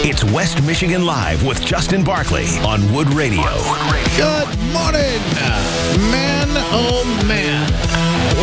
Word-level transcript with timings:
It's 0.00 0.22
West 0.22 0.62
Michigan 0.62 1.04
Live 1.04 1.44
with 1.44 1.60
Justin 1.64 2.04
Barclay 2.04 2.46
on 2.64 2.80
Wood 2.92 3.12
Radio. 3.14 3.42
Good 4.16 4.48
morning, 4.72 5.20
man. 6.10 6.46
Oh, 6.70 7.24
man. 7.26 7.68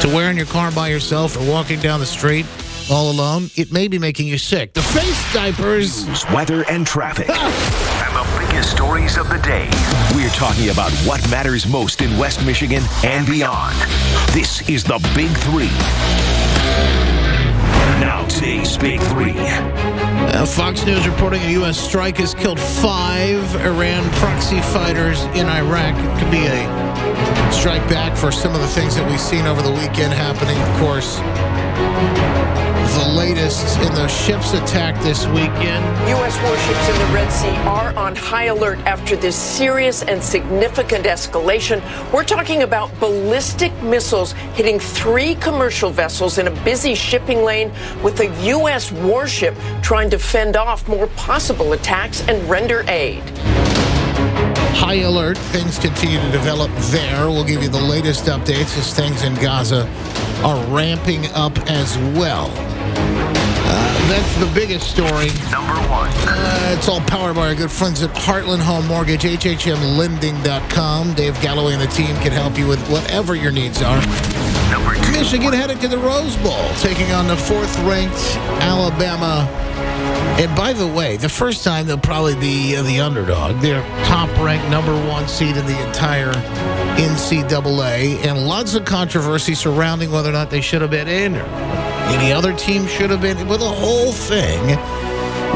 to 0.00 0.08
wear 0.08 0.28
in 0.28 0.36
your 0.36 0.46
car 0.46 0.72
by 0.72 0.88
yourself 0.88 1.36
or 1.36 1.48
walking 1.48 1.78
down 1.78 2.00
the 2.00 2.06
street 2.06 2.46
all 2.90 3.12
alone, 3.12 3.48
it 3.54 3.70
may 3.70 3.86
be 3.86 4.00
making 4.00 4.26
you 4.26 4.38
sick. 4.38 4.72
The 4.72 4.82
face 4.82 5.32
diapers. 5.32 6.04
Weather 6.34 6.64
and 6.68 6.84
traffic. 6.84 7.30
and 7.30 8.16
the 8.16 8.26
biggest 8.40 8.72
stories 8.72 9.16
of 9.16 9.28
the 9.28 9.38
day. 9.38 9.70
We're 10.16 10.30
talking 10.30 10.70
about 10.70 10.90
what 11.06 11.20
matters 11.30 11.64
most 11.64 12.02
in 12.02 12.18
West 12.18 12.44
Michigan 12.44 12.82
and 13.04 13.24
beyond. 13.24 13.76
This 14.32 14.68
is 14.68 14.82
the 14.82 14.98
Big 15.14 15.30
Three. 15.38 15.70
Now, 18.00 18.26
today's 18.26 18.76
Big 18.76 19.00
Three. 19.00 19.34
Uh, 19.36 20.44
Fox 20.44 20.84
News 20.84 21.06
reporting 21.06 21.40
a 21.42 21.50
U.S. 21.52 21.78
strike 21.78 22.18
has 22.18 22.34
killed 22.34 22.60
five 22.60 23.42
Iran 23.56 24.08
proxy 24.14 24.60
fighters 24.60 25.22
in 25.36 25.46
Iraq. 25.46 25.94
It 25.96 26.18
could 26.22 26.30
be 26.30 26.46
a 26.46 26.75
strike 27.52 27.88
back 27.88 28.16
for 28.16 28.30
some 28.30 28.54
of 28.54 28.60
the 28.60 28.68
things 28.68 28.94
that 28.96 29.08
we've 29.08 29.20
seen 29.20 29.46
over 29.46 29.62
the 29.62 29.72
weekend 29.72 30.12
happening. 30.12 30.56
Of 30.56 30.80
course, 30.80 31.18
the 32.96 33.08
latest 33.12 33.78
in 33.80 33.92
the 33.94 34.08
ship's 34.08 34.54
attack 34.54 35.00
this 35.02 35.26
weekend. 35.26 35.84
U.S. 36.08 36.40
warships 36.42 36.88
in 36.88 36.98
the 36.98 37.14
Red 37.14 37.30
Sea 37.30 37.54
are 37.68 37.94
on 37.96 38.16
high 38.16 38.44
alert 38.44 38.78
after 38.86 39.16
this 39.16 39.36
serious 39.36 40.02
and 40.02 40.22
significant 40.22 41.04
escalation. 41.04 41.82
We're 42.12 42.24
talking 42.24 42.62
about 42.62 42.98
ballistic 42.98 43.72
missiles 43.82 44.32
hitting 44.54 44.78
three 44.78 45.34
commercial 45.34 45.90
vessels 45.90 46.38
in 46.38 46.46
a 46.46 46.64
busy 46.64 46.94
shipping 46.94 47.42
lane 47.42 47.70
with 48.02 48.20
a 48.20 48.34
U.S. 48.46 48.92
warship 48.92 49.54
trying 49.82 50.08
to 50.10 50.18
fend 50.18 50.56
off 50.56 50.88
more 50.88 51.08
possible 51.08 51.74
attacks 51.74 52.26
and 52.28 52.42
render 52.48 52.82
aid. 52.88 53.22
High 54.78 55.00
alert. 55.06 55.38
Things 55.38 55.78
continue 55.78 56.20
to 56.20 56.30
develop 56.30 56.70
there. 56.90 57.28
We'll 57.28 57.44
give 57.44 57.62
you 57.62 57.68
the 57.68 57.80
latest 57.80 58.26
updates 58.26 58.76
as 58.78 58.94
things 58.94 59.24
in 59.24 59.34
Gaza 59.36 59.88
are 60.44 60.62
ramping 60.66 61.24
up 61.32 61.58
as 61.68 61.96
well. 62.16 62.52
That's 64.08 64.36
the 64.38 64.46
biggest 64.54 64.88
story. 64.88 65.30
Number 65.50 65.74
one. 65.90 66.08
Uh, 66.14 66.76
it's 66.78 66.88
all 66.88 67.00
powered 67.00 67.34
by 67.34 67.48
our 67.48 67.54
good 67.56 67.72
friends 67.72 68.04
at 68.04 68.10
Heartland 68.10 68.60
Home 68.60 68.86
Mortgage, 68.86 69.22
HHMLending.com. 69.22 71.14
Dave 71.14 71.40
Galloway 71.40 71.72
and 71.72 71.82
the 71.82 71.88
team 71.88 72.14
can 72.18 72.30
help 72.30 72.56
you 72.56 72.68
with 72.68 72.78
whatever 72.88 73.34
your 73.34 73.50
needs 73.50 73.82
are. 73.82 74.00
Number 74.70 74.94
two. 74.94 75.10
Michigan 75.10 75.52
headed 75.52 75.80
to 75.80 75.88
the 75.88 75.98
Rose 75.98 76.36
Bowl, 76.36 76.68
taking 76.74 77.10
on 77.10 77.26
the 77.26 77.36
fourth-ranked 77.36 78.14
Alabama. 78.62 79.48
And 80.38 80.54
by 80.54 80.72
the 80.72 80.86
way, 80.86 81.16
the 81.16 81.28
first 81.28 81.64
time 81.64 81.86
they'll 81.86 81.98
probably 81.98 82.36
be 82.36 82.76
uh, 82.76 82.82
the 82.82 83.00
underdog. 83.00 83.60
They're 83.60 83.82
top-ranked 84.04 84.70
number 84.70 84.94
one 85.08 85.26
seed 85.26 85.56
in 85.56 85.66
the 85.66 85.86
entire 85.86 86.32
NCAA, 86.96 88.24
and 88.24 88.46
lots 88.46 88.74
of 88.74 88.84
controversy 88.84 89.54
surrounding 89.54 90.12
whether 90.12 90.28
or 90.28 90.32
not 90.32 90.50
they 90.50 90.60
should 90.60 90.82
have 90.82 90.90
been 90.90 91.08
in 91.08 91.36
or 91.36 91.85
any 92.08 92.32
other 92.32 92.52
team 92.52 92.86
should 92.86 93.10
have 93.10 93.20
been. 93.20 93.36
But 93.48 93.58
the 93.58 93.68
whole 93.68 94.12
thing 94.12 94.76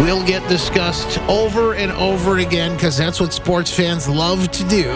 will 0.04 0.24
get 0.24 0.46
discussed 0.48 1.18
over 1.28 1.74
and 1.74 1.92
over 1.92 2.38
again 2.38 2.74
because 2.74 2.96
that's 2.96 3.20
what 3.20 3.32
sports 3.32 3.72
fans 3.72 4.08
love 4.08 4.50
to 4.52 4.64
do. 4.68 4.88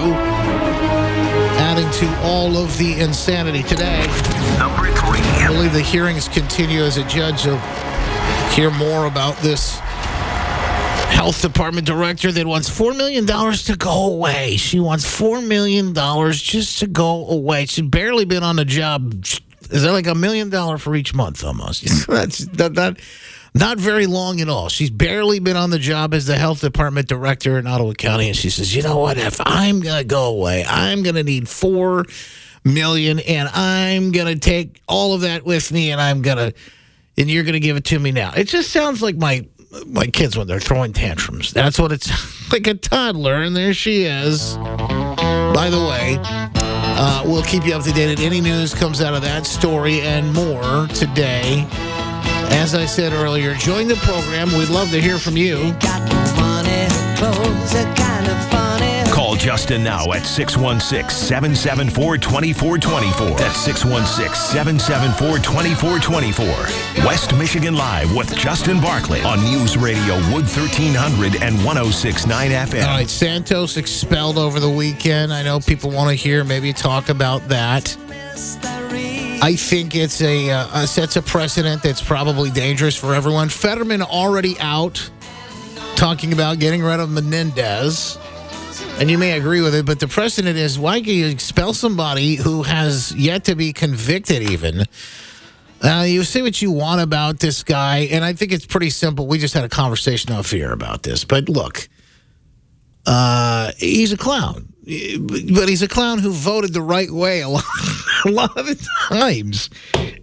Adding 1.57 1.91
to 1.91 2.21
all 2.23 2.57
of 2.57 2.77
the 2.79 3.01
insanity 3.01 3.63
today. 3.63 4.07
Number 4.59 4.91
three. 4.93 5.21
I 5.21 5.49
believe 5.49 5.73
the 5.73 5.83
hearings 5.83 6.29
continue 6.29 6.81
as 6.81 6.97
a 6.97 7.05
judge 7.07 7.47
will 7.47 7.59
hear 8.51 8.71
more 8.71 9.07
about 9.07 9.37
this 9.39 9.79
health 11.15 11.43
department 11.43 11.87
director 11.87 12.33
that 12.33 12.47
wants 12.47 12.69
$4 12.69 12.97
million 12.97 13.27
to 13.27 13.77
go 13.77 14.13
away. 14.13 14.57
She 14.57 14.81
wants 14.81 15.05
$4 15.05 15.47
million 15.47 15.95
just 16.33 16.81
to 16.81 16.87
go 16.87 17.29
away. 17.29 17.67
She's 17.67 17.87
barely 17.87 18.25
been 18.25 18.43
on 18.43 18.57
the 18.57 18.65
job. 18.65 19.25
Is 19.75 19.83
that 19.83 19.93
like 19.93 20.07
a 20.07 20.15
million 20.15 20.51
dollar 20.51 20.79
for 20.79 20.95
each 20.95 21.15
month 21.15 21.43
almost? 21.43 22.07
That's 22.07 22.39
that, 22.47 22.75
that, 22.77 23.01
not 23.55 23.79
very 23.79 24.07
long 24.07 24.41
at 24.41 24.49
all. 24.49 24.69
She's 24.69 24.91
barely 24.91 25.41
been 25.41 25.57
on 25.57 25.71
the 25.71 25.81
job 25.81 26.15
as 26.15 26.27
the 26.27 26.37
health 26.37 26.61
department 26.61 27.09
director 27.09 27.59
in 27.59 27.67
Ottawa 27.67 27.93
County. 27.93 28.29
And 28.29 28.37
she 28.37 28.51
says, 28.51 28.75
you 28.75 28.83
know 28.83 28.99
what? 28.99 29.19
If 29.19 29.41
I'm 29.45 29.83
to 29.83 30.05
go 30.05 30.27
away, 30.27 30.65
I'm 30.65 31.03
to 31.17 31.25
need 31.25 31.49
4 31.49 32.05
million 32.65 33.19
and 33.19 33.49
I'm 33.49 34.13
to 34.27 34.37
take 34.37 34.81
all 34.89 35.13
of 35.13 35.23
that 35.23 35.45
with 35.45 35.71
me 35.73 35.91
and 35.91 36.01
I'm 36.01 36.23
to 36.23 36.55
and 37.17 37.31
you're 37.31 37.45
to 37.55 37.61
give 37.61 37.77
it 37.77 37.85
to 37.87 37.99
me 37.99 38.13
now. 38.13 38.33
It 38.37 38.45
just 38.45 38.71
sounds 38.71 39.03
like 39.03 39.17
my 39.17 39.45
my 39.87 40.07
kids 40.07 40.37
when 40.37 40.47
they're 40.47 40.61
throwing 40.61 40.93
tantrums. 40.93 41.53
That's 41.53 41.79
what 41.81 41.91
it's 41.91 42.09
like 42.53 42.67
a 42.67 42.75
toddler, 42.75 43.43
and 43.43 43.57
there 43.57 43.75
she 43.75 44.05
is. 44.05 44.57
By 44.57 45.69
the 45.71 45.85
way, 45.89 46.64
uh, 46.97 47.23
we'll 47.27 47.43
keep 47.43 47.67
you 47.67 47.75
up 47.75 47.83
to 47.83 47.93
date 47.93 48.11
at 48.13 48.21
any 48.21 48.41
news 48.41 48.75
comes 48.75 49.01
out 49.01 49.15
of 49.15 49.23
that 49.23 49.47
story 49.47 50.01
and 50.03 50.33
more 50.33 50.87
today. 50.89 51.67
As 52.51 52.75
I 52.75 52.87
said 52.87 53.13
earlier, 53.13 53.55
join 53.55 53.89
the 53.89 53.97
program. 53.97 54.49
We'd 54.57 54.69
love 54.69 54.91
to 54.91 55.01
hear 55.01 55.19
from 55.19 55.37
you. 55.37 55.75
Justin 59.45 59.85
now 59.85 60.11
at 60.13 60.25
616 60.25 61.11
774 61.11 62.17
2424. 62.17 63.37
That's 63.37 63.59
616 63.59 64.35
774 64.35 65.37
2424. 65.37 67.05
West 67.05 67.37
Michigan 67.37 67.77
Live 67.77 68.17
with 68.17 68.35
Justin 68.39 68.81
Barclay 68.81 69.21
on 69.21 69.45
News 69.45 69.77
Radio 69.77 70.15
Wood 70.33 70.49
1300 70.49 71.43
and 71.43 71.63
1069 71.63 72.51
FM. 72.53 72.87
All 72.87 72.97
right, 72.97 73.11
Santos 73.11 73.77
expelled 73.77 74.39
over 74.39 74.59
the 74.59 74.71
weekend. 74.71 75.31
I 75.31 75.43
know 75.43 75.61
people 75.61 75.91
want 75.91 76.09
to 76.09 76.15
hear 76.15 76.43
maybe 76.43 76.73
talk 76.73 77.11
about 77.11 77.47
that. 77.49 77.95
I 79.43 79.57
think 79.59 79.95
it's 79.95 80.23
a, 80.23 80.53
uh, 80.53 80.87
sets 80.87 81.17
a 81.17 81.23
precedent 81.23 81.83
that's 81.83 82.01
probably 82.01 82.51
dangerous 82.51 82.97
for 82.97 83.15
everyone. 83.15 83.51
Fetterman 83.51 84.01
already 84.01 84.59
out 84.59 85.11
talking 85.97 86.33
about 86.33 86.61
getting 86.61 86.83
rid 86.83 86.99
of 86.99 87.11
Menendez. 87.11 88.17
And 88.97 89.11
you 89.11 89.19
may 89.19 89.33
agree 89.33 89.61
with 89.61 89.75
it, 89.75 89.85
but 89.85 89.99
the 89.99 90.07
precedent 90.07 90.57
is 90.57 90.79
why 90.79 91.01
can 91.01 91.13
you 91.13 91.27
expel 91.27 91.75
somebody 91.75 92.37
who 92.37 92.63
has 92.63 93.13
yet 93.17 93.45
to 93.45 93.57
be 93.57 93.73
convicted, 93.73 94.43
even? 94.43 94.85
Uh, 95.83 96.05
you 96.07 96.23
say 96.23 96.43
what 96.43 96.63
you 96.63 96.71
want 96.71 97.01
about 97.01 97.41
this 97.41 97.65
guy, 97.65 98.09
and 98.11 98.25
I 98.25 98.33
think 98.33 98.53
it's 98.53 98.65
pretty 98.65 98.91
simple. 98.91 99.27
We 99.27 99.39
just 99.39 99.53
had 99.53 99.65
a 99.65 99.69
conversation 99.69 100.33
off 100.33 100.51
here 100.51 100.73
about 100.73 101.03
this. 101.03 101.25
But 101.25 101.49
look, 101.49 101.89
uh, 103.05 103.73
he's 103.79 104.13
a 104.13 104.17
clown. 104.17 104.73
But 104.85 105.69
he's 105.69 105.83
a 105.83 105.89
clown 105.89 106.19
who 106.19 106.31
voted 106.31 106.73
the 106.73 106.83
right 106.83 107.11
way 107.11 107.41
a 107.41 107.49
lot, 107.49 107.65
of 108.57 108.67
the 108.67 108.89
times. 109.09 109.71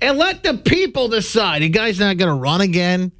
And 0.02 0.18
let 0.18 0.44
the 0.44 0.58
people 0.58 1.10
decide. 1.10 1.62
The 1.62 1.70
guy's 1.70 2.00
not 2.00 2.18
going 2.18 2.30
to 2.30 2.42
run 2.42 2.62
again. 2.62 3.12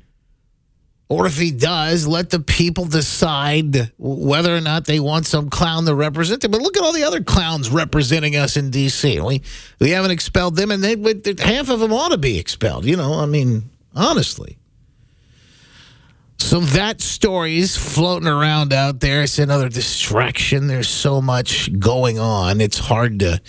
Or 1.12 1.26
if 1.26 1.38
he 1.38 1.52
does, 1.52 2.08
let 2.08 2.30
the 2.30 2.40
people 2.40 2.86
decide 2.86 3.92
whether 3.98 4.56
or 4.56 4.62
not 4.62 4.86
they 4.86 5.02
want 5.02 5.26
some 5.26 5.50
clown 5.50 5.84
to 5.84 5.94
represent 5.94 6.40
them. 6.40 6.52
But 6.52 6.62
look 6.62 6.78
at 6.78 6.84
all 6.84 6.94
the 6.94 7.04
other 7.04 7.22
clowns 7.22 7.70
representing 7.70 8.38
us 8.38 8.56
in 8.56 8.70
D.C. 8.70 9.20
We 9.20 9.42
we 9.82 9.90
haven't 9.90 10.12
expelled 10.12 10.56
them, 10.56 10.72
and 10.72 10.82
they 10.82 10.96
half 11.38 11.68
of 11.68 11.82
them 11.82 11.92
ought 11.92 12.12
to 12.12 12.18
be 12.18 12.40
expelled. 12.40 12.86
You 12.86 12.96
know, 12.96 13.16
I 13.16 13.26
mean, 13.26 13.70
honestly. 13.94 14.58
So 16.38 16.62
that 16.62 17.02
story's 17.02 17.76
floating 17.76 18.30
around 18.30 18.72
out 18.72 19.02
there. 19.02 19.24
It's 19.24 19.38
another 19.38 19.68
distraction. 19.68 20.68
There's 20.68 20.88
so 20.88 21.22
much 21.22 21.78
going 21.78 22.20
on. 22.20 22.62
It's 22.62 22.80
hard 22.80 23.20
to 23.20 23.42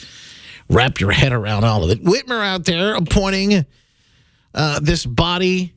wrap 0.68 0.98
your 0.98 1.12
head 1.12 1.32
around 1.32 1.62
all 1.62 1.84
of 1.84 1.90
it. 1.90 2.02
Whitmer 2.02 2.44
out 2.44 2.64
there 2.64 2.96
appointing 2.96 3.64
uh, 4.52 4.80
this 4.80 5.06
body. 5.06 5.74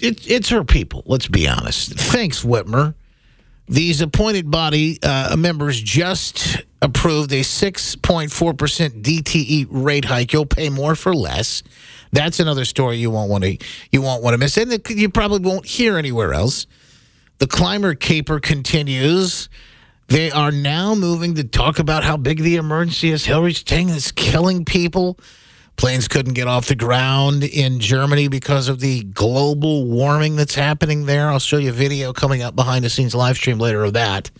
It, 0.00 0.30
it's 0.30 0.48
her 0.50 0.64
people. 0.64 1.02
Let's 1.06 1.28
be 1.28 1.48
honest. 1.48 1.94
Thanks, 1.94 2.44
Whitmer. 2.44 2.94
These 3.68 4.00
appointed 4.00 4.50
body 4.50 4.98
uh, 5.02 5.34
members 5.36 5.80
just 5.80 6.62
approved 6.80 7.32
a 7.32 7.40
6.4% 7.40 9.02
DTE 9.02 9.66
rate 9.70 10.04
hike. 10.04 10.32
You'll 10.32 10.46
pay 10.46 10.70
more 10.70 10.94
for 10.94 11.12
less. 11.12 11.62
That's 12.12 12.38
another 12.38 12.64
story 12.64 12.96
you 12.98 13.10
won't 13.10 13.28
want 13.28 13.44
to 13.44 13.58
you 13.90 14.00
won't 14.00 14.22
want 14.22 14.34
to 14.34 14.38
miss, 14.38 14.56
and 14.56 14.80
you 14.88 15.08
probably 15.08 15.40
won't 15.40 15.66
hear 15.66 15.98
anywhere 15.98 16.32
else. 16.32 16.66
The 17.38 17.46
climber 17.46 17.94
caper 17.94 18.38
continues. 18.38 19.48
They 20.08 20.30
are 20.30 20.52
now 20.52 20.94
moving 20.94 21.34
to 21.34 21.44
talk 21.44 21.80
about 21.80 22.04
how 22.04 22.16
big 22.16 22.38
the 22.38 22.56
emergency 22.56 23.10
is. 23.10 23.24
Hillary's 23.24 23.64
saying 23.66 23.88
is 23.88 24.12
killing 24.12 24.64
people. 24.64 25.18
Planes 25.76 26.08
couldn't 26.08 26.34
get 26.34 26.48
off 26.48 26.66
the 26.66 26.74
ground 26.74 27.44
in 27.44 27.80
Germany 27.80 28.28
because 28.28 28.68
of 28.68 28.80
the 28.80 29.04
global 29.04 29.84
warming 29.84 30.36
that's 30.36 30.54
happening 30.54 31.04
there. 31.04 31.28
I'll 31.28 31.38
show 31.38 31.58
you 31.58 31.70
a 31.70 31.72
video 31.72 32.12
coming 32.12 32.42
up 32.42 32.56
behind 32.56 32.84
the 32.84 32.90
scenes 32.90 33.14
live 33.14 33.36
stream 33.36 33.58
later 33.58 33.84
of 33.84 33.92
that. 33.92 34.30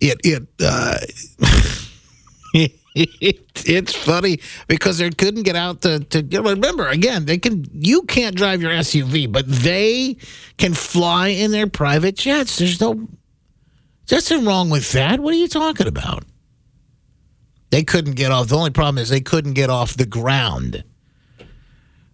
It 0.00 0.20
it 0.22 0.46
uh, 0.62 0.98
it's 2.94 3.94
funny 3.96 4.40
because 4.68 4.98
they 4.98 5.10
couldn't 5.10 5.44
get 5.44 5.56
out 5.56 5.80
to 5.82 6.00
to 6.00 6.40
remember 6.42 6.86
again 6.88 7.24
they 7.24 7.38
can 7.38 7.64
you 7.72 8.02
can't 8.02 8.36
drive 8.36 8.62
your 8.62 8.70
SUV 8.72 9.30
but 9.30 9.46
they 9.48 10.16
can 10.58 10.74
fly 10.74 11.28
in 11.28 11.50
their 11.50 11.66
private 11.66 12.16
jets. 12.16 12.58
There's 12.58 12.80
no 12.80 13.08
nothing 14.10 14.44
wrong 14.44 14.68
with 14.68 14.92
that. 14.92 15.20
What 15.20 15.32
are 15.32 15.38
you 15.38 15.48
talking 15.48 15.86
about? 15.86 16.24
They 17.74 17.82
couldn't 17.82 18.14
get 18.14 18.30
off. 18.30 18.46
The 18.46 18.56
only 18.56 18.70
problem 18.70 18.98
is 18.98 19.08
they 19.08 19.20
couldn't 19.20 19.54
get 19.54 19.68
off 19.68 19.96
the 19.96 20.06
ground 20.06 20.84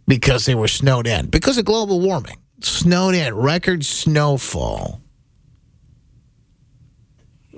because 0.08 0.46
they 0.46 0.54
were 0.54 0.68
snowed 0.68 1.06
in 1.06 1.26
because 1.26 1.58
of 1.58 1.66
global 1.66 2.00
warming. 2.00 2.38
Snowed 2.62 3.14
in, 3.14 3.34
record 3.34 3.84
snowfall. 3.84 5.02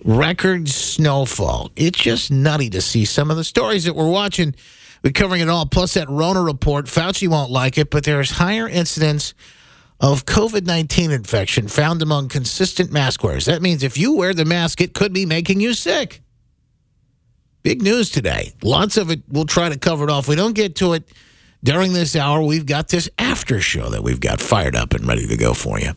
Record 0.04 0.68
snowfall. 0.68 1.70
It's 1.76 2.00
just 2.00 2.32
nutty 2.32 2.70
to 2.70 2.80
see 2.80 3.04
some 3.04 3.30
of 3.30 3.36
the 3.36 3.44
stories 3.44 3.84
that 3.84 3.94
we're 3.94 4.10
watching. 4.10 4.56
We're 5.04 5.12
covering 5.12 5.40
it 5.40 5.48
all, 5.48 5.66
plus 5.66 5.94
that 5.94 6.10
Rona 6.10 6.42
report. 6.42 6.86
Fauci 6.86 7.28
won't 7.28 7.52
like 7.52 7.78
it, 7.78 7.88
but 7.88 8.02
there's 8.02 8.32
higher 8.32 8.68
incidence 8.68 9.32
of 10.00 10.26
COVID 10.26 10.66
19 10.66 11.12
infection 11.12 11.68
found 11.68 12.02
among 12.02 12.30
consistent 12.30 12.90
mask 12.90 13.22
wearers. 13.22 13.44
That 13.44 13.62
means 13.62 13.84
if 13.84 13.96
you 13.96 14.12
wear 14.16 14.34
the 14.34 14.44
mask, 14.44 14.80
it 14.80 14.92
could 14.92 15.12
be 15.12 15.24
making 15.24 15.60
you 15.60 15.72
sick. 15.72 16.20
Big 17.62 17.82
news 17.82 18.10
today. 18.10 18.52
Lots 18.62 18.96
of 18.96 19.10
it. 19.10 19.22
We'll 19.28 19.44
try 19.44 19.68
to 19.68 19.78
cover 19.78 20.04
it 20.04 20.10
off. 20.10 20.28
We 20.28 20.36
don't 20.36 20.54
get 20.54 20.76
to 20.76 20.94
it 20.94 21.08
during 21.62 21.92
this 21.92 22.16
hour. 22.16 22.42
We've 22.42 22.66
got 22.66 22.88
this 22.88 23.08
after 23.18 23.60
show 23.60 23.90
that 23.90 24.02
we've 24.02 24.20
got 24.20 24.40
fired 24.40 24.74
up 24.74 24.94
and 24.94 25.06
ready 25.06 25.26
to 25.28 25.36
go 25.36 25.54
for 25.54 25.78
you. 25.78 25.92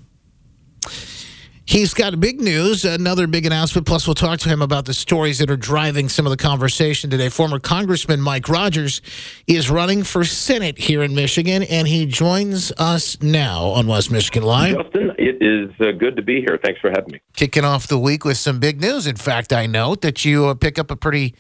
He's 1.68 1.96
got 1.96 2.20
big 2.20 2.40
news, 2.40 2.86
another 2.86 3.26
big 3.26 3.48
announcement. 3.48 3.88
Plus, 3.88 4.08
we'll 4.08 4.14
talk 4.14 4.40
to 4.42 4.50
him 4.50 4.62
about 4.62 4.86
the 4.86 4.94
stories 4.94 5.40
that 5.40 5.50
are 5.50 5.58
driving 5.58 6.10
some 6.10 6.28
of 6.28 6.30
the 6.30 6.38
conversation 6.38 7.10
today. 7.10 7.28
Former 7.30 7.58
Congressman 7.58 8.22
Mike 8.22 8.48
Rogers 8.48 9.02
is 9.48 9.70
running 9.72 10.04
for 10.04 10.24
Senate 10.24 10.78
here 10.78 11.02
in 11.02 11.16
Michigan, 11.16 11.64
and 11.64 11.88
he 11.88 12.06
joins 12.06 12.72
us 12.78 13.20
now 13.22 13.64
on 13.66 13.88
West 13.88 14.12
Michigan 14.12 14.44
Live. 14.44 14.76
Justin, 14.76 15.12
it 15.18 15.42
is 15.42 15.72
uh, 15.80 15.92
good 15.92 16.16
to 16.18 16.22
be 16.22 16.40
here. 16.40 16.60
Thanks 16.64 16.80
for 16.80 16.92
having 16.92 17.14
me. 17.14 17.20
Kicking 17.36 17.66
off 17.66 17.88
the 17.88 17.98
week 17.98 18.26
with 18.26 18.38
some 18.38 18.60
big 18.60 18.80
news. 18.80 19.08
In 19.08 19.16
fact, 19.16 19.52
I 19.52 19.66
note 19.66 20.02
that 20.02 20.24
you 20.24 20.46
uh, 20.46 20.54
pick 20.54 20.78
up 20.78 20.92
a 20.92 20.96
pretty, 20.96 21.34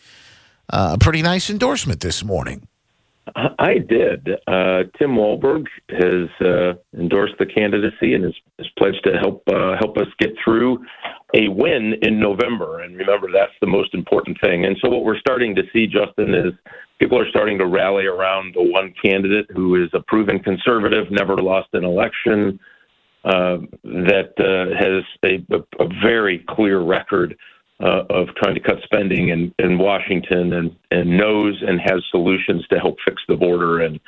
uh, 0.69 0.97
pretty 0.99 1.21
nice 1.21 1.51
endorsement 1.51 2.01
this 2.01 2.23
morning. 2.23 2.67
I 3.35 3.79
did. 3.79 4.29
Uh, 4.47 4.83
Tim 4.99 5.15
Walberg 5.15 5.65
has 5.89 6.29
uh, 6.45 6.73
endorsed 6.93 7.33
the 7.39 7.45
candidacy 7.47 8.13
and 8.13 8.23
has, 8.23 8.33
has 8.59 8.67
pledged 8.77 9.03
to 9.03 9.17
help 9.17 9.41
uh, 9.51 9.75
help 9.79 9.97
us 9.97 10.07
get 10.19 10.31
through 10.43 10.85
a 11.33 11.47
win 11.47 11.95
in 12.03 12.19
November. 12.19 12.81
And 12.81 12.95
remember, 12.95 13.27
that's 13.33 13.51
the 13.61 13.67
most 13.67 13.95
important 13.95 14.37
thing. 14.41 14.65
And 14.65 14.77
so, 14.79 14.89
what 14.89 15.03
we're 15.03 15.17
starting 15.17 15.55
to 15.55 15.63
see, 15.73 15.87
Justin, 15.87 16.35
is 16.35 16.53
people 16.99 17.19
are 17.19 17.29
starting 17.29 17.57
to 17.57 17.65
rally 17.65 18.05
around 18.05 18.53
the 18.53 18.63
one 18.63 18.93
candidate 19.03 19.47
who 19.51 19.83
is 19.83 19.89
a 19.93 20.01
proven 20.01 20.39
conservative, 20.39 21.07
never 21.09 21.35
lost 21.37 21.69
an 21.73 21.83
election, 21.83 22.59
uh, 23.25 23.57
that 23.83 24.33
uh, 24.37 24.77
has 24.77 25.03
a, 25.23 25.43
a, 25.55 25.83
a 25.83 25.89
very 26.03 26.45
clear 26.47 26.81
record 26.81 27.35
uh, 27.83 28.03
of 28.09 28.27
trying 28.35 28.55
to 28.55 28.61
cut 28.61 28.77
spending 28.83 29.29
in, 29.29 29.53
in 29.59 29.77
Washington 29.77 30.53
and, 30.53 30.75
and 30.91 31.17
knows 31.17 31.61
and 31.65 31.79
has 31.81 32.03
solutions 32.09 32.65
to 32.69 32.79
help 32.79 32.97
fix 33.05 33.21
the 33.27 33.35
border 33.35 33.81
and 33.81 33.99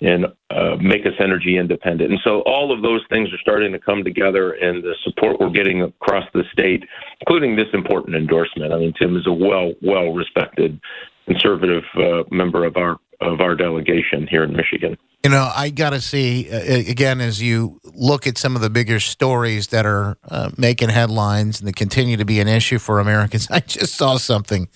and 0.00 0.26
uh, 0.50 0.74
make 0.80 1.06
us 1.06 1.12
energy 1.20 1.56
independent. 1.56 2.10
And 2.10 2.18
so 2.24 2.40
all 2.40 2.74
of 2.74 2.82
those 2.82 3.02
things 3.08 3.32
are 3.32 3.38
starting 3.38 3.70
to 3.70 3.78
come 3.78 4.02
together, 4.02 4.50
and 4.50 4.82
the 4.82 4.96
support 5.04 5.38
we're 5.38 5.50
getting 5.50 5.82
across 5.82 6.24
the 6.34 6.42
state, 6.52 6.82
including 7.20 7.54
this 7.54 7.68
important 7.72 8.16
endorsement. 8.16 8.72
I 8.72 8.78
mean, 8.78 8.92
Tim 9.00 9.16
is 9.16 9.28
a 9.28 9.32
well 9.32 9.74
well 9.80 10.12
respected 10.12 10.80
conservative 11.28 11.84
uh, 11.94 12.24
member 12.32 12.64
of 12.64 12.76
our 12.76 12.98
of 13.20 13.40
our 13.40 13.54
delegation 13.54 14.26
here 14.28 14.42
in 14.42 14.52
Michigan. 14.52 14.98
You 15.24 15.30
know, 15.30 15.48
I 15.54 15.70
got 15.70 15.90
to 15.90 16.00
see, 16.00 16.50
uh, 16.50 16.90
again, 16.90 17.20
as 17.20 17.40
you 17.40 17.80
look 17.84 18.26
at 18.26 18.36
some 18.38 18.56
of 18.56 18.62
the 18.62 18.70
bigger 18.70 18.98
stories 18.98 19.68
that 19.68 19.86
are 19.86 20.18
uh, 20.28 20.50
making 20.56 20.88
headlines 20.88 21.60
and 21.60 21.68
that 21.68 21.76
continue 21.76 22.16
to 22.16 22.24
be 22.24 22.40
an 22.40 22.48
issue 22.48 22.80
for 22.80 22.98
Americans, 22.98 23.48
I 23.50 23.60
just 23.60 23.94
saw 23.94 24.16
something 24.16 24.68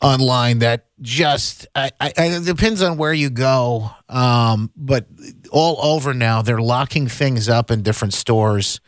online 0.00 0.60
that 0.60 0.86
just, 1.00 1.66
I, 1.74 1.90
I, 1.98 2.12
it 2.16 2.44
depends 2.44 2.82
on 2.82 2.98
where 2.98 3.12
you 3.12 3.30
go, 3.30 3.90
um, 4.08 4.70
but 4.76 5.06
all 5.50 5.92
over 5.92 6.14
now, 6.14 6.40
they're 6.42 6.62
locking 6.62 7.08
things 7.08 7.48
up 7.48 7.72
in 7.72 7.82
different 7.82 8.14
stores. 8.14 8.80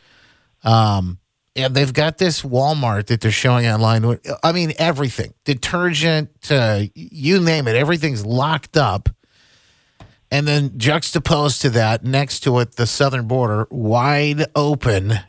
Um, 0.63 1.19
and 1.53 1.75
they've 1.75 1.91
got 1.91 2.17
this 2.17 2.43
Walmart 2.43 3.07
that 3.07 3.19
they're 3.19 3.29
showing 3.29 3.67
online. 3.67 4.19
I 4.41 4.53
mean, 4.53 4.71
everything 4.77 5.33
detergent, 5.43 6.29
uh, 6.49 6.83
you 6.95 7.41
name 7.41 7.67
it, 7.67 7.75
everything's 7.75 8.25
locked 8.25 8.77
up 8.77 9.09
and 10.31 10.47
then 10.47 10.77
juxtaposed 10.77 11.61
to 11.61 11.69
that, 11.71 12.05
next 12.05 12.39
to 12.41 12.57
it, 12.59 12.77
the 12.77 12.87
southern 12.87 13.27
border 13.27 13.67
wide 13.69 14.45
open. 14.55 15.13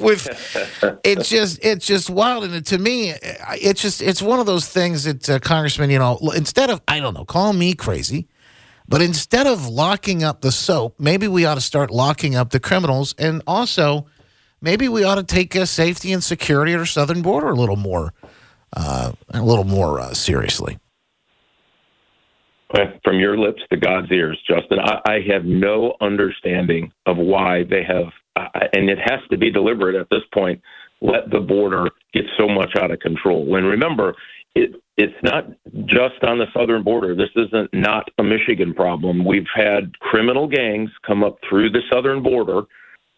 with 0.00 0.28
it's 1.04 1.28
just 1.28 1.64
it's 1.64 1.86
just 1.86 2.10
wild 2.10 2.42
and 2.42 2.66
to 2.66 2.78
me 2.78 3.12
it's 3.60 3.80
just 3.80 4.02
it's 4.02 4.20
one 4.20 4.40
of 4.40 4.46
those 4.46 4.68
things 4.68 5.04
that 5.04 5.28
uh, 5.30 5.38
congressman 5.38 5.88
you 5.88 5.98
know 5.98 6.18
instead 6.34 6.68
of 6.68 6.80
i 6.88 6.98
don't 6.98 7.14
know 7.14 7.24
call 7.24 7.52
me 7.52 7.74
crazy 7.74 8.26
but 8.88 9.00
instead 9.00 9.46
of 9.46 9.68
locking 9.68 10.24
up 10.24 10.40
the 10.40 10.50
soap 10.50 10.98
maybe 10.98 11.28
we 11.28 11.44
ought 11.44 11.54
to 11.54 11.60
start 11.60 11.92
locking 11.92 12.34
up 12.34 12.50
the 12.50 12.58
criminals 12.58 13.14
and 13.18 13.40
also 13.46 14.06
maybe 14.60 14.88
we 14.88 15.04
ought 15.04 15.16
to 15.16 15.22
take 15.22 15.54
uh, 15.54 15.64
safety 15.64 16.12
and 16.12 16.24
security 16.24 16.72
at 16.72 16.80
our 16.80 16.86
southern 16.86 17.22
border 17.22 17.50
a 17.50 17.54
little 17.54 17.76
more 17.76 18.12
uh, 18.76 19.12
a 19.30 19.42
little 19.42 19.64
more 19.64 20.00
uh, 20.00 20.12
seriously 20.12 20.76
from 23.04 23.18
your 23.18 23.38
lips 23.38 23.62
to 23.70 23.78
God's 23.78 24.10
ears, 24.10 24.38
Justin. 24.46 24.78
I, 24.80 25.00
I 25.06 25.18
have 25.32 25.44
no 25.44 25.94
understanding 26.00 26.92
of 27.06 27.16
why 27.16 27.64
they 27.68 27.82
have, 27.84 28.06
uh, 28.36 28.48
and 28.74 28.90
it 28.90 28.98
has 28.98 29.20
to 29.30 29.38
be 29.38 29.50
deliberate 29.50 29.94
at 29.94 30.08
this 30.10 30.22
point. 30.32 30.60
Let 31.00 31.30
the 31.30 31.40
border 31.40 31.88
get 32.12 32.24
so 32.38 32.48
much 32.48 32.72
out 32.80 32.90
of 32.90 32.98
control. 33.00 33.56
And 33.56 33.66
remember, 33.66 34.14
it, 34.54 34.74
it's 34.96 35.14
not 35.22 35.46
just 35.86 36.22
on 36.22 36.38
the 36.38 36.46
southern 36.52 36.82
border. 36.82 37.14
This 37.14 37.30
isn't 37.36 37.72
not 37.72 38.08
a 38.18 38.22
Michigan 38.22 38.74
problem. 38.74 39.24
We've 39.24 39.46
had 39.54 39.96
criminal 40.00 40.48
gangs 40.48 40.90
come 41.06 41.22
up 41.22 41.38
through 41.48 41.70
the 41.70 41.82
southern 41.90 42.22
border. 42.22 42.62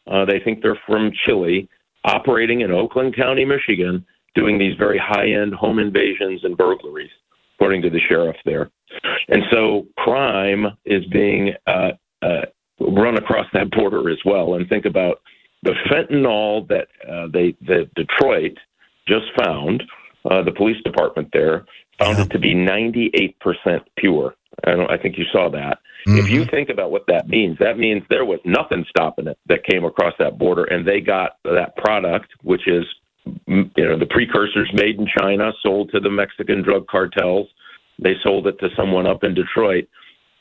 Uh, 0.07 0.25
they 0.27 0.41
think 0.41 0.63
they're 0.63 0.79
from 0.87 1.11
Chile, 1.25 1.69
operating 2.05 2.61
in 2.61 2.71
Oakland 2.71 3.17
County, 3.17 3.45
Michigan, 3.45 4.05
doing 4.35 4.59
these 4.59 4.77
very 4.77 4.99
high-end 4.99 5.55
home 5.55 5.79
invasions 5.79 6.45
and 6.45 6.57
burglaries, 6.57 7.11
according 7.61 7.83
to 7.83 7.91
the 7.91 8.01
sheriff 8.09 8.37
there. 8.45 8.71
And 9.29 9.43
so 9.53 9.87
crime 9.99 10.67
is 10.87 11.05
being 11.07 11.53
uh, 11.67 11.91
uh, 12.23 12.47
run 12.81 13.17
across 13.19 13.47
that 13.53 13.71
border 13.71 14.09
as 14.11 14.19
well. 14.25 14.55
And 14.55 14.69
think 14.69 14.87
about 14.87 15.21
the 15.63 15.75
fentanyl 15.91 16.67
that 16.69 16.89
uh, 17.07 17.29
they 17.31 17.55
that 17.67 17.91
Detroit 17.95 18.57
just 19.07 19.27
found. 19.39 19.83
Uh, 20.31 20.43
the 20.43 20.53
police 20.53 20.77
department 20.85 21.29
there 21.33 21.65
found 21.99 22.19
yeah. 22.19 22.25
it 22.25 22.31
to 22.31 22.39
be 22.39 22.55
98% 22.55 23.35
pure. 23.97 24.35
I, 24.67 24.73
don't, 24.73 24.91
I 24.91 24.99
think 24.99 25.17
you 25.17 25.25
saw 25.33 25.49
that. 25.51 25.79
Mm-hmm. 26.07 26.19
If 26.19 26.29
you 26.29 26.45
think 26.45 26.69
about 26.69 26.91
what 26.91 27.05
that 27.09 27.27
means, 27.29 27.57
that 27.59 27.79
means 27.79 28.03
there 28.11 28.27
was 28.27 28.39
nothing 28.45 28.85
stopping 28.91 29.29
it 29.29 29.39
that 29.47 29.65
came 29.65 29.85
across 29.85 30.13
that 30.19 30.39
border, 30.39 30.65
and 30.65 30.87
they 30.87 31.01
got 31.01 31.39
that 31.45 31.75
product, 31.77 32.33
which 32.43 32.69
is 32.69 32.85
you 33.47 33.71
know 33.77 33.99
the 33.99 34.07
precursors 34.07 34.71
made 34.75 34.99
in 34.99 35.07
China, 35.19 35.53
sold 35.63 35.91
to 35.93 36.01
the 36.01 36.11
Mexican 36.11 36.63
drug 36.63 36.87
cartels, 36.87 37.49
they 37.99 38.15
sold 38.23 38.47
it 38.47 38.59
to 38.61 38.69
someone 38.77 39.07
up 39.07 39.25
in 39.25 39.35
Detroit. 39.35 39.89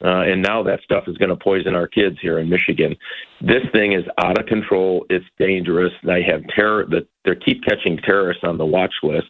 Uh, 0.02 0.22
and 0.22 0.42
now 0.42 0.64
that 0.64 0.80
stuff 0.82 1.04
is 1.08 1.18
going 1.18 1.30
to 1.30 1.36
poison 1.36 1.76
our 1.76 1.88
kids 1.88 2.16
here 2.22 2.40
in 2.40 2.48
Michigan. 2.48 2.96
This 3.42 3.64
thing 3.74 3.92
is 3.92 4.06
out 4.18 4.40
of 4.40 4.46
control. 4.46 5.06
It's 5.10 5.26
dangerous. 5.38 5.92
They 6.06 6.24
have 6.24 6.42
terror. 6.56 6.86
That 6.90 7.06
they 7.26 7.36
keep 7.36 7.66
catching 7.66 7.98
terrorists 7.98 8.44
on 8.46 8.58
the 8.58 8.66
watch 8.66 8.94
list. 9.04 9.28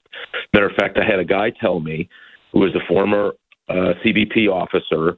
Matter 0.54 0.70
of 0.70 0.76
fact, 0.76 1.00
I 1.00 1.06
had 1.10 1.20
a 1.20 1.26
guy 1.26 1.50
tell 1.50 1.80
me 1.80 2.08
who 2.54 2.60
was 2.60 2.76
a 2.76 2.88
former 2.88 3.34
uh, 3.68 3.94
CBP 4.06 4.48
officer 4.48 5.18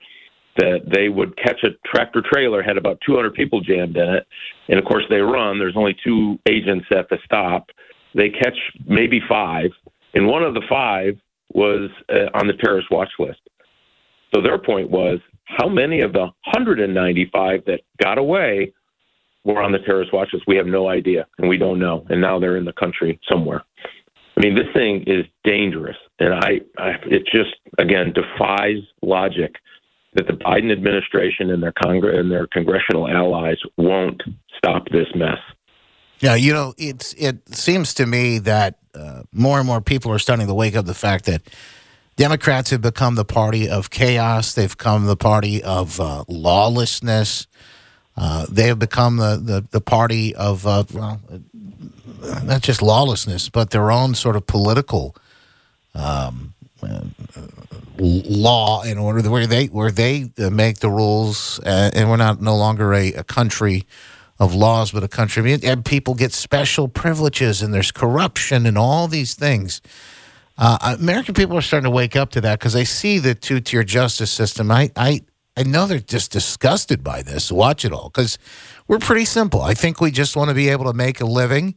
that 0.58 0.82
they 0.94 1.10
would 1.10 1.36
catch 1.38 1.64
a 1.64 1.70
tractor 1.86 2.22
trailer 2.22 2.62
had 2.62 2.78
about 2.78 3.00
200 3.06 3.34
people 3.34 3.62
jammed 3.62 3.96
in 3.96 4.10
it, 4.10 4.28
and 4.68 4.78
of 4.78 4.86
course 4.86 5.04
they 5.10 5.20
run. 5.20 5.60
There's 5.60 5.78
only 5.78 5.96
two 6.04 6.38
agents 6.48 6.86
at 6.92 7.10
the 7.10 7.18
stop. 7.26 7.70
They 8.14 8.30
catch 8.30 8.58
maybe 8.86 9.22
five, 9.28 9.72
and 10.14 10.28
one 10.28 10.44
of 10.44 10.54
the 10.54 10.64
five 10.70 11.18
was 11.54 11.90
uh, 12.10 12.30
on 12.34 12.48
the 12.48 12.54
terrorist 12.54 12.90
watch 12.92 13.12
list. 13.20 13.40
So 14.34 14.42
their 14.42 14.58
point 14.58 14.90
was 14.90 15.20
how 15.46 15.68
many 15.68 16.02
of 16.02 16.14
the 16.14 16.30
195 16.54 17.66
that 17.66 17.82
got 18.02 18.18
away 18.18 18.74
were 19.44 19.62
on 19.62 19.72
the 19.72 19.80
terrorist 19.80 20.14
watch 20.14 20.30
list? 20.34 20.46
We 20.48 20.56
have 20.56 20.68
no 20.68 20.90
idea, 20.90 21.28
and 21.38 21.50
we 21.50 21.58
don't 21.58 21.80
know. 21.80 22.06
And 22.10 22.22
now 22.22 22.40
they're 22.40 22.58
in 22.58 22.66
the 22.66 22.74
country 22.74 23.20
somewhere. 23.30 23.64
I 24.38 24.42
mean, 24.42 24.56
this 24.56 24.68
thing 24.74 25.04
is 25.08 25.26
dangerous, 25.44 25.98
and 26.20 26.34
I, 26.34 26.62
I 26.78 26.92
it 27.06 27.24
just 27.32 27.56
again 27.78 28.14
defies 28.14 28.78
logic 29.02 29.56
that 30.14 30.28
the 30.28 30.34
Biden 30.34 30.72
administration 30.72 31.52
and 31.52 31.62
their 31.62 31.74
Congress 31.84 32.16
and 32.18 32.32
their 32.32 32.48
congressional 32.48 33.08
allies 33.08 33.58
won't 33.78 34.22
stop 34.58 34.88
this 34.90 35.08
mess. 35.16 35.38
Yeah, 36.22 36.36
you 36.36 36.54
know, 36.54 36.74
it's 36.78 37.14
it 37.14 37.56
seems 37.56 37.96
to 37.96 38.06
me 38.06 38.38
that 38.40 38.78
uh, 38.94 39.24
more 39.34 39.58
and 39.58 39.66
more 39.66 39.82
people 39.82 40.12
are 40.12 40.20
starting 40.20 40.46
to 40.48 40.54
wake 40.54 40.76
up 40.76 40.86
the 40.86 40.94
fact 40.94 41.26
that 41.26 41.42
Democrats 42.16 42.70
have 42.70 42.82
become 42.82 43.16
the 43.16 43.26
party 43.26 43.68
of 43.68 43.90
chaos. 43.90 44.54
They've 44.54 44.70
become 44.70 45.08
the 45.08 45.16
party 45.16 45.64
of 45.64 46.00
uh, 46.00 46.24
lawlessness. 46.28 47.48
Uh, 48.16 48.46
they 48.52 48.68
have 48.68 48.78
become 48.78 49.18
the, 49.18 49.42
the, 49.44 49.66
the 49.72 49.82
party 49.82 50.36
of, 50.36 50.68
uh, 50.68 50.84
well, 50.94 51.20
not 52.44 52.62
just 52.62 52.84
lawlessness, 52.84 53.50
but 53.50 53.72
their 53.72 53.90
own 53.90 54.14
sort 54.14 54.36
of 54.36 54.46
political 54.46 55.16
um, 55.96 56.54
uh, 56.84 57.02
law 57.98 58.84
in 58.84 59.00
order 59.00 59.28
where 59.28 59.48
they 59.48 59.68
where 59.68 59.92
they 59.92 60.30
uh, 60.38 60.52
make 60.52 60.80
the 60.80 60.90
rules, 60.90 61.60
uh, 61.66 61.90
and 61.96 62.10
we're 62.10 62.18
not 62.18 62.42
no 62.42 62.56
longer 62.56 62.94
a, 62.94 63.14
a 63.14 63.24
country 63.24 63.86
of 64.42 64.56
laws, 64.56 64.92
but 64.92 65.04
a 65.04 65.08
country 65.08 65.54
and 65.54 65.86
people 65.86 66.16
get 66.16 66.34
special 66.34 66.88
privileges, 66.88 67.62
and 67.62 67.72
there's 67.72 67.92
corruption 67.92 68.66
and 68.66 68.76
all 68.76 69.08
these 69.08 69.36
things. 69.36 69.82
Uh, 70.58 70.96
American 71.00 71.36
people 71.36 71.56
are 71.56 71.62
starting 71.62 71.86
to 71.86 71.92
wake 71.92 72.16
up 72.16 72.32
to 72.32 72.42
that 72.42 72.58
because 72.58 72.74
they 72.74 72.84
see 72.84 73.20
the 73.20 73.36
two 73.36 73.60
tier 73.60 73.84
justice 73.84 74.32
system. 74.32 74.72
I, 74.72 74.92
I, 74.96 75.22
I 75.56 75.62
know 75.62 75.86
they're 75.86 76.00
just 76.00 76.32
disgusted 76.32 77.04
by 77.04 77.22
this. 77.22 77.52
Watch 77.52 77.86
it 77.86 77.94
all 77.94 78.10
because 78.10 78.40
we're 78.88 78.98
pretty 78.98 79.26
simple. 79.26 79.62
I 79.62 79.76
think 79.76 80.02
we 80.02 80.10
just 80.10 80.36
want 80.36 80.50
to 80.50 80.56
be 80.56 80.70
able 80.70 80.86
to 80.86 80.94
make 80.94 81.22
a 81.22 81.26
living. 81.26 81.76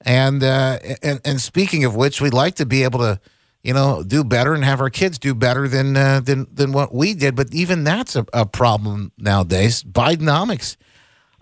And, 0.00 0.42
uh, 0.42 0.78
and, 1.02 1.20
and 1.26 1.40
speaking 1.42 1.84
of 1.84 1.94
which, 1.94 2.22
we'd 2.22 2.32
like 2.32 2.54
to 2.54 2.64
be 2.64 2.84
able 2.84 3.00
to, 3.00 3.20
you 3.62 3.74
know, 3.74 4.02
do 4.02 4.24
better 4.24 4.54
and 4.54 4.64
have 4.64 4.80
our 4.80 4.88
kids 4.90 5.18
do 5.18 5.34
better 5.34 5.68
than, 5.68 5.94
uh, 5.94 6.20
than, 6.20 6.46
than 6.50 6.72
what 6.72 6.94
we 6.94 7.12
did. 7.12 7.36
But 7.36 7.52
even 7.52 7.84
that's 7.84 8.16
a, 8.16 8.24
a 8.32 8.46
problem 8.46 9.12
nowadays. 9.18 9.82
Bidenomics. 9.82 10.78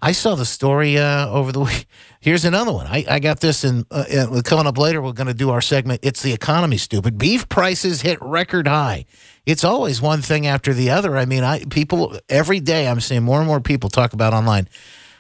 I 0.01 0.13
saw 0.13 0.35
the 0.35 0.45
story 0.45 0.99
uh, 0.99 1.29
over 1.29 1.53
the 1.53 1.61
week. 1.61 1.87
Here's 2.21 2.45
another 2.45 2.73
one. 2.73 2.87
I, 2.87 3.05
I 3.09 3.19
got 3.19 3.41
this 3.41 3.65
in, 3.65 3.87
uh, 3.91 4.43
coming 4.45 4.67
up 4.67 4.79
later. 4.79 5.01
We're 5.01 5.13
going 5.13 5.27
to 5.29 5.35
do 5.35 5.51
our 5.51 5.61
segment. 5.61 6.01
It's 6.03 6.23
the 6.23 6.33
economy, 6.33 6.77
stupid. 6.77 7.19
Beef 7.19 7.49
prices 7.49 8.03
hit 8.03 8.19
record 8.21 8.67
high. 8.67 9.07
It's 9.47 9.65
always 9.65 10.03
one 10.03 10.23
thing 10.23 10.47
after 10.47 10.75
the 10.75 10.91
other. 10.91 11.17
I 11.17 11.25
mean, 11.25 11.45
I 11.45 11.65
people 11.67 12.19
every 12.29 12.61
day 12.61 12.89
I'm 12.89 13.01
seeing 13.01 13.23
more 13.23 13.39
and 13.39 13.47
more 13.47 13.61
people 13.61 13.89
talk 13.89 14.13
about 14.13 14.35
online 14.35 14.69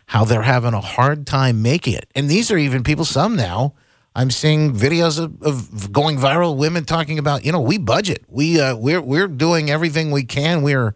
how 0.06 0.24
they're 0.24 0.42
having 0.42 0.74
a 0.74 0.80
hard 0.80 1.26
time 1.26 1.62
making 1.62 1.94
it. 1.94 2.08
And 2.14 2.28
these 2.28 2.50
are 2.50 2.58
even 2.58 2.82
people, 2.82 3.04
some 3.04 3.36
now. 3.36 3.74
I'm 4.14 4.30
seeing 4.30 4.72
videos 4.72 5.22
of, 5.22 5.42
of 5.42 5.92
going 5.92 6.16
viral. 6.16 6.56
Women 6.56 6.84
talking 6.84 7.18
about, 7.18 7.44
you 7.44 7.52
know, 7.52 7.60
we 7.60 7.76
budget. 7.76 8.24
We 8.28 8.60
uh, 8.60 8.74
we're 8.74 9.02
we're 9.02 9.28
doing 9.28 9.70
everything 9.70 10.10
we 10.10 10.24
can. 10.24 10.62
We're 10.62 10.94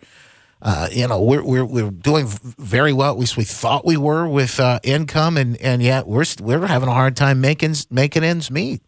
uh, 0.63 0.89
you 0.93 1.09
know, 1.09 1.23
we're, 1.23 1.43
we're, 1.43 1.65
we're 1.65 1.91
doing 1.91 2.27
very 2.29 2.93
well. 2.93 3.17
We, 3.17 3.27
we 3.37 3.45
thought 3.45 3.87
we 3.87 3.97
were 3.97 4.29
with 4.29 4.61
uh, 4.61 4.81
income, 4.83 5.37
and, 5.37 5.57
and 5.59 5.83
yet 5.83 6.07
we're, 6.07 6.25
we're 6.41 6.67
having 6.67 6.89
a 6.89 6.93
hard 6.93 7.17
time 7.17 7.41
making, 7.41 7.75
making 7.91 8.25
ends 8.25 8.51
meet. 8.51 8.83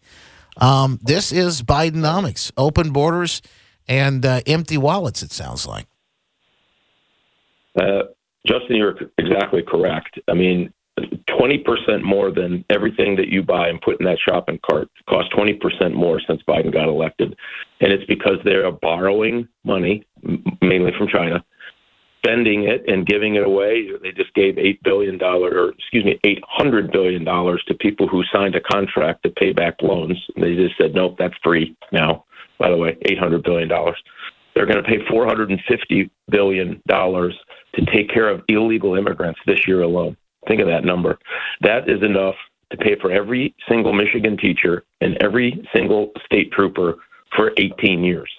Um, 0.59 0.99
this 1.03 1.33
is 1.33 1.63
Bidenomics, 1.63 2.53
open 2.57 2.93
borders 2.93 3.41
and 3.89 4.25
uh, 4.25 4.41
empty 4.47 4.77
wallets, 4.77 5.23
it 5.23 5.33
sounds 5.33 5.67
like. 5.67 5.87
Uh, 7.81 8.03
Justin, 8.47 8.77
you're 8.77 8.97
exactly 9.19 9.63
correct. 9.63 10.19
I 10.29 10.35
mean, 10.35 10.73
20% 10.99 12.03
more 12.03 12.31
than 12.31 12.65
everything 12.69 13.17
that 13.17 13.29
you 13.29 13.43
buy 13.43 13.69
and 13.69 13.81
put 13.81 13.99
in 13.99 14.07
that 14.07 14.19
shopping 14.19 14.61
cart 14.69 14.91
cost 15.09 15.33
20% 15.33 15.95
more 15.95 16.21
since 16.27 16.43
Biden 16.47 16.73
got 16.73 16.89
elected. 16.89 17.35
And 17.81 17.93
it's 17.93 18.05
because 18.05 18.37
they 18.45 18.55
are 18.55 18.73
borrowing 18.73 19.49
money, 19.65 20.05
mainly 20.61 20.93
from 20.99 21.09
China, 21.09 21.43
spending 22.25 22.65
it 22.65 22.85
and 22.89 23.07
giving 23.07 23.35
it 23.35 23.45
away. 23.45 23.89
They 24.03 24.13
just 24.13 24.33
gave 24.35 24.59
eight 24.59 24.83
billion 24.83 25.19
dollars, 25.19 25.53
or 25.55 25.69
excuse 25.71 26.05
me, 26.05 26.19
eight 26.25 26.43
hundred 26.47 26.93
billion 26.93 27.25
dollars 27.25 27.63
to 27.69 27.75
people 27.75 28.07
who 28.07 28.23
signed 28.33 28.55
a 28.55 28.61
contract 28.61 29.25
to 29.25 29.31
pay 29.31 29.53
back 29.53 29.83
loans. 29.83 30.19
They 30.37 30.55
just 30.55 30.77
said, 30.79 30.95
nope, 30.95 31.17
that's 31.19 31.35
free 31.43 31.77
now. 31.91 32.25
By 32.59 32.71
the 32.71 32.77
way, 32.77 32.97
eight 33.07 33.19
hundred 33.19 33.43
billion 33.43 33.69
dollars. 33.69 34.01
They're 34.55 34.67
going 34.67 34.83
to 34.83 34.89
pay 34.89 34.99
four 35.11 35.27
hundred 35.27 35.51
and 35.51 35.61
fifty 35.67 36.11
billion 36.31 36.81
dollars 36.87 37.37
to 37.75 37.85
take 37.87 38.11
care 38.11 38.29
of 38.29 38.43
illegal 38.49 38.95
immigrants 38.95 39.41
this 39.47 39.67
year 39.67 39.83
alone. 39.83 40.17
Think 40.47 40.61
of 40.61 40.69
that 40.69 40.85
number. 40.85 41.19
That 41.63 41.89
is 41.89 42.03
enough 42.03 42.35
to 42.71 42.77
pay 42.77 42.97
for 43.01 43.11
every 43.11 43.55
single 43.69 43.93
Michigan 43.93 44.37
teacher 44.37 44.85
and 45.01 45.17
every 45.23 45.67
single 45.75 46.13
state 46.25 46.53
trooper 46.53 46.97
for 47.35 47.53
18 47.57 48.05
years. 48.05 48.31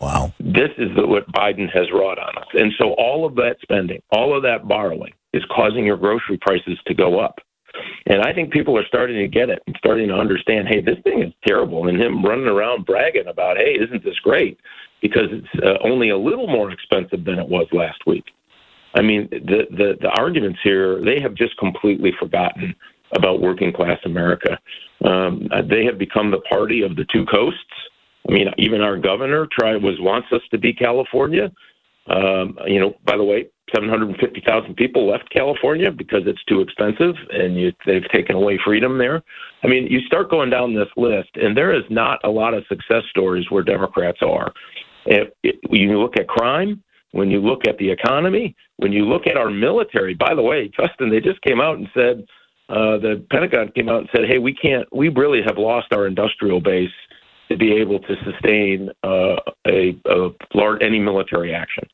Wow. 0.00 0.32
This 0.40 0.70
is 0.78 0.88
what 0.96 1.30
Biden 1.32 1.70
has 1.72 1.92
wrought 1.92 2.18
on 2.18 2.38
us. 2.38 2.48
And 2.54 2.72
so 2.78 2.92
all 2.94 3.26
of 3.26 3.34
that 3.36 3.56
spending, 3.62 4.02
all 4.10 4.34
of 4.34 4.42
that 4.44 4.66
borrowing 4.66 5.12
is 5.32 5.44
causing 5.54 5.84
your 5.84 5.98
grocery 5.98 6.38
prices 6.38 6.78
to 6.86 6.94
go 6.94 7.20
up. 7.20 7.38
And 8.06 8.22
I 8.22 8.32
think 8.32 8.52
people 8.52 8.76
are 8.76 8.86
starting 8.86 9.16
to 9.18 9.28
get 9.28 9.50
it 9.50 9.62
and 9.66 9.76
starting 9.78 10.08
to 10.08 10.14
understand, 10.14 10.68
hey, 10.68 10.80
this 10.80 10.98
thing 11.04 11.22
is 11.22 11.32
terrible. 11.46 11.88
And 11.88 12.00
him 12.00 12.24
running 12.24 12.46
around 12.46 12.86
bragging 12.86 13.28
about, 13.28 13.58
hey, 13.58 13.74
isn't 13.74 14.02
this 14.02 14.18
great? 14.20 14.58
Because 15.02 15.28
it's 15.30 15.64
uh, 15.64 15.78
only 15.86 16.10
a 16.10 16.18
little 16.18 16.46
more 16.46 16.70
expensive 16.70 17.24
than 17.24 17.38
it 17.38 17.48
was 17.48 17.66
last 17.72 18.00
week. 18.06 18.24
I 18.94 19.02
mean, 19.02 19.28
the, 19.30 19.66
the, 19.70 19.98
the 20.00 20.08
arguments 20.18 20.58
here, 20.64 21.00
they 21.04 21.20
have 21.20 21.34
just 21.34 21.56
completely 21.58 22.12
forgotten 22.18 22.74
about 23.12 23.40
working 23.40 23.72
class 23.72 23.98
America. 24.04 24.58
Um, 25.04 25.48
they 25.68 25.84
have 25.84 25.98
become 25.98 26.30
the 26.30 26.40
party 26.40 26.82
of 26.82 26.96
the 26.96 27.06
two 27.12 27.24
coasts 27.26 27.60
I 28.30 28.32
mean, 28.32 28.48
even 28.58 28.80
our 28.80 28.96
governor 28.96 29.48
try 29.58 29.74
was 29.76 29.96
wants 29.98 30.28
us 30.32 30.42
to 30.52 30.58
be 30.58 30.72
California. 30.72 31.50
Um, 32.06 32.56
you 32.66 32.80
know, 32.80 32.94
by 33.04 33.16
the 33.16 33.24
way, 33.24 33.46
750,000 33.74 34.74
people 34.76 35.08
left 35.08 35.30
California 35.30 35.90
because 35.90 36.22
it's 36.26 36.42
too 36.44 36.60
expensive, 36.60 37.14
and 37.30 37.56
you, 37.56 37.72
they've 37.86 38.08
taken 38.12 38.36
away 38.36 38.58
freedom 38.64 38.98
there. 38.98 39.22
I 39.64 39.66
mean, 39.66 39.86
you 39.86 40.00
start 40.02 40.30
going 40.30 40.48
down 40.48 40.74
this 40.74 40.88
list, 40.96 41.30
and 41.34 41.56
there 41.56 41.72
is 41.72 41.84
not 41.90 42.20
a 42.24 42.30
lot 42.30 42.54
of 42.54 42.64
success 42.68 43.02
stories 43.10 43.50
where 43.50 43.62
Democrats 43.62 44.18
are. 44.22 44.52
If, 45.06 45.28
you 45.42 46.00
look 46.00 46.16
at 46.16 46.28
crime, 46.28 46.82
when 47.12 47.30
you 47.30 47.40
look 47.40 47.66
at 47.66 47.78
the 47.78 47.90
economy, 47.90 48.54
when 48.76 48.92
you 48.92 49.04
look 49.04 49.26
at 49.26 49.36
our 49.36 49.50
military. 49.50 50.14
By 50.14 50.34
the 50.34 50.42
way, 50.42 50.68
Justin, 50.68 51.10
they 51.10 51.20
just 51.20 51.40
came 51.42 51.60
out 51.60 51.78
and 51.78 51.88
said 51.94 52.24
uh, 52.68 52.98
the 52.98 53.24
Pentagon 53.30 53.72
came 53.74 53.88
out 53.88 54.00
and 54.00 54.08
said, 54.12 54.26
"Hey, 54.28 54.38
we 54.38 54.54
can't. 54.54 54.86
We 54.92 55.08
really 55.08 55.42
have 55.44 55.58
lost 55.58 55.88
our 55.92 56.06
industrial 56.06 56.60
base." 56.60 56.90
To 57.50 57.56
be 57.56 57.72
able 57.72 57.98
to 57.98 58.14
sustain 58.24 58.90
uh, 59.02 59.36
a, 59.66 59.98
a 60.06 60.28
large 60.54 60.82
any 60.82 60.98
military 60.98 61.54
action. 61.54 61.84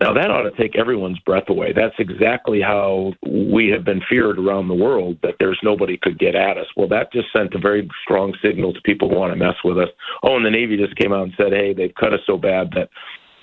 Now 0.00 0.12
that 0.14 0.30
ought 0.30 0.42
to 0.42 0.50
take 0.56 0.76
everyone's 0.76 1.18
breath 1.20 1.48
away. 1.48 1.72
That's 1.72 1.94
exactly 1.98 2.60
how 2.60 3.12
we 3.24 3.68
have 3.68 3.84
been 3.84 4.02
feared 4.08 4.38
around 4.38 4.66
the 4.66 4.74
world 4.74 5.16
that 5.22 5.36
there's 5.38 5.58
nobody 5.62 5.96
could 5.96 6.18
get 6.18 6.34
at 6.34 6.58
us. 6.58 6.66
Well, 6.76 6.88
that 6.88 7.12
just 7.12 7.28
sent 7.32 7.54
a 7.54 7.58
very 7.58 7.88
strong 8.02 8.34
signal 8.42 8.72
to 8.72 8.80
people 8.80 9.08
who 9.08 9.16
want 9.16 9.32
to 9.32 9.38
mess 9.38 9.54
with 9.62 9.78
us. 9.78 9.90
Oh, 10.24 10.36
and 10.36 10.44
the 10.44 10.50
Navy 10.50 10.76
just 10.76 10.96
came 10.96 11.12
out 11.12 11.22
and 11.22 11.34
said, 11.36 11.52
"Hey, 11.52 11.72
they've 11.72 11.94
cut 11.94 12.12
us 12.12 12.20
so 12.26 12.36
bad 12.36 12.72
that 12.72 12.88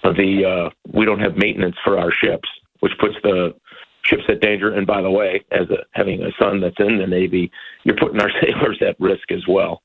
the 0.03 0.45
uh, 0.45 0.69
we 0.91 1.05
don't 1.05 1.19
have 1.19 1.37
maintenance 1.37 1.77
for 1.83 1.97
our 1.97 2.11
ships, 2.11 2.49
which 2.81 2.93
puts 2.99 3.15
the 3.23 3.55
ships 4.03 4.23
at 4.27 4.41
danger." 4.41 4.73
And 4.73 4.85
by 4.85 5.01
the 5.01 5.11
way, 5.11 5.45
as 5.51 5.69
a, 5.69 5.85
having 5.91 6.23
a 6.23 6.31
son 6.37 6.59
that's 6.59 6.79
in 6.79 6.97
the 6.97 7.07
Navy, 7.07 7.49
you're 7.83 7.95
putting 7.95 8.19
our 8.19 8.31
sailors 8.41 8.81
at 8.85 8.99
risk 8.99 9.31
as 9.31 9.47
well. 9.47 9.81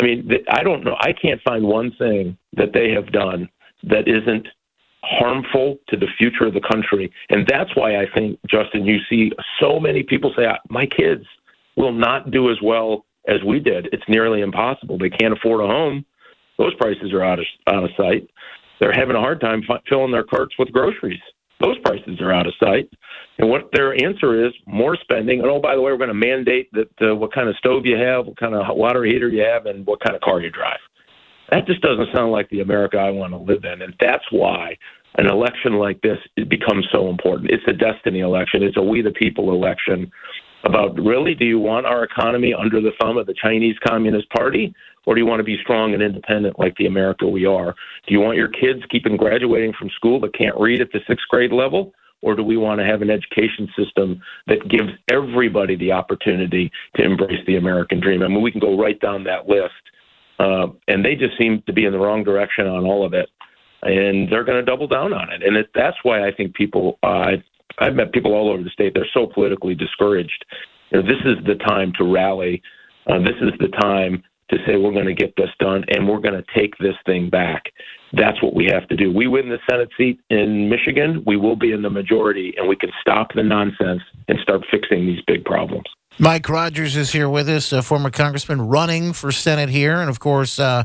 I 0.00 0.04
mean, 0.04 0.30
I 0.48 0.62
don't 0.62 0.84
know. 0.84 0.96
I 1.00 1.12
can't 1.12 1.40
find 1.42 1.64
one 1.64 1.92
thing 1.98 2.36
that 2.56 2.72
they 2.72 2.90
have 2.92 3.12
done 3.12 3.48
that 3.82 4.08
isn't 4.08 4.48
harmful 5.02 5.78
to 5.88 5.96
the 5.96 6.06
future 6.18 6.46
of 6.46 6.54
the 6.54 6.60
country. 6.60 7.12
And 7.28 7.46
that's 7.46 7.74
why 7.74 7.96
I 8.00 8.06
think, 8.14 8.38
Justin, 8.48 8.84
you 8.84 8.98
see 9.08 9.32
so 9.60 9.78
many 9.78 10.02
people 10.02 10.32
say, 10.36 10.46
my 10.68 10.86
kids 10.86 11.24
will 11.76 11.92
not 11.92 12.30
do 12.30 12.50
as 12.50 12.56
well 12.62 13.04
as 13.28 13.42
we 13.44 13.60
did. 13.60 13.88
It's 13.92 14.02
nearly 14.08 14.40
impossible. 14.40 14.98
They 14.98 15.10
can't 15.10 15.32
afford 15.32 15.60
a 15.60 15.66
home. 15.66 16.04
Those 16.58 16.74
prices 16.74 17.12
are 17.12 17.22
out 17.22 17.38
of, 17.38 17.46
out 17.68 17.84
of 17.84 17.90
sight. 17.96 18.28
they're 18.78 18.92
having 18.92 19.16
a 19.16 19.20
hard 19.20 19.40
time 19.40 19.62
fi- 19.66 19.80
filling 19.88 20.12
their 20.12 20.24
carts 20.24 20.54
with 20.58 20.72
groceries. 20.72 21.20
Those 21.60 21.78
prices 21.80 22.20
are 22.20 22.32
out 22.32 22.46
of 22.46 22.54
sight. 22.58 22.90
And 23.38 23.48
what 23.48 23.70
their 23.72 23.92
answer 24.04 24.46
is 24.46 24.52
more 24.66 24.96
spending. 24.96 25.40
And 25.40 25.48
oh, 25.48 25.60
by 25.60 25.74
the 25.74 25.80
way, 25.80 25.92
we're 25.92 25.98
going 25.98 26.08
to 26.08 26.14
mandate 26.14 26.70
that 26.72 27.10
uh, 27.10 27.14
what 27.14 27.32
kind 27.32 27.48
of 27.48 27.56
stove 27.56 27.86
you 27.86 27.96
have, 27.96 28.26
what 28.26 28.36
kind 28.38 28.54
of 28.54 28.76
water 28.76 29.04
heater 29.04 29.28
you 29.28 29.42
have, 29.42 29.66
and 29.66 29.86
what 29.86 30.00
kind 30.00 30.14
of 30.14 30.22
car 30.22 30.40
you 30.40 30.50
drive. 30.50 30.78
That 31.50 31.66
just 31.66 31.80
doesn't 31.82 32.08
sound 32.14 32.32
like 32.32 32.48
the 32.50 32.60
America 32.60 32.98
I 32.98 33.10
want 33.10 33.32
to 33.32 33.38
live 33.38 33.64
in. 33.64 33.82
And 33.82 33.94
that's 34.00 34.24
why 34.30 34.76
an 35.16 35.26
election 35.26 35.74
like 35.74 36.00
this 36.02 36.18
becomes 36.48 36.86
so 36.92 37.08
important. 37.08 37.50
It's 37.50 37.64
a 37.66 37.72
destiny 37.72 38.20
election. 38.20 38.62
It's 38.62 38.76
a 38.76 38.82
we 38.82 39.02
the 39.02 39.10
people 39.10 39.52
election 39.52 40.10
about 40.64 40.94
really 40.98 41.34
do 41.34 41.44
you 41.44 41.58
want 41.58 41.86
our 41.86 42.04
economy 42.04 42.52
under 42.52 42.80
the 42.80 42.92
thumb 43.00 43.16
of 43.16 43.26
the 43.26 43.34
Chinese 43.34 43.76
Communist 43.86 44.28
Party 44.30 44.74
or 45.06 45.14
do 45.14 45.20
you 45.20 45.26
want 45.26 45.40
to 45.40 45.44
be 45.44 45.58
strong 45.62 45.94
and 45.94 46.02
independent 46.02 46.58
like 46.58 46.76
the 46.76 46.86
America 46.86 47.26
we 47.26 47.46
are? 47.46 47.74
Do 48.06 48.14
you 48.14 48.20
want 48.20 48.36
your 48.36 48.48
kids 48.48 48.82
keeping 48.90 49.16
graduating 49.16 49.72
from 49.78 49.90
school 49.90 50.20
but 50.20 50.36
can't 50.36 50.58
read 50.58 50.80
at 50.80 50.92
the 50.92 51.00
sixth 51.06 51.26
grade 51.28 51.52
level? 51.52 51.92
Or 52.22 52.36
do 52.36 52.42
we 52.42 52.58
want 52.58 52.80
to 52.80 52.84
have 52.84 53.00
an 53.00 53.08
education 53.08 53.66
system 53.74 54.20
that 54.46 54.68
gives 54.68 54.90
everybody 55.10 55.74
the 55.74 55.92
opportunity 55.92 56.70
to 56.96 57.02
embrace 57.02 57.40
the 57.46 57.56
American 57.56 57.98
dream? 57.98 58.22
I 58.22 58.28
mean, 58.28 58.42
we 58.42 58.52
can 58.52 58.60
go 58.60 58.78
right 58.78 59.00
down 59.00 59.24
that 59.24 59.48
list. 59.48 59.72
Uh, 60.38 60.68
and 60.86 61.02
they 61.02 61.14
just 61.14 61.36
seem 61.38 61.62
to 61.66 61.72
be 61.72 61.86
in 61.86 61.92
the 61.92 61.98
wrong 61.98 62.22
direction 62.22 62.66
on 62.66 62.84
all 62.84 63.06
of 63.06 63.14
it. 63.14 63.30
And 63.82 64.30
they're 64.30 64.44
going 64.44 64.58
to 64.58 64.70
double 64.70 64.86
down 64.86 65.14
on 65.14 65.32
it. 65.32 65.42
And 65.42 65.56
it, 65.56 65.70
that's 65.74 65.96
why 66.02 66.26
I 66.26 66.30
think 66.30 66.54
people, 66.54 66.98
uh, 67.02 67.36
I've 67.80 67.94
met 67.94 68.12
people 68.12 68.34
all 68.34 68.50
over 68.50 68.62
the 68.62 68.70
state, 68.70 68.92
they're 68.94 69.06
so 69.12 69.26
politically 69.26 69.74
discouraged. 69.74 70.44
You 70.90 71.02
know, 71.02 71.08
this 71.08 71.20
is 71.24 71.44
the 71.46 71.54
time 71.56 71.92
to 71.98 72.04
rally. 72.04 72.62
Uh, 73.06 73.18
this 73.18 73.36
is 73.40 73.52
the 73.58 73.68
time 73.80 74.22
to 74.50 74.58
say 74.66 74.76
we're 74.76 74.92
going 74.92 75.06
to 75.06 75.14
get 75.14 75.34
this 75.36 75.48
done 75.58 75.84
and 75.88 76.08
we're 76.08 76.18
going 76.18 76.34
to 76.34 76.44
take 76.54 76.76
this 76.78 76.94
thing 77.06 77.30
back. 77.30 77.72
That's 78.12 78.42
what 78.42 78.54
we 78.54 78.66
have 78.66 78.86
to 78.88 78.96
do. 78.96 79.12
We 79.12 79.28
win 79.28 79.48
the 79.48 79.58
Senate 79.68 79.88
seat 79.96 80.20
in 80.28 80.68
Michigan, 80.68 81.22
we 81.26 81.36
will 81.36 81.56
be 81.56 81.72
in 81.72 81.82
the 81.82 81.90
majority, 81.90 82.54
and 82.56 82.68
we 82.68 82.76
can 82.76 82.90
stop 83.00 83.28
the 83.34 83.44
nonsense 83.44 84.02
and 84.28 84.38
start 84.40 84.62
fixing 84.70 85.06
these 85.06 85.20
big 85.26 85.44
problems. 85.44 85.84
Mike 86.18 86.48
Rogers 86.48 86.96
is 86.96 87.12
here 87.12 87.28
with 87.28 87.48
us, 87.48 87.72
a 87.72 87.82
former 87.82 88.10
congressman 88.10 88.60
running 88.62 89.12
for 89.12 89.30
Senate 89.30 89.68
here. 89.68 90.00
And 90.00 90.10
of 90.10 90.18
course, 90.18 90.58
uh, 90.58 90.84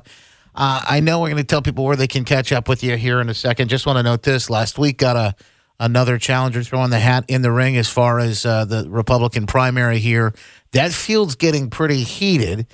uh, 0.53 0.81
I 0.87 0.99
know 0.99 1.19
we're 1.19 1.29
going 1.29 1.37
to 1.37 1.43
tell 1.43 1.61
people 1.61 1.83
where 1.83 1.95
they 1.95 2.07
can 2.07 2.23
catch 2.23 2.51
up 2.51 2.69
with 2.69 2.83
you 2.83 2.95
here 2.95 3.19
in 3.19 3.29
a 3.29 3.33
second. 3.33 3.69
Just 3.69 3.85
want 3.85 3.97
to 3.97 4.03
note 4.03 4.21
this 4.23 4.49
last 4.49 4.77
week 4.77 4.97
got 4.97 5.17
a 5.17 5.35
another 5.79 6.17
challenger 6.17 6.63
throwing 6.63 6.89
the 6.89 6.99
hat 6.99 7.25
in 7.27 7.41
the 7.41 7.51
ring 7.51 7.77
as 7.77 7.89
far 7.89 8.19
as 8.19 8.45
uh, 8.45 8.65
the 8.65 8.89
Republican 8.89 9.45
primary 9.45 9.99
here. 9.99 10.33
That 10.71 10.91
field's 10.91 11.35
getting 11.35 11.69
pretty 11.69 12.03
heated 12.03 12.67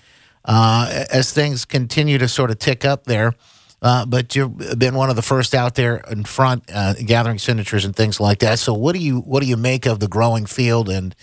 uh, 0.45 1.05
as 1.11 1.33
things 1.33 1.65
continue 1.65 2.17
to 2.17 2.27
sort 2.27 2.51
of 2.51 2.59
tick 2.59 2.85
up 2.85 3.05
there. 3.05 3.33
Uh, 3.81 4.05
but 4.05 4.35
you've 4.35 4.77
been 4.77 4.93
one 4.93 5.09
of 5.09 5.15
the 5.15 5.23
first 5.23 5.55
out 5.55 5.73
there 5.73 6.03
in 6.11 6.23
front, 6.23 6.63
uh, 6.71 6.93
gathering 6.93 7.39
signatures 7.39 7.83
and 7.83 7.95
things 7.95 8.19
like 8.19 8.39
that. 8.39 8.59
So, 8.59 8.75
what 8.75 8.93
do 8.93 8.99
you 8.99 9.21
what 9.21 9.41
do 9.41 9.47
you 9.47 9.57
make 9.57 9.87
of 9.87 9.99
the 9.99 10.07
growing 10.07 10.45
field, 10.45 10.87
and 10.87 11.15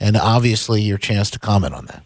and 0.00 0.16
obviously 0.16 0.82
your 0.82 0.98
chance 0.98 1.30
to 1.30 1.38
comment 1.38 1.74
on 1.74 1.86
that? 1.86 2.02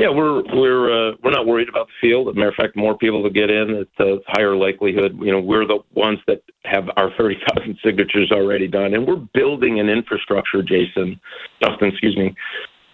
Yeah, 0.00 0.08
we're 0.08 0.42
we're 0.54 1.10
uh, 1.10 1.12
we're 1.22 1.30
not 1.30 1.46
worried 1.46 1.68
about 1.68 1.88
the 1.88 2.08
field. 2.08 2.28
As 2.28 2.32
a 2.32 2.34
matter 2.36 2.48
of 2.48 2.54
fact, 2.54 2.74
more 2.74 2.96
people 2.96 3.22
to 3.22 3.28
get 3.28 3.50
in, 3.50 3.68
it's 3.68 4.00
a 4.00 4.16
higher 4.28 4.56
likelihood. 4.56 5.18
You 5.20 5.30
know, 5.30 5.40
we're 5.40 5.66
the 5.66 5.80
ones 5.92 6.18
that 6.26 6.40
have 6.64 6.88
our 6.96 7.10
thirty 7.18 7.36
thousand 7.46 7.78
signatures 7.84 8.32
already 8.32 8.66
done, 8.66 8.94
and 8.94 9.06
we're 9.06 9.22
building 9.34 9.78
an 9.78 9.90
infrastructure, 9.90 10.62
Jason, 10.62 11.20
Justin, 11.62 11.88
excuse 11.88 12.16
me, 12.16 12.34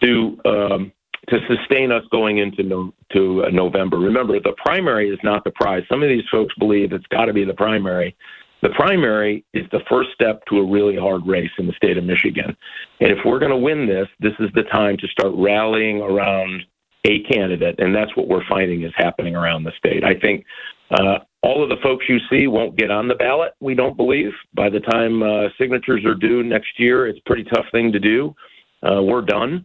to 0.03 0.37
um, 0.47 0.93
to 1.29 1.39
sustain 1.47 1.93
us 1.93 2.03
going 2.11 2.39
into 2.39 2.65
no, 2.65 2.93
to 3.13 3.45
uh, 3.45 3.51
November. 3.51 3.99
Remember, 3.99 4.41
the 4.41 4.55
primary 4.57 5.09
is 5.09 5.21
not 5.23 5.45
the 5.45 5.53
prize. 5.53 5.85
Some 5.89 6.03
of 6.03 6.09
these 6.09 6.25
folks 6.29 6.57
believe 6.59 6.93
it's 6.93 7.07
got 7.07 7.27
to 7.27 7.33
be 7.33 7.45
the 7.45 7.55
primary. 7.55 8.17
The 8.63 8.71
primary 8.71 9.45
is 9.55 9.65
the 9.71 9.83
first 9.89 10.11
step 10.13 10.43
to 10.47 10.59
a 10.59 10.69
really 10.69 10.97
hard 10.97 11.25
race 11.25 11.53
in 11.59 11.69
the 11.69 11.73
state 11.75 11.99
of 11.99 12.03
Michigan. 12.03 12.57
And 12.99 13.13
if 13.13 13.19
we're 13.25 13.39
going 13.39 13.53
to 13.53 13.57
win 13.57 13.87
this, 13.87 14.09
this 14.19 14.33
is 14.41 14.51
the 14.57 14.65
time 14.65 14.97
to 14.97 15.07
start 15.07 15.35
rallying 15.37 16.01
around 16.01 16.65
a 17.07 17.21
candidate. 17.33 17.77
And 17.79 17.95
that's 17.95 18.15
what 18.17 18.29
we're 18.29 18.47
finding 18.49 18.83
is 18.83 18.93
happening 18.97 19.37
around 19.37 19.65
the 19.65 19.73
state. 19.79 20.05
I 20.05 20.19
think 20.19 20.45
uh, 20.91 21.19
all 21.43 21.63
of 21.63 21.69
the 21.69 21.77
folks 21.83 22.05
you 22.09 22.19
see 22.31 22.47
won't 22.47 22.77
get 22.77 22.91
on 22.91 23.09
the 23.09 23.15
ballot, 23.15 23.53
we 23.61 23.75
don't 23.75 23.97
believe. 23.97 24.33
By 24.55 24.69
the 24.69 24.81
time 24.81 25.23
uh, 25.23 25.49
signatures 25.59 26.05
are 26.05 26.15
due 26.15 26.43
next 26.43 26.79
year, 26.79 27.07
it's 27.07 27.19
a 27.19 27.29
pretty 27.29 27.45
tough 27.45 27.67
thing 27.73 27.93
to 27.93 28.01
do. 28.01 28.35
Uh, 28.83 29.03
we're 29.03 29.23
done. 29.23 29.65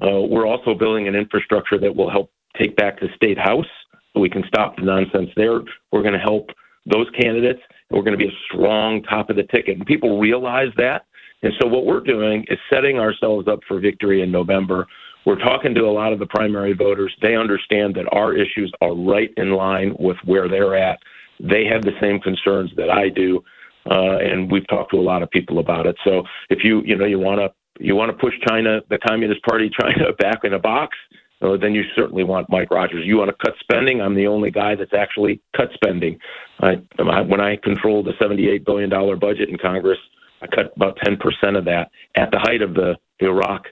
Uh, 0.00 0.20
we're 0.20 0.46
also 0.46 0.74
building 0.74 1.08
an 1.08 1.14
infrastructure 1.14 1.78
that 1.78 1.94
will 1.94 2.10
help 2.10 2.30
take 2.58 2.76
back 2.76 3.00
the 3.00 3.08
state 3.16 3.38
house 3.38 3.66
so 4.12 4.20
we 4.20 4.30
can 4.30 4.44
stop 4.46 4.76
the 4.76 4.82
nonsense 4.82 5.30
there. 5.36 5.60
We're 5.90 6.02
going 6.02 6.14
to 6.14 6.18
help 6.18 6.50
those 6.86 7.06
candidates. 7.18 7.60
We're 7.90 8.02
going 8.02 8.18
to 8.18 8.24
be 8.24 8.28
a 8.28 8.38
strong 8.50 9.02
top 9.04 9.30
of 9.30 9.36
the 9.36 9.44
ticket. 9.44 9.76
And 9.76 9.86
people 9.86 10.18
realize 10.18 10.72
that. 10.76 11.06
And 11.42 11.52
so 11.60 11.66
what 11.66 11.86
we're 11.86 12.00
doing 12.00 12.44
is 12.48 12.58
setting 12.72 12.98
ourselves 12.98 13.48
up 13.48 13.60
for 13.66 13.80
victory 13.80 14.22
in 14.22 14.30
November. 14.30 14.86
We're 15.24 15.38
talking 15.38 15.74
to 15.74 15.82
a 15.82 15.92
lot 15.92 16.12
of 16.12 16.18
the 16.18 16.26
primary 16.26 16.72
voters. 16.72 17.14
They 17.22 17.36
understand 17.36 17.94
that 17.94 18.06
our 18.12 18.34
issues 18.34 18.72
are 18.80 18.94
right 18.94 19.30
in 19.36 19.52
line 19.52 19.94
with 19.98 20.16
where 20.24 20.48
they're 20.48 20.76
at. 20.76 20.98
They 21.38 21.64
have 21.66 21.82
the 21.82 21.92
same 22.00 22.20
concerns 22.20 22.72
that 22.76 22.90
I 22.90 23.08
do. 23.08 23.42
Uh, 23.90 24.18
and 24.18 24.50
we've 24.50 24.66
talked 24.68 24.92
to 24.92 24.98
a 24.98 25.02
lot 25.02 25.22
of 25.22 25.30
people 25.30 25.58
about 25.58 25.86
it. 25.86 25.96
So 26.04 26.22
if 26.50 26.62
you 26.62 26.82
you 26.84 26.96
know 26.96 27.04
you 27.04 27.18
want 27.18 27.40
to 27.40 27.50
you 27.84 27.96
want 27.96 28.10
to 28.10 28.16
push 28.16 28.34
China, 28.48 28.80
the 28.90 28.98
Communist 28.98 29.42
Party, 29.42 29.70
China 29.80 30.12
back 30.18 30.44
in 30.44 30.52
a 30.52 30.58
box, 30.58 30.96
uh, 31.42 31.56
then 31.56 31.74
you 31.74 31.82
certainly 31.96 32.22
want 32.22 32.48
Mike 32.48 32.70
Rogers. 32.70 33.04
You 33.04 33.16
want 33.16 33.30
to 33.30 33.36
cut 33.44 33.54
spending? 33.60 34.00
I'm 34.00 34.14
the 34.14 34.26
only 34.26 34.50
guy 34.50 34.76
that's 34.76 34.94
actually 34.94 35.40
cut 35.56 35.70
spending. 35.74 36.18
I, 36.60 36.76
when 36.96 37.40
I 37.40 37.56
controlled 37.56 38.06
the 38.06 38.12
$78 38.24 38.64
billion 38.64 38.90
budget 39.18 39.48
in 39.48 39.58
Congress, 39.58 39.98
I 40.40 40.46
cut 40.46 40.72
about 40.76 40.96
10% 40.98 41.58
of 41.58 41.64
that 41.64 41.90
at 42.14 42.30
the 42.30 42.38
height 42.38 42.62
of 42.62 42.74
the 42.74 42.94
Iraq 43.20 43.64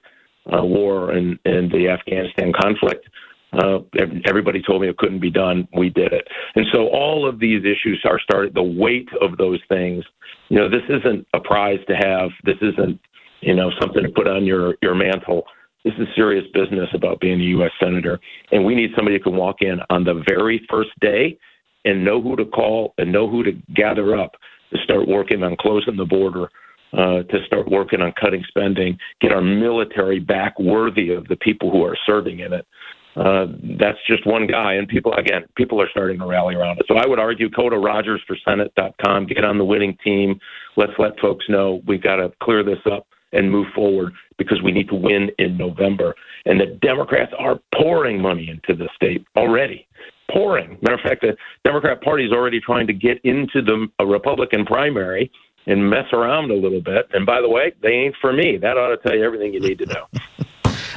uh, 0.47 0.63
war 0.63 1.11
and, 1.11 1.37
and 1.45 1.71
the 1.71 1.87
Afghanistan 1.89 2.51
conflict. 2.59 3.07
Uh, 3.53 3.79
everybody 4.25 4.61
told 4.61 4.81
me 4.81 4.87
it 4.87 4.97
couldn't 4.97 5.19
be 5.19 5.29
done. 5.29 5.67
We 5.75 5.89
did 5.89 6.13
it. 6.13 6.25
And 6.55 6.65
so 6.73 6.87
all 6.87 7.27
of 7.27 7.37
these 7.39 7.65
issues 7.65 8.01
are 8.05 8.19
starting, 8.19 8.53
the 8.53 8.63
weight 8.63 9.09
of 9.19 9.37
those 9.37 9.59
things, 9.67 10.05
you 10.47 10.57
know, 10.57 10.69
this 10.69 10.83
isn't 10.87 11.27
a 11.33 11.39
prize 11.41 11.79
to 11.89 11.95
have. 11.95 12.29
This 12.45 12.55
isn't 12.61 12.99
you 13.41 13.55
know, 13.55 13.71
something 13.79 14.03
to 14.03 14.09
put 14.09 14.27
on 14.27 14.45
your 14.45 14.75
your 14.81 14.95
mantle. 14.95 15.43
This 15.83 15.93
is 15.97 16.07
serious 16.15 16.45
business 16.53 16.89
about 16.93 17.19
being 17.19 17.41
a 17.41 17.45
U.S. 17.45 17.71
senator, 17.79 18.19
and 18.51 18.63
we 18.63 18.75
need 18.75 18.91
somebody 18.95 19.17
who 19.17 19.23
can 19.23 19.35
walk 19.35 19.57
in 19.61 19.79
on 19.89 20.03
the 20.03 20.23
very 20.27 20.65
first 20.69 20.91
day 21.01 21.37
and 21.85 22.05
know 22.05 22.21
who 22.21 22.35
to 22.35 22.45
call 22.45 22.93
and 22.99 23.11
know 23.11 23.27
who 23.27 23.43
to 23.43 23.51
gather 23.73 24.15
up 24.15 24.33
to 24.71 24.77
start 24.83 25.07
working 25.07 25.43
on 25.43 25.57
closing 25.59 25.97
the 25.97 26.05
border, 26.05 26.49
uh, 26.93 27.23
to 27.23 27.45
start 27.45 27.69
working 27.69 28.01
on 28.01 28.13
cutting 28.19 28.43
spending, 28.47 28.97
get 29.19 29.31
our 29.31 29.41
military 29.41 30.19
back 30.19 30.59
worthy 30.59 31.11
of 31.11 31.27
the 31.27 31.35
people 31.37 31.71
who 31.71 31.83
are 31.83 31.97
serving 32.05 32.39
in 32.39 32.53
it. 32.53 32.67
Uh, 33.15 33.47
that's 33.77 33.97
just 34.07 34.25
one 34.25 34.47
guy, 34.47 34.73
and 34.73 34.87
people 34.87 35.13
again, 35.15 35.43
people 35.55 35.81
are 35.81 35.89
starting 35.89 36.19
to 36.19 36.25
rally 36.25 36.55
around 36.55 36.79
it. 36.79 36.85
So 36.87 36.95
I 36.95 37.05
would 37.05 37.19
argue, 37.19 37.49
go 37.49 37.69
to 37.69 37.75
RogersForSenate.com, 37.75 39.27
get 39.27 39.43
on 39.43 39.57
the 39.57 39.65
winning 39.65 39.97
team. 40.03 40.39
Let's 40.77 40.93
let 40.97 41.19
folks 41.19 41.45
know 41.49 41.81
we've 41.85 42.01
got 42.01 42.17
to 42.17 42.31
clear 42.41 42.63
this 42.63 42.79
up 42.89 43.07
and 43.33 43.51
move 43.51 43.67
forward 43.73 44.13
because 44.37 44.61
we 44.61 44.71
need 44.71 44.89
to 44.89 44.95
win 44.95 45.29
in 45.39 45.57
November. 45.57 46.15
And 46.45 46.59
the 46.59 46.77
Democrats 46.81 47.33
are 47.37 47.59
pouring 47.75 48.21
money 48.21 48.49
into 48.49 48.77
the 48.77 48.89
state 48.95 49.25
already. 49.35 49.87
Pouring. 50.29 50.77
Matter 50.81 50.95
of 50.95 51.01
fact, 51.01 51.21
the 51.21 51.35
Democrat 51.65 52.01
Party 52.01 52.25
is 52.25 52.31
already 52.31 52.61
trying 52.61 52.87
to 52.87 52.93
get 52.93 53.19
into 53.23 53.61
the 53.61 53.87
a 53.99 54.05
Republican 54.05 54.65
primary 54.65 55.29
and 55.65 55.89
mess 55.89 56.05
around 56.13 56.51
a 56.51 56.55
little 56.55 56.81
bit. 56.81 57.07
And 57.13 57.25
by 57.25 57.41
the 57.41 57.49
way, 57.49 57.73
they 57.81 57.89
ain't 57.89 58.15
for 58.19 58.33
me. 58.33 58.57
That 58.57 58.77
ought 58.77 58.89
to 58.89 58.97
tell 58.97 59.15
you 59.15 59.23
everything 59.23 59.53
you 59.53 59.59
need 59.59 59.79
to 59.79 59.85
know. 59.85 60.07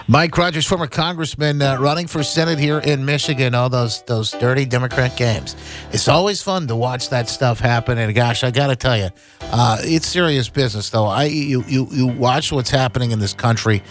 Mike 0.07 0.37
Rogers, 0.37 0.67
former 0.67 0.87
congressman, 0.87 1.63
uh, 1.63 1.79
running 1.81 2.07
for 2.07 2.23
Senate 2.23 2.59
here 2.59 2.79
in 2.79 3.07
Michigan. 3.07 3.55
All 3.55 3.71
those 3.71 4.03
those 4.03 4.33
dirty 4.33 4.67
Democrat 4.67 5.17
games. 5.17 5.57
It's 5.93 6.09
always 6.09 6.43
fun 6.43 6.67
to 6.69 6.77
watch 6.77 7.09
that 7.09 7.29
stuff 7.29 7.59
happen. 7.59 7.97
And 7.97 8.15
gosh, 8.15 8.45
I 8.45 8.51
got 8.51 8.67
to 8.67 8.77
tell 8.77 8.99
you, 8.99 9.09
uh, 9.41 9.79
it's 9.81 10.07
serious 10.07 10.51
business. 10.51 10.91
Though 10.91 11.07
I 11.07 11.25
you 11.25 11.65
you 11.67 11.89
you 11.91 12.07
watch 12.07 12.53
what's 12.53 12.71
happening 12.71 13.13
in 13.13 13.19
this 13.19 13.33
country. 13.33 13.83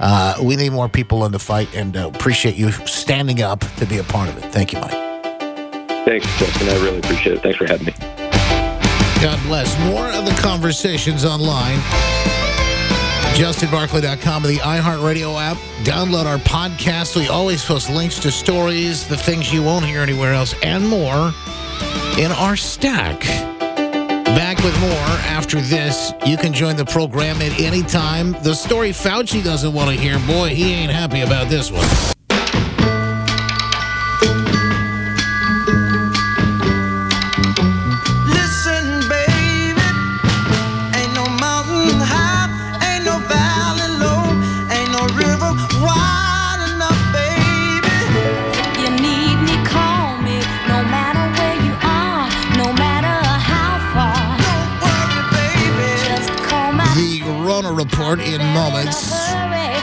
Uh, 0.00 0.34
we 0.42 0.56
need 0.56 0.70
more 0.72 0.88
people 0.88 1.24
in 1.24 1.32
the 1.32 1.38
fight, 1.38 1.72
and 1.74 1.96
uh, 1.96 2.10
appreciate 2.12 2.56
you 2.56 2.72
standing 2.72 3.42
up 3.42 3.60
to 3.76 3.86
be 3.86 3.98
a 3.98 4.04
part 4.04 4.28
of 4.28 4.38
it. 4.38 4.50
Thank 4.50 4.72
you, 4.72 4.80
Mike. 4.80 4.90
Thanks, 6.06 6.26
Justin. 6.38 6.68
I 6.68 6.74
really 6.82 6.98
appreciate 6.98 7.36
it. 7.36 7.42
Thanks 7.42 7.58
for 7.58 7.66
having 7.66 7.86
me. 7.86 8.19
God 9.22 9.40
bless. 9.44 9.78
More 9.90 10.06
of 10.06 10.24
the 10.24 10.36
conversations 10.40 11.24
online 11.24 11.78
JustinBarclay.com 13.40 14.44
and 14.44 14.54
the 14.54 14.60
iHeartRadio 14.60 15.40
app. 15.40 15.56
Download 15.82 16.26
our 16.26 16.36
podcast. 16.38 17.16
We 17.16 17.28
always 17.28 17.64
post 17.64 17.88
links 17.88 18.18
to 18.18 18.30
stories, 18.30 19.06
the 19.08 19.16
things 19.16 19.50
you 19.50 19.62
won't 19.62 19.86
hear 19.86 20.02
anywhere 20.02 20.34
else, 20.34 20.54
and 20.62 20.86
more 20.86 21.32
in 22.18 22.32
our 22.32 22.54
stack. 22.54 23.20
Back 24.26 24.58
with 24.58 24.78
more 24.80 24.90
after 24.90 25.58
this. 25.58 26.12
You 26.26 26.36
can 26.36 26.52
join 26.52 26.76
the 26.76 26.84
program 26.84 27.40
at 27.40 27.58
any 27.58 27.82
time. 27.82 28.32
The 28.42 28.52
story 28.52 28.90
Fauci 28.90 29.42
doesn't 29.42 29.72
want 29.72 29.88
to 29.88 29.96
hear, 29.96 30.18
boy, 30.26 30.48
he 30.48 30.74
ain't 30.74 30.92
happy 30.92 31.22
about 31.22 31.48
this 31.48 31.70
one. 31.70 32.19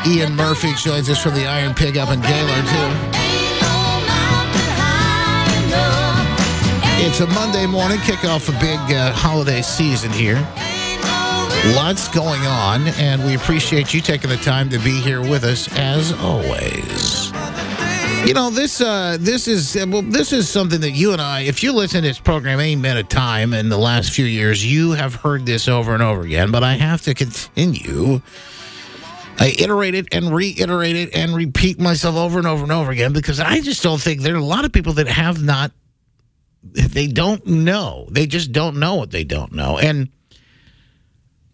Ian 0.07 0.37
Murphy 0.37 0.73
joins 0.75 1.09
us 1.09 1.21
from 1.21 1.33
the 1.33 1.45
Iron 1.45 1.73
Pig 1.73 1.97
up 1.97 2.09
in 2.09 2.21
Gaylord, 2.21 2.65
too. 2.65 2.89
It's 7.05 7.19
a 7.19 7.27
Monday 7.27 7.65
morning, 7.65 7.99
kick 8.05 8.23
off 8.23 8.47
a 8.47 8.53
big 8.53 8.79
uh, 8.95 9.11
holiday 9.11 9.61
season 9.61 10.09
here. 10.11 10.35
Lots 11.75 12.07
going 12.07 12.39
on, 12.43 12.87
and 12.99 13.21
we 13.25 13.35
appreciate 13.35 13.93
you 13.93 13.99
taking 13.99 14.29
the 14.29 14.37
time 14.37 14.69
to 14.69 14.79
be 14.79 14.97
here 15.01 15.19
with 15.19 15.43
us 15.43 15.67
as 15.77 16.13
always. 16.13 17.33
You 18.25 18.33
know 18.33 18.49
this. 18.49 18.79
Uh, 18.79 19.17
this 19.19 19.49
is 19.49 19.75
well. 19.87 20.03
This 20.03 20.31
is 20.31 20.47
something 20.47 20.79
that 20.81 20.91
you 20.91 21.11
and 21.11 21.21
I, 21.21 21.41
if 21.41 21.61
you 21.61 21.73
listen 21.73 22.01
to 22.03 22.07
this 22.07 22.19
program 22.19 22.61
any 22.61 22.77
minute 22.77 23.01
of 23.01 23.09
time 23.09 23.53
in 23.53 23.67
the 23.67 23.77
last 23.77 24.11
few 24.11 24.25
years, 24.25 24.65
you 24.65 24.91
have 24.93 25.15
heard 25.15 25.45
this 25.45 25.67
over 25.67 25.93
and 25.93 26.01
over 26.01 26.21
again. 26.21 26.49
But 26.49 26.63
I 26.63 26.75
have 26.75 27.01
to 27.01 27.13
continue. 27.13 28.21
I 29.39 29.53
iterate 29.59 29.95
it 29.95 30.07
and 30.11 30.33
reiterate 30.33 30.95
it 30.95 31.15
and 31.15 31.35
repeat 31.35 31.79
myself 31.79 32.15
over 32.15 32.39
and 32.39 32.47
over 32.47 32.63
and 32.63 32.71
over 32.71 32.91
again 32.91 33.13
because 33.13 33.39
I 33.39 33.59
just 33.61 33.83
don't 33.83 34.01
think 34.01 34.21
there 34.21 34.33
are 34.33 34.39
a 34.39 34.43
lot 34.43 34.65
of 34.65 34.71
people 34.71 34.93
that 34.93 35.07
have 35.07 35.43
not. 35.43 35.71
They 36.63 37.07
don't 37.07 37.45
know. 37.45 38.07
They 38.11 38.25
just 38.25 38.51
don't 38.51 38.77
know 38.77 38.95
what 38.95 39.11
they 39.11 39.23
don't 39.23 39.53
know, 39.53 39.77
and 39.77 40.09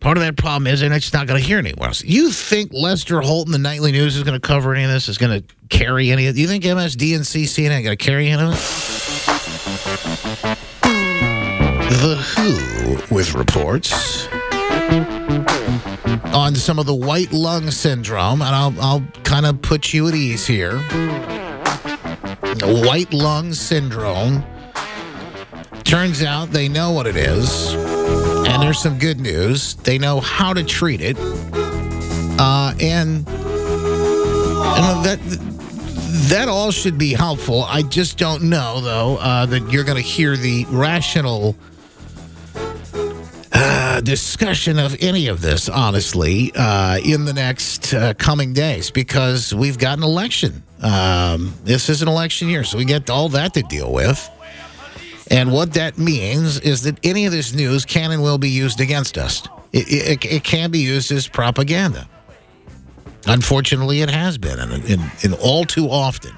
Part 0.04 0.18
of 0.18 0.24
that 0.24 0.36
problem 0.36 0.68
is 0.68 0.82
they're 0.82 0.90
not 0.90 1.28
going 1.28 1.40
to 1.40 1.48
hear 1.48 1.60
anywhere 1.60 1.88
else. 1.88 2.04
You 2.04 2.30
think 2.30 2.74
Lester 2.74 3.22
Holt 3.22 3.46
in 3.46 3.54
the 3.54 3.58
nightly 3.58 3.94
news 3.94 4.18
is 4.18 4.24
going 4.24 4.38
to 4.40 4.46
cover 4.46 4.76
any 4.76 4.84
of 4.84 4.90
this? 4.90 5.08
Is 5.08 5.18
going 5.18 5.42
to 5.42 5.56
carry 5.70 6.12
any 6.12 6.28
of 6.28 6.36
it? 6.36 6.42
You 6.42 6.46
think 6.46 6.66
MSD 6.66 7.16
and 7.16 7.24
CNN 7.24 7.86
going 7.86 7.86
to 7.86 7.96
carry 7.96 8.28
any 8.28 8.44
of 8.44 8.50
it? 8.50 8.58
The 12.02 12.16
Who 12.36 13.16
with 13.16 13.34
reports 13.34 14.28
on 16.34 16.56
some 16.56 16.80
of 16.80 16.86
the 16.86 16.94
white 16.96 17.32
lung 17.32 17.70
syndrome, 17.72 18.42
and 18.42 18.56
I'll, 18.56 18.82
I'll 18.82 19.04
kind 19.24 19.46
of 19.46 19.62
put 19.62 19.94
you 19.94 20.08
at 20.08 20.16
ease 20.16 20.46
here. 20.46 20.80
White 22.62 23.14
lung 23.14 23.54
syndrome. 23.54 24.44
Turns 25.84 26.24
out 26.24 26.52
they 26.52 26.68
know 26.68 26.92
what 26.92 27.08
it 27.08 27.16
is. 27.16 27.74
And 27.74 28.62
there's 28.62 28.80
some 28.80 28.98
good 28.98 29.20
news. 29.20 29.76
They 29.76 29.98
know 29.98 30.20
how 30.20 30.54
to 30.54 30.64
treat 30.64 31.02
it. 31.02 31.18
Uh, 32.40 32.74
and, 32.80 33.28
and 33.28 35.06
that 35.06 35.20
that 36.30 36.48
all 36.48 36.72
should 36.72 36.98
be 36.98 37.14
helpful. 37.14 37.64
I 37.64 37.84
just 37.84 38.18
don't 38.18 38.44
know, 38.44 38.82
though, 38.82 39.18
uh, 39.18 39.46
that 39.48 39.72
you're 39.72 39.84
going 39.84 40.02
to 40.02 40.04
hear 40.04 40.38
the 40.38 40.66
rational 40.70 41.56
uh, 43.94 44.02
discussion 44.02 44.80
of 44.80 44.96
any 45.02 45.28
of 45.28 45.42
this, 45.42 45.70
honestly, 45.70 46.52
uh, 46.56 46.98
in 47.06 47.26
the 47.26 47.34
next 47.34 47.94
uh, 47.94 48.14
coming 48.16 48.52
days 48.52 48.90
because 48.90 49.54
we've 49.54 49.78
got 49.78 50.00
an 50.00 50.04
election. 50.04 50.64
Um, 50.82 51.54
this 51.64 51.90
is 51.90 52.02
an 52.02 52.08
election 52.08 52.48
year, 52.48 52.64
so 52.64 52.80
we 52.80 52.86
get 52.86 53.10
all 53.12 53.30
that 53.30 53.54
to 53.54 53.62
deal 53.62 53.94
with. 53.94 54.30
And 55.30 55.52
what 55.52 55.74
that 55.74 56.00
means 56.00 56.60
is 56.60 56.82
that 56.84 57.00
any 57.04 57.28
of 57.28 57.32
this 57.32 57.54
news 57.54 57.86
can 57.86 58.12
and 58.12 58.24
will 58.24 58.40
be 58.40 58.50
used 58.50 58.82
against 58.82 59.18
us. 59.18 59.48
It, 59.72 59.86
it, 59.88 60.26
it 60.26 60.44
can 60.44 60.72
be 60.72 60.80
used 60.80 61.12
as 61.12 61.28
propaganda. 61.28 62.10
Unfortunately, 63.28 64.02
it 64.02 64.10
has 64.10 64.40
been, 64.40 64.60
and, 64.60 64.72
and, 64.86 65.12
and 65.24 65.34
all 65.36 65.66
too 65.66 65.88
often. 65.88 66.34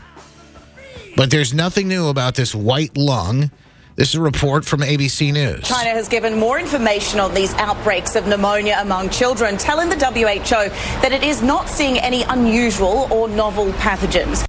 But 1.16 1.32
there's 1.32 1.54
nothing 1.54 1.88
new 1.88 2.10
about 2.10 2.36
this 2.36 2.54
white 2.54 2.98
lung. 2.98 3.50
This 3.96 4.10
is 4.10 4.16
a 4.16 4.22
report 4.22 4.66
from 4.66 4.82
ABC 4.82 5.32
News. 5.32 5.64
China 5.64 5.92
has 5.92 6.10
given 6.10 6.38
more 6.38 6.60
information 6.60 7.22
on 7.22 7.34
these 7.34 7.54
outbreaks 7.54 8.18
of 8.18 8.28
pneumonia 8.28 8.78
among 8.82 9.10
children, 9.10 9.58
telling 9.58 9.88
the 9.88 9.96
WHO 9.96 10.70
that 11.02 11.14
it 11.14 11.24
is 11.24 11.42
not 11.42 11.70
seeing 11.70 11.98
any 12.00 12.24
unusual 12.24 13.08
or 13.10 13.30
novel 13.30 13.72
pathogens. 13.74 14.46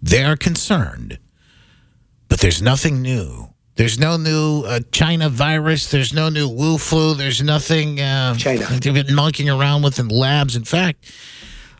They 0.00 0.24
are 0.24 0.36
concerned, 0.36 1.18
but 2.28 2.40
there's 2.40 2.62
nothing 2.62 3.02
new. 3.02 3.50
There's 3.74 3.98
no 3.98 4.16
new 4.16 4.62
uh, 4.62 4.80
China 4.90 5.28
virus. 5.28 5.90
There's 5.90 6.14
no 6.14 6.30
new 6.30 6.48
Wu 6.48 6.78
flu. 6.78 7.14
There's 7.14 7.42
nothing 7.42 8.00
uh, 8.00 8.34
China. 8.36 8.66
they've 8.80 8.94
been 8.94 9.14
monkeying 9.14 9.50
around 9.50 9.82
with 9.82 9.98
in 9.98 10.08
labs. 10.08 10.56
In 10.56 10.64
fact, 10.64 11.12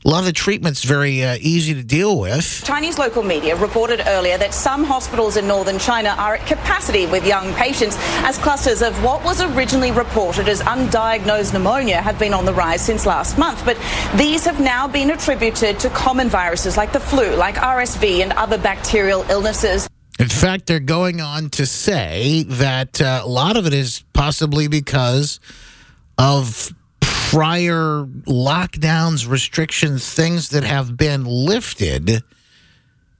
a 0.04 0.08
lot 0.08 0.18
of 0.20 0.24
the 0.24 0.32
treatment's 0.32 0.82
very 0.82 1.22
uh, 1.22 1.36
easy 1.40 1.74
to 1.74 1.82
deal 1.82 2.18
with. 2.18 2.62
Chinese 2.64 2.98
local 2.98 3.22
media 3.22 3.54
reported 3.54 4.02
earlier 4.06 4.36
that 4.36 4.52
some 4.52 4.82
hospitals 4.82 5.36
in 5.36 5.46
northern 5.46 5.78
China 5.78 6.14
are 6.18 6.34
at 6.34 6.46
capacity 6.46 7.06
with 7.06 7.24
young 7.24 7.54
patients 7.54 7.96
as 8.24 8.36
clusters 8.38 8.82
of 8.82 9.00
what 9.04 9.22
was 9.24 9.40
originally 9.40 9.92
reported 9.92 10.48
as 10.48 10.60
undiagnosed 10.62 11.52
pneumonia 11.52 12.00
have 12.00 12.18
been 12.18 12.34
on 12.34 12.44
the 12.44 12.52
rise 12.52 12.82
since 12.82 13.06
last 13.06 13.38
month. 13.38 13.64
But 13.64 13.78
these 14.16 14.44
have 14.44 14.60
now 14.60 14.88
been 14.88 15.10
attributed 15.10 15.78
to 15.80 15.90
common 15.90 16.28
viruses 16.28 16.76
like 16.76 16.92
the 16.92 17.00
flu, 17.00 17.36
like 17.36 17.54
RSV, 17.54 18.22
and 18.22 18.32
other 18.32 18.58
bacterial 18.58 19.24
illnesses. 19.30 19.88
In 20.18 20.28
fact, 20.28 20.66
they're 20.66 20.80
going 20.80 21.20
on 21.20 21.50
to 21.50 21.66
say 21.66 22.44
that 22.44 23.00
uh, 23.00 23.22
a 23.24 23.28
lot 23.28 23.56
of 23.56 23.66
it 23.66 23.72
is 23.72 24.04
possibly 24.12 24.68
because 24.68 25.40
of 26.18 26.72
prior 27.32 28.04
lockdowns, 28.26 29.26
restrictions, 29.26 30.12
things 30.12 30.50
that 30.50 30.64
have 30.64 30.98
been 30.98 31.24
lifted 31.24 32.22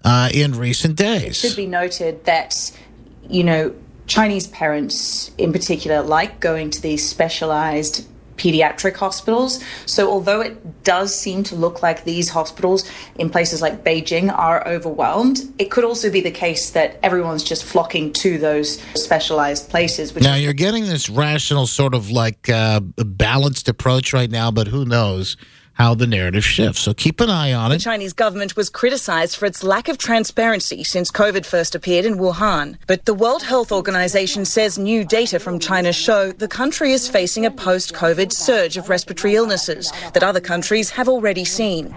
uh, 0.05 0.29
in 0.35 0.53
recent 0.53 0.97
days. 0.97 1.43
It 1.43 1.49
should 1.49 1.57
be 1.57 1.67
noted 1.67 2.27
that, 2.27 2.79
you 3.27 3.43
know, 3.43 3.75
Chinese 4.07 4.49
parents 4.49 5.31
in 5.39 5.51
particular 5.51 6.03
like 6.03 6.41
going 6.41 6.69
to 6.71 6.83
these 6.83 7.09
specialized 7.09 8.07
pediatric 8.43 8.97
hospitals. 8.97 9.63
So, 9.87 10.11
although 10.11 10.41
it 10.41 10.83
does 10.83 11.15
seem 11.15 11.45
to 11.45 11.55
look 11.55 11.83
like 11.83 12.05
these 12.05 12.29
hospitals 12.29 12.91
in 13.17 13.31
places 13.31 13.63
like 13.63 13.85
Beijing 13.85 14.37
are 14.37 14.67
overwhelmed, 14.67 15.41
it 15.59 15.71
could 15.71 15.85
also 15.85 16.11
be 16.11 16.21
the 16.21 16.31
case 16.31 16.71
that 16.71 16.99
everyone's 17.03 17.45
just 17.45 17.65
flocking 17.65 18.13
to 18.15 18.39
those 18.39 18.81
specialized 18.95 19.71
places. 19.71 20.15
now, 20.17 20.35
you're 20.35 20.53
getting 20.53 20.85
this 20.85 21.09
rational, 21.09 21.67
sort 21.67 21.95
of 21.95 22.11
like 22.11 22.49
uh, 22.49 22.81
balanced 22.81 23.69
approach 23.69 24.13
right 24.13 24.31
now, 24.31 24.51
but 24.51 24.67
who 24.67 24.85
knows? 24.85 25.37
How 25.75 25.95
the 25.95 26.07
narrative 26.07 26.45
shifts. 26.45 26.81
So 26.81 26.95
keep 26.95 27.21
an 27.21 27.31
eye 27.31 27.53
on 27.53 27.73
it. 27.73 27.77
The 27.77 27.85
Chinese 27.85 28.13
government 28.13 28.57
was 28.57 28.69
criticized 28.69 29.37
for 29.37 29.47
its 29.47 29.65
lack 29.65 29.89
of 29.89 29.99
transparency 29.99 30.85
since 30.85 31.11
COVID 31.11 31.47
first 31.47 31.75
appeared 31.75 32.05
in 32.05 32.17
Wuhan. 32.19 32.77
But 32.87 33.05
the 33.05 33.15
World 33.15 33.43
Health 33.43 33.73
Organization 33.73 34.45
says 34.45 34.79
new 34.79 35.05
data 35.05 35.39
from 35.39 35.59
China 35.59 35.93
show 35.93 36.33
the 36.33 36.49
country 36.49 36.93
is 36.93 37.09
facing 37.09 37.47
a 37.47 37.51
post 37.51 37.95
COVID 37.95 38.33
surge 38.33 38.77
of 38.77 38.89
respiratory 38.89 39.35
illnesses 39.35 39.93
that 40.13 40.23
other 40.23 40.41
countries 40.41 40.91
have 40.91 41.09
already 41.09 41.45
seen. 41.45 41.95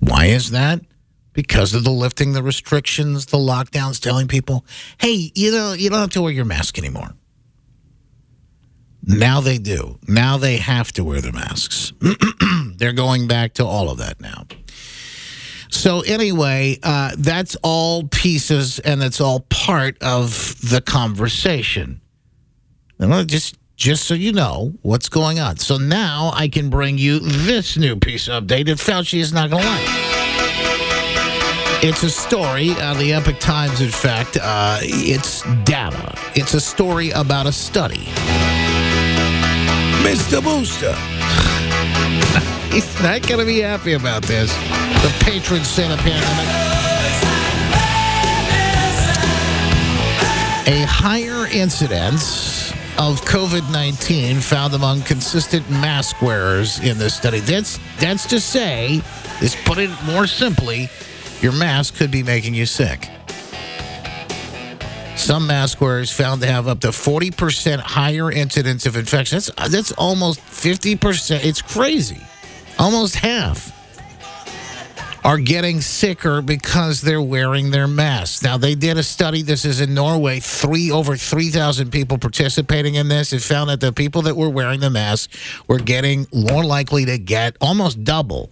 Why 0.00 0.26
is 0.26 0.50
that? 0.50 0.80
Because 1.32 1.74
of 1.74 1.84
the 1.84 1.90
lifting 1.90 2.32
the 2.32 2.42
restrictions, 2.42 3.26
the 3.26 3.36
lockdowns, 3.36 4.00
telling 4.00 4.28
people, 4.28 4.64
hey, 4.98 5.30
you 5.34 5.50
know, 5.50 5.72
you 5.74 5.90
don't 5.90 6.00
have 6.00 6.10
to 6.10 6.22
wear 6.22 6.32
your 6.32 6.44
mask 6.44 6.78
anymore. 6.78 7.14
Now 9.06 9.40
they 9.40 9.58
do. 9.58 9.98
Now 10.08 10.36
they 10.36 10.56
have 10.56 10.92
to 10.92 11.04
wear 11.04 11.20
the 11.20 11.32
masks. 11.32 11.92
They're 12.76 12.92
going 12.92 13.28
back 13.28 13.54
to 13.54 13.64
all 13.64 13.88
of 13.88 13.98
that 13.98 14.20
now. 14.20 14.46
So, 15.68 16.00
anyway, 16.00 16.78
uh, 16.82 17.12
that's 17.16 17.56
all 17.62 18.08
pieces 18.08 18.78
and 18.80 19.00
that's 19.00 19.20
all 19.20 19.40
part 19.48 19.96
of 20.02 20.58
the 20.70 20.80
conversation. 20.80 22.00
And 22.98 23.28
just, 23.28 23.56
just 23.76 24.04
so 24.04 24.14
you 24.14 24.32
know 24.32 24.72
what's 24.82 25.08
going 25.08 25.38
on. 25.38 25.58
So 25.58 25.76
now 25.76 26.32
I 26.34 26.48
can 26.48 26.70
bring 26.70 26.98
you 26.98 27.20
this 27.20 27.76
new 27.76 27.96
piece 27.96 28.28
of 28.28 28.44
update 28.44 28.66
that 28.66 28.78
Fauci 28.78 29.20
is 29.20 29.32
not 29.32 29.50
going 29.50 29.62
to 29.62 29.68
like. 29.68 30.16
It's 31.84 32.02
a 32.02 32.10
story 32.10 32.70
of 32.80 32.98
the 32.98 33.12
Epoch 33.12 33.38
Times, 33.38 33.80
in 33.80 33.90
fact. 33.90 34.38
Uh, 34.40 34.78
it's 34.82 35.42
data. 35.64 36.14
It's 36.34 36.54
a 36.54 36.60
story 36.60 37.10
about 37.10 37.46
a 37.46 37.52
study. 37.52 38.08
Mr. 40.06 40.40
Booster. 40.40 40.94
He's 42.72 43.02
not 43.02 43.26
going 43.26 43.40
to 43.40 43.44
be 43.44 43.58
happy 43.58 43.94
about 43.94 44.22
this. 44.22 44.54
The 45.02 45.12
patron 45.24 45.64
saint 45.64 45.92
of 45.92 45.98
pandemic. 45.98 46.46
A 50.68 50.86
higher 50.86 51.48
incidence 51.48 52.70
of 52.98 53.20
COVID 53.22 53.68
19 53.72 54.38
found 54.38 54.74
among 54.74 55.02
consistent 55.02 55.68
mask 55.68 56.22
wearers 56.22 56.78
in 56.78 56.98
this 56.98 57.16
study. 57.16 57.40
That's, 57.40 57.80
that's 57.98 58.26
to 58.26 58.38
say, 58.38 59.02
let's 59.42 59.56
put 59.64 59.78
it 59.78 59.90
more 60.04 60.28
simply, 60.28 60.88
your 61.40 61.52
mask 61.52 61.96
could 61.96 62.12
be 62.12 62.22
making 62.22 62.54
you 62.54 62.64
sick. 62.64 63.08
Some 65.16 65.46
mask 65.46 65.80
wearers 65.80 66.12
found 66.12 66.42
to 66.42 66.46
have 66.46 66.68
up 66.68 66.80
to 66.80 66.88
40% 66.88 67.78
higher 67.78 68.30
incidence 68.30 68.86
of 68.86 68.96
infection. 68.96 69.36
That's, 69.36 69.70
that's 69.70 69.92
almost 69.92 70.40
50%. 70.40 71.42
It's 71.42 71.62
crazy. 71.62 72.20
Almost 72.78 73.16
half 73.16 73.72
are 75.26 75.38
getting 75.38 75.80
sicker 75.80 76.40
because 76.40 77.00
they're 77.00 77.20
wearing 77.20 77.72
their 77.72 77.88
masks. 77.88 78.44
Now, 78.44 78.58
they 78.58 78.76
did 78.76 78.96
a 78.96 79.02
study. 79.02 79.42
This 79.42 79.64
is 79.64 79.80
in 79.80 79.92
Norway. 79.92 80.38
Three 80.38 80.92
over 80.92 81.16
3,000 81.16 81.90
people 81.90 82.16
participating 82.16 82.94
in 82.94 83.08
this. 83.08 83.32
It 83.32 83.42
found 83.42 83.70
that 83.70 83.80
the 83.80 83.92
people 83.92 84.22
that 84.22 84.36
were 84.36 84.50
wearing 84.50 84.78
the 84.78 84.90
mask 84.90 85.30
were 85.66 85.80
getting 85.80 86.28
more 86.32 86.62
likely 86.62 87.06
to 87.06 87.18
get 87.18 87.56
almost 87.60 88.04
double, 88.04 88.50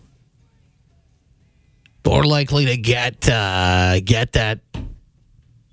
more 2.05 2.25
likely 2.25 2.67
to 2.67 2.77
get 2.77 3.29
uh, 3.29 4.01
get 4.01 4.33
that 4.33 4.59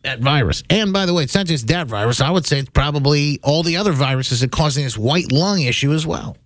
that 0.04 0.20
virus. 0.20 0.64
And 0.70 0.92
by 0.92 1.06
the 1.06 1.14
way, 1.14 1.24
it's 1.24 1.36
not 1.36 1.46
just 1.46 1.68
that 1.68 1.88
virus. 1.88 2.22
I 2.22 2.32
would 2.32 2.46
say 2.46 2.60
it's 2.60 2.70
probably 2.70 3.40
all 3.44 3.64
the 3.64 3.78
other 3.78 3.92
viruses 3.92 4.40
that 4.40 4.48
are 4.48 4.58
causing 4.58 4.84
this 4.84 4.98
white 4.98 5.32
lung 5.32 5.62
issue 5.62 5.94
as 5.94 6.06
well. 6.08 6.38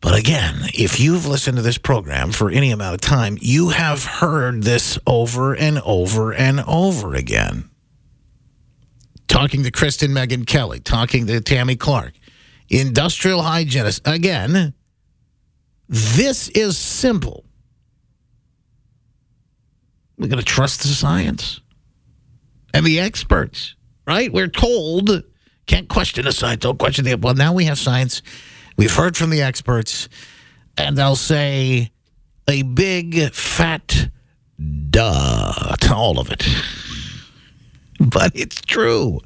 But 0.00 0.16
again, 0.16 0.60
if 0.74 1.00
you've 1.00 1.26
listened 1.26 1.56
to 1.56 1.62
this 1.62 1.78
program 1.78 2.30
for 2.30 2.50
any 2.50 2.70
amount 2.70 2.94
of 2.94 3.00
time, 3.00 3.36
you 3.40 3.70
have 3.70 4.04
heard 4.04 4.62
this 4.62 4.98
over 5.06 5.54
and 5.54 5.80
over 5.84 6.32
and 6.32 6.60
over 6.68 7.14
again. 7.14 7.68
Talking 9.26 9.64
to 9.64 9.72
Kristen 9.72 10.12
Meghan 10.12 10.46
Kelly, 10.46 10.78
talking 10.78 11.26
to 11.26 11.40
Tammy 11.40 11.74
Clark, 11.74 12.12
industrial 12.68 13.42
hygienist. 13.42 14.02
Again, 14.04 14.72
this 15.88 16.48
is 16.50 16.78
simple. 16.78 17.44
We're 20.18 20.28
going 20.28 20.38
to 20.38 20.44
trust 20.44 20.82
the 20.82 20.88
science 20.88 21.60
and 22.74 22.84
the 22.84 23.00
experts, 23.00 23.76
right? 24.06 24.32
We're 24.32 24.48
told 24.48 25.22
can't 25.66 25.88
question 25.88 26.24
the 26.24 26.32
science, 26.32 26.62
don't 26.62 26.78
question 26.78 27.04
the. 27.04 27.14
Well, 27.14 27.34
now 27.34 27.52
we 27.52 27.64
have 27.66 27.78
science 27.78 28.22
We've 28.78 28.94
heard 28.94 29.16
from 29.16 29.30
the 29.30 29.42
experts, 29.42 30.08
and 30.76 30.96
they'll 30.96 31.16
say 31.16 31.90
a 32.46 32.62
big 32.62 33.32
fat 33.32 34.08
duh 34.90 35.74
to 35.80 35.94
all 35.94 36.20
of 36.20 36.30
it. 36.30 36.46
but 38.00 38.30
it's 38.36 38.60
true. 38.60 39.18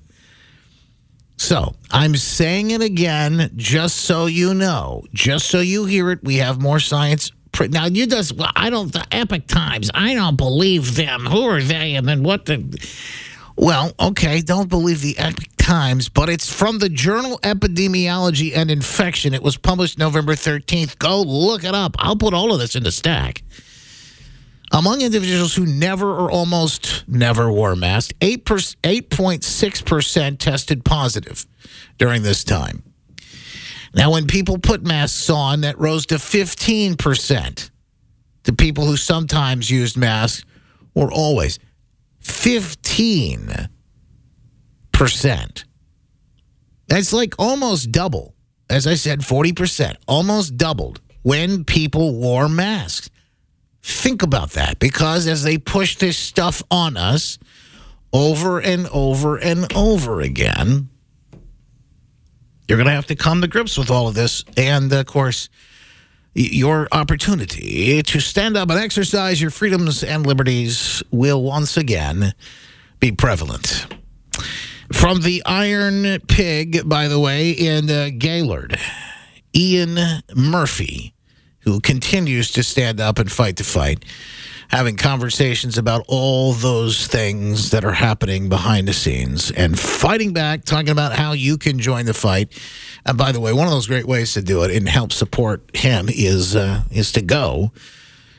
So 1.37 1.75
I'm 1.91 2.17
saying 2.17 2.71
it 2.71 2.81
again, 2.81 3.51
just 3.55 3.97
so 3.99 4.25
you 4.25 4.55
know, 4.55 5.03
just 5.13 5.49
so 5.49 5.61
you 5.61 5.85
hear 5.85 6.11
it. 6.11 6.25
We 6.25 6.37
have 6.37 6.63
more 6.63 6.81
science. 6.81 7.31
Now 7.61 7.87
you 7.87 8.07
just, 8.07 8.37
well, 8.37 8.51
I 8.57 8.71
don't. 8.71 8.93
The 8.93 9.07
Epoch 9.13 9.47
Times, 9.47 9.91
I 9.95 10.15
don't 10.15 10.37
believe 10.37 10.97
them. 10.97 11.27
Who 11.27 11.45
are 11.45 11.61
they? 11.61 11.95
And 11.95 12.09
then 12.09 12.23
what 12.23 12.47
the? 12.47 12.79
Well, 13.57 13.93
okay, 14.01 14.41
don't 14.41 14.69
believe 14.69 15.03
the 15.03 15.19
Epoch 15.19 15.49
Times, 15.59 16.09
but 16.09 16.29
it's 16.29 16.53
from 16.53 16.79
the 16.79 16.89
journal 16.89 17.39
Epidemiology 17.43 18.57
and 18.57 18.71
Infection. 18.71 19.35
It 19.35 19.43
was 19.43 19.57
published 19.57 19.99
November 19.99 20.35
13th. 20.35 20.99
Go 20.99 21.23
look 21.23 21.63
it 21.63 21.75
up. 21.75 21.95
I'll 21.99 22.17
put 22.17 22.35
all 22.35 22.53
of 22.53 22.59
this 22.59 22.75
in 22.75 22.83
the 22.83 22.93
stack. 22.93 23.43
Among 24.73 25.03
individuals 25.03 25.55
who 25.55 25.67
never 25.67 26.11
or 26.11 26.31
almost 26.31 27.05
never 27.07 27.53
wore 27.53 27.73
a 27.73 27.77
mask, 27.77 28.13
8.6% 28.21 30.39
tested 30.39 30.85
positive 30.85 31.47
during 31.99 32.23
this 32.23 32.43
time. 32.43 32.83
Now, 33.95 34.13
when 34.13 34.27
people 34.27 34.59
put 34.59 34.83
masks 34.85 35.29
on, 35.29 35.61
that 35.63 35.79
rose 35.79 36.07
to 36.07 36.17
15%. 36.17 37.71
The 38.45 38.53
people 38.53 38.87
who 38.87 38.97
sometimes 38.97 39.71
used 39.71 39.97
masks 39.97 40.45
or 40.95 41.13
always. 41.13 41.59
15%. 42.23 43.69
That's 46.89 47.13
like 47.13 47.35
almost 47.39 47.93
double. 47.93 48.35
As 48.71 48.87
I 48.87 48.95
said, 48.95 49.21
40%, 49.21 49.97
almost 50.09 50.57
doubled 50.57 51.01
when 51.23 51.65
people 51.65 52.15
wore 52.15 52.49
masks. 52.49 53.11
Think 53.83 54.23
about 54.23 54.53
that 54.53 54.79
because 54.79 55.27
as 55.27 55.43
they 55.43 55.59
push 55.59 55.97
this 55.97 56.17
stuff 56.17 56.63
on 56.71 56.97
us 56.97 57.39
over 58.13 58.61
and 58.61 58.87
over 58.89 59.37
and 59.37 59.71
over 59.75 60.21
again, 60.21 60.89
you're 62.69 62.79
going 62.79 62.87
to 62.87 62.93
have 62.93 63.07
to 63.07 63.17
come 63.17 63.41
to 63.41 63.49
grips 63.49 63.77
with 63.77 63.91
all 63.91 64.09
of 64.09 64.15
this. 64.15 64.45
And 64.57 64.93
of 64.93 65.07
course, 65.07 65.49
your 66.35 66.89
opportunity 66.93 68.03
to 68.03 68.21
stand 68.21 68.57
up 68.57 68.71
and 68.71 68.79
exercise 68.79 69.41
your 69.41 69.51
freedoms 69.51 70.03
and 70.03 70.27
liberties 70.27 71.03
will 71.11 71.43
once 71.43 71.77
again 71.77 72.33
be 73.01 73.13
prevalent. 73.13 73.87
From 74.93 75.21
the 75.21 75.43
Iron 75.45 76.21
Pig, 76.29 76.89
by 76.89 77.09
the 77.09 77.19
way, 77.19 77.51
in 77.51 77.91
uh, 77.91 78.11
Gaylord, 78.17 78.79
Ian 79.55 79.99
Murphy, 80.35 81.15
who 81.61 81.81
continues 81.81 82.51
to 82.53 82.63
stand 82.63 83.01
up 83.01 83.19
and 83.19 83.31
fight 83.31 83.57
the 83.57 83.65
fight, 83.65 84.05
having 84.73 84.97
conversations 84.97 85.77
about 85.77 86.03
all 86.09 86.55
those 86.55 87.07
things 87.07 87.71
that 87.71 87.85
are 87.85 87.93
happening 87.93 88.49
behind 88.49 88.89
the 88.89 88.93
scenes 88.95 89.51
and 89.51 89.79
fighting 89.79 90.33
back, 90.33 90.65
talking 90.65 90.89
about 90.89 91.13
how 91.13 91.33
you 91.33 91.59
can 91.59 91.79
join 91.79 92.07
the 92.07 92.15
fight. 92.15 92.59
And 93.05 93.19
by 93.19 93.33
the 93.33 93.41
way, 93.41 93.53
one 93.53 93.67
of 93.67 93.73
those 93.73 93.87
great 93.87 94.07
ways 94.07 94.33
to 94.33 94.43
do 94.43 94.63
it 94.63 94.75
and 94.75 94.89
help 94.89 95.13
support 95.13 95.77
him 95.77 96.07
is 96.09 96.57
uh, 96.57 96.85
is 96.91 97.13
to 97.13 97.23
go 97.23 97.71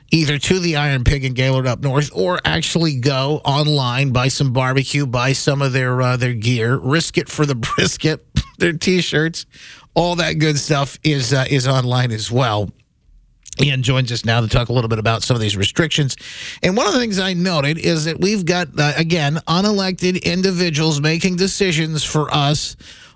either 0.10 0.38
to 0.38 0.60
the 0.60 0.76
Iron 0.76 1.04
Pig 1.04 1.24
in 1.24 1.34
Gaylord 1.34 1.68
up 1.68 1.82
north 1.82 2.12
or 2.14 2.40
actually 2.46 3.00
go 3.00 3.42
online, 3.46 4.12
buy 4.12 4.28
some 4.28 4.54
barbecue, 4.54 5.06
buy 5.06 5.34
some 5.34 5.62
of 5.62 5.72
their 5.72 6.02
uh, 6.02 6.18
their 6.18 6.34
gear, 6.34 6.78
risk 6.78 7.18
it 7.18 7.30
for 7.30 7.46
the 7.46 7.56
brisket, 7.76 8.26
their 8.58 8.74
t-shirts, 8.74 9.46
all 9.94 10.16
that 10.16 10.34
good 10.34 10.58
stuff 10.58 10.98
is 11.04 11.32
uh, 11.32 11.46
is 11.48 11.68
online 11.68 12.12
as 12.12 12.32
well. 12.32 12.72
Ian 13.62 13.84
joins 13.84 14.12
us 14.12 14.26
now 14.26 14.42
to 14.42 14.48
talk 14.48 14.70
a 14.70 14.74
little 14.74 14.88
bit 14.88 15.00
about 15.00 15.22
some 15.24 15.36
of 15.36 15.42
these 15.42 15.56
restrictions. 15.56 16.16
And 16.64 16.76
one 16.76 16.88
of 16.88 16.94
the 16.94 17.00
things 17.00 17.20
I 17.20 17.34
noted 17.34 17.78
is 17.78 18.06
that 18.06 18.20
we've 18.20 18.46
got, 18.46 18.68
uh, 18.78 18.94
again, 18.96 19.36
unelected 19.48 20.24
individuals 20.24 21.00
making 21.00 21.36
decisions 21.36 22.04
for 22.04 22.34
us 22.34 22.76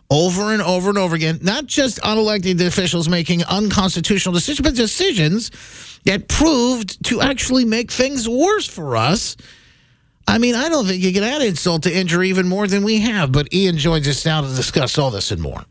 over 0.09 0.53
and 0.53 0.61
over 0.61 0.89
and 0.89 0.97
over 0.97 1.15
again. 1.15 1.39
Not 1.41 1.65
just 1.65 1.99
unelected 2.01 2.65
officials 2.65 3.09
making 3.09 3.43
unconstitutional 3.45 4.33
decisions, 4.33 4.61
but 4.61 4.75
decisions 4.75 5.51
that 6.05 6.27
proved 6.27 7.03
to 7.05 7.21
actually 7.21 7.65
make 7.65 7.91
things 7.91 8.29
worse 8.29 8.67
for 8.67 8.95
us. 8.95 9.35
I 10.27 10.37
mean, 10.37 10.55
I 10.55 10.69
don't 10.69 10.85
think 10.85 11.01
you 11.01 11.13
can 11.13 11.23
add 11.23 11.41
insult 11.41 11.83
to 11.83 11.95
injury 11.95 12.29
even 12.29 12.47
more 12.47 12.67
than 12.67 12.83
we 12.83 12.99
have. 12.99 13.31
But 13.31 13.53
Ian 13.53 13.77
joins 13.77 14.07
us 14.07 14.25
now 14.25 14.41
to 14.41 14.47
discuss 14.47 14.97
all 14.97 15.09
this 15.09 15.31
and 15.31 15.41
more. 15.41 15.65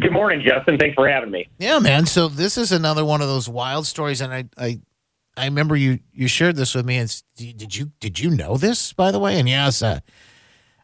Good 0.00 0.12
morning, 0.12 0.42
Justin. 0.46 0.78
Thanks 0.78 0.94
for 0.94 1.08
having 1.08 1.30
me. 1.30 1.48
Yeah, 1.58 1.78
man. 1.78 2.06
So 2.06 2.28
this 2.28 2.56
is 2.56 2.72
another 2.72 3.04
one 3.04 3.20
of 3.20 3.28
those 3.28 3.48
wild 3.48 3.86
stories, 3.86 4.20
and 4.20 4.32
I, 4.32 4.44
I, 4.56 4.80
I 5.36 5.44
remember 5.46 5.76
you 5.76 5.98
you 6.12 6.28
shared 6.28 6.56
this 6.56 6.74
with 6.74 6.86
me. 6.86 6.96
And 6.96 7.22
did 7.36 7.76
you 7.76 7.92
did 8.00 8.18
you 8.18 8.30
know 8.30 8.56
this 8.56 8.92
by 8.92 9.10
the 9.10 9.18
way? 9.18 9.38
And 9.38 9.48
yes, 9.48 9.82
uh, 9.82 10.00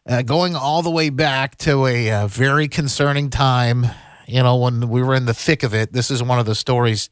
uh, 0.07 0.21
going 0.21 0.55
all 0.55 0.81
the 0.81 0.91
way 0.91 1.09
back 1.09 1.57
to 1.59 1.85
a 1.85 2.11
uh, 2.11 2.27
very 2.27 2.67
concerning 2.67 3.29
time. 3.29 3.87
You 4.27 4.43
know, 4.43 4.57
when 4.57 4.89
we 4.89 5.01
were 5.01 5.15
in 5.15 5.25
the 5.25 5.33
thick 5.33 5.63
of 5.63 5.73
it. 5.73 5.91
This 5.91 6.11
is 6.11 6.21
one 6.21 6.37
of 6.37 6.45
the 6.45 6.53
stories 6.53 7.09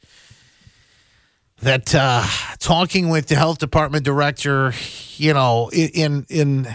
that 1.61 1.95
uh, 1.95 2.23
talking 2.59 3.09
with 3.09 3.27
the 3.27 3.35
health 3.35 3.57
department 3.57 4.05
director, 4.05 4.73
you 5.15 5.33
know, 5.33 5.69
in 5.73 6.25
in 6.29 6.67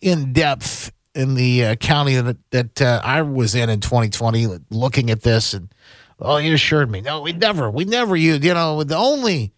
in 0.00 0.32
depth 0.32 0.92
in 1.14 1.34
the 1.34 1.64
uh, 1.64 1.74
county 1.76 2.16
that 2.16 2.36
that 2.50 2.82
uh, 2.82 3.00
I 3.02 3.22
was 3.22 3.54
in 3.54 3.70
in 3.70 3.80
2020, 3.80 4.46
looking 4.70 5.10
at 5.10 5.22
this, 5.22 5.54
and 5.54 5.72
oh, 6.20 6.36
he 6.36 6.52
assured 6.52 6.90
me, 6.90 7.00
no, 7.00 7.20
we 7.20 7.32
never, 7.32 7.70
we 7.70 7.84
never 7.84 8.16
used, 8.16 8.44
you 8.44 8.54
know, 8.54 8.82
the 8.82 8.96
only 8.96 9.52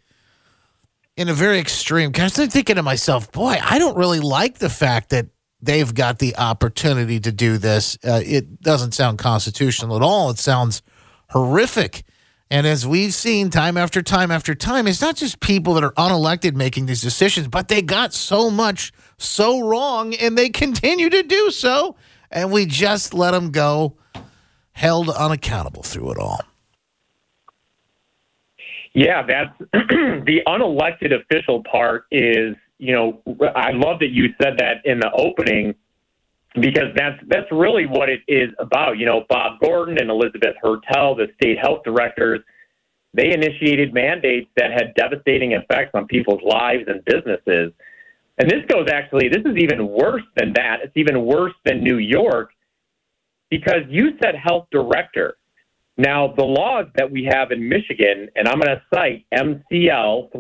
in 1.16 1.28
a 1.28 1.34
very 1.34 1.58
extreme. 1.58 2.12
Cause 2.12 2.38
I'm 2.38 2.48
thinking 2.48 2.76
to 2.76 2.82
myself, 2.82 3.30
boy, 3.32 3.58
I 3.62 3.78
don't 3.78 3.96
really 3.96 4.20
like 4.20 4.58
the 4.58 4.70
fact 4.70 5.10
that 5.10 5.26
they've 5.60 5.92
got 5.92 6.18
the 6.18 6.36
opportunity 6.36 7.20
to 7.20 7.32
do 7.32 7.58
this. 7.58 7.98
Uh, 8.06 8.20
it 8.24 8.60
doesn't 8.62 8.92
sound 8.92 9.18
constitutional 9.18 9.96
at 9.96 10.02
all. 10.02 10.30
It 10.30 10.38
sounds 10.38 10.82
horrific. 11.28 12.04
And 12.50 12.66
as 12.66 12.84
we've 12.84 13.14
seen 13.14 13.48
time 13.50 13.76
after 13.76 14.02
time 14.02 14.32
after 14.32 14.56
time, 14.56 14.88
it's 14.88 15.00
not 15.00 15.14
just 15.14 15.38
people 15.38 15.74
that 15.74 15.84
are 15.84 15.92
unelected 15.92 16.54
making 16.54 16.86
these 16.86 17.00
decisions, 17.00 17.46
but 17.46 17.68
they 17.68 17.80
got 17.80 18.12
so 18.12 18.50
much 18.50 18.92
so 19.18 19.60
wrong 19.60 20.14
and 20.14 20.36
they 20.36 20.48
continue 20.48 21.08
to 21.10 21.22
do 21.22 21.52
so. 21.52 21.94
And 22.30 22.50
we 22.50 22.66
just 22.66 23.14
let 23.14 23.30
them 23.30 23.52
go, 23.52 23.96
held 24.72 25.10
unaccountable 25.10 25.84
through 25.84 26.12
it 26.12 26.18
all. 26.18 26.40
Yeah, 28.94 29.22
that's 29.24 29.56
the 29.72 30.40
unelected 30.48 31.14
official 31.14 31.62
part 31.62 32.06
is, 32.10 32.56
you 32.78 32.92
know, 32.92 33.22
I 33.54 33.70
love 33.70 34.00
that 34.00 34.10
you 34.10 34.34
said 34.42 34.58
that 34.58 34.84
in 34.84 34.98
the 34.98 35.12
opening 35.12 35.76
because 36.54 36.92
that's 36.96 37.20
that's 37.28 37.50
really 37.52 37.86
what 37.86 38.08
it 38.08 38.20
is 38.26 38.50
about. 38.58 38.98
You 38.98 39.06
know, 39.06 39.24
Bob 39.28 39.60
Gordon 39.60 39.98
and 39.98 40.10
Elizabeth 40.10 40.56
Hertel, 40.62 41.14
the 41.14 41.28
state 41.34 41.58
health 41.58 41.82
directors, 41.84 42.40
they 43.14 43.32
initiated 43.32 43.94
mandates 43.94 44.48
that 44.56 44.72
had 44.72 44.94
devastating 44.94 45.52
effects 45.52 45.90
on 45.94 46.06
people's 46.06 46.42
lives 46.42 46.84
and 46.88 47.04
businesses. 47.04 47.72
And 48.38 48.50
this 48.50 48.64
goes 48.68 48.88
actually, 48.90 49.28
this 49.28 49.44
is 49.44 49.56
even 49.58 49.86
worse 49.86 50.22
than 50.36 50.52
that. 50.54 50.78
It's 50.82 50.96
even 50.96 51.24
worse 51.24 51.52
than 51.64 51.84
New 51.84 51.98
York 51.98 52.50
because 53.50 53.82
you 53.88 54.12
said 54.22 54.34
health 54.34 54.66
director. 54.70 55.36
Now, 55.98 56.32
the 56.34 56.44
laws 56.44 56.86
that 56.94 57.10
we 57.10 57.24
have 57.24 57.50
in 57.50 57.68
Michigan, 57.68 58.28
and 58.34 58.48
I'm 58.48 58.58
going 58.58 58.74
to 58.74 58.82
cite 58.94 59.26
MCL 59.34 60.30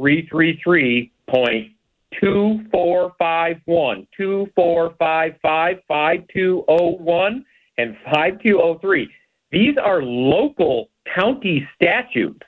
333.2451, 2.14 4.06
2455, 4.16 5.78
5201, 5.86 7.44
and 7.78 7.96
5203. 8.04 9.08
These 9.52 9.76
are 9.82 10.02
local 10.02 10.90
county 11.14 11.68
statutes 11.74 12.40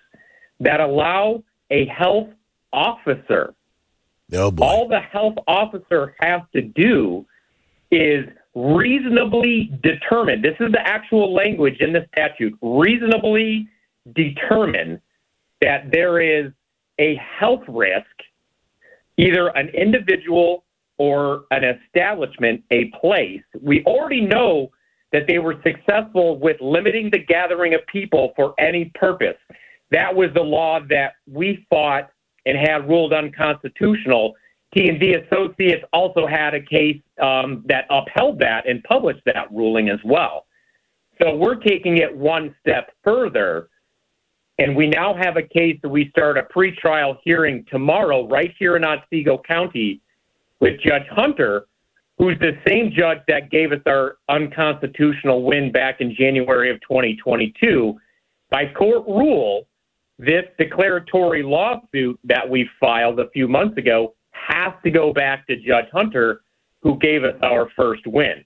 that 0.60 0.80
allow 0.80 1.42
a 1.70 1.86
health 1.86 2.28
officer. 2.72 3.54
Oh. 4.34 4.54
All 4.60 4.88
the 4.88 5.00
health 5.00 5.34
officer 5.46 6.14
has 6.20 6.40
to 6.54 6.62
do 6.62 7.26
is 7.90 8.26
reasonably 8.54 9.70
determine. 9.82 10.42
This 10.42 10.56
is 10.60 10.72
the 10.72 10.80
actual 10.86 11.34
language 11.34 11.76
in 11.80 11.92
the 11.92 12.06
statute. 12.12 12.56
Reasonably 12.62 13.68
determine 14.14 15.00
that 15.60 15.90
there 15.90 16.20
is 16.20 16.52
a 16.98 17.16
health 17.16 17.62
risk, 17.68 18.06
either 19.16 19.48
an 19.48 19.68
individual 19.68 20.64
or 20.98 21.44
an 21.50 21.64
establishment, 21.64 22.62
a 22.70 22.86
place. 23.00 23.42
We 23.60 23.84
already 23.84 24.20
know 24.20 24.70
that 25.12 25.26
they 25.26 25.38
were 25.38 25.56
successful 25.62 26.38
with 26.38 26.56
limiting 26.60 27.10
the 27.10 27.18
gathering 27.18 27.74
of 27.74 27.80
people 27.86 28.32
for 28.36 28.54
any 28.58 28.86
purpose. 28.94 29.36
That 29.90 30.14
was 30.14 30.30
the 30.34 30.42
law 30.42 30.80
that 30.88 31.14
we 31.30 31.66
fought 31.68 32.10
and 32.46 32.56
had 32.56 32.88
ruled 32.88 33.12
unconstitutional. 33.12 34.34
T&D 34.74 35.14
Associates 35.14 35.84
also 35.92 36.26
had 36.26 36.54
a 36.54 36.60
case 36.60 37.00
um, 37.20 37.62
that 37.66 37.84
upheld 37.90 38.38
that 38.38 38.66
and 38.66 38.82
published 38.84 39.20
that 39.26 39.52
ruling 39.52 39.90
as 39.90 40.00
well. 40.04 40.46
So 41.20 41.36
we're 41.36 41.56
taking 41.56 41.98
it 41.98 42.16
one 42.16 42.54
step 42.60 42.90
further, 43.04 43.68
and 44.58 44.76
we 44.76 44.86
now 44.86 45.14
have 45.14 45.36
a 45.36 45.42
case 45.42 45.78
that 45.82 45.88
we 45.88 46.10
start 46.10 46.36
a 46.36 46.42
pretrial 46.42 47.16
hearing 47.24 47.64
tomorrow 47.70 48.28
right 48.28 48.54
here 48.58 48.76
in 48.76 48.84
Otsego 48.84 49.38
County 49.38 50.00
with 50.60 50.80
Judge 50.80 51.06
Hunter, 51.10 51.66
who's 52.18 52.38
the 52.38 52.58
same 52.66 52.92
judge 52.92 53.18
that 53.28 53.50
gave 53.50 53.72
us 53.72 53.80
our 53.86 54.18
unconstitutional 54.28 55.42
win 55.42 55.72
back 55.72 56.00
in 56.00 56.14
January 56.14 56.70
of 56.70 56.80
2022. 56.82 57.98
By 58.50 58.66
court 58.66 59.06
rule, 59.08 59.66
this 60.18 60.44
declaratory 60.58 61.42
lawsuit 61.42 62.18
that 62.24 62.48
we 62.48 62.68
filed 62.78 63.18
a 63.18 63.30
few 63.30 63.48
months 63.48 63.78
ago 63.78 64.14
has 64.30 64.72
to 64.84 64.90
go 64.90 65.12
back 65.12 65.46
to 65.46 65.56
Judge 65.56 65.86
Hunter, 65.92 66.42
who 66.82 66.98
gave 66.98 67.24
us 67.24 67.34
our 67.42 67.70
first 67.74 68.06
win. 68.06 68.44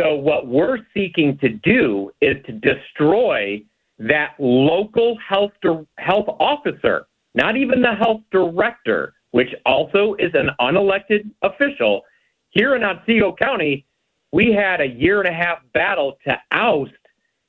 So, 0.00 0.14
what 0.14 0.46
we're 0.46 0.78
seeking 0.94 1.36
to 1.38 1.50
do 1.50 2.10
is 2.20 2.36
to 2.46 2.52
destroy 2.52 3.62
that 4.08 4.34
local 4.38 5.16
health, 5.26 5.52
health 5.98 6.26
officer, 6.40 7.06
not 7.34 7.56
even 7.56 7.80
the 7.80 7.94
health 7.94 8.20
director, 8.30 9.14
which 9.30 9.48
also 9.64 10.14
is 10.18 10.32
an 10.34 10.50
unelected 10.60 11.30
official. 11.42 12.02
Here 12.50 12.74
in 12.74 12.82
Otsego 12.82 13.34
County, 13.34 13.86
we 14.32 14.52
had 14.52 14.80
a 14.80 14.86
year 14.86 15.20
and 15.20 15.28
a 15.28 15.32
half 15.32 15.58
battle 15.72 16.18
to 16.24 16.36
oust 16.50 16.92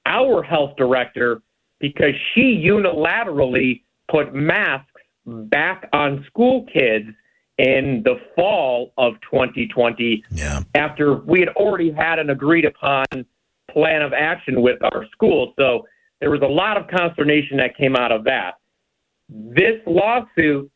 our 0.06 0.44
health 0.44 0.76
director 0.78 1.42
because 1.80 2.14
she 2.34 2.64
unilaterally 2.66 3.82
put 4.10 4.34
masks 4.34 4.88
back 5.26 5.90
on 5.94 6.24
school 6.28 6.66
kids 6.72 7.08
in 7.58 8.02
the 8.04 8.16
fall 8.36 8.94
of 8.98 9.14
2020 9.30 10.24
Yeah. 10.32 10.62
after 10.76 11.16
we 11.16 11.40
had 11.40 11.50
already 11.50 11.92
had 11.92 12.20
an 12.20 12.30
agreed 12.30 12.66
upon 12.66 13.06
plan 13.72 14.02
of 14.02 14.14
action 14.14 14.62
with 14.62 14.82
our 14.84 15.06
schools. 15.12 15.54
So 15.58 15.86
there 16.24 16.32
was 16.32 16.42
a 16.42 16.46
lot 16.46 16.78
of 16.78 16.88
consternation 16.88 17.58
that 17.58 17.76
came 17.76 17.98
out 17.98 18.14
of 18.14 18.24
that. 18.24 18.54
This 19.28 19.82
lawsuit 19.86 20.72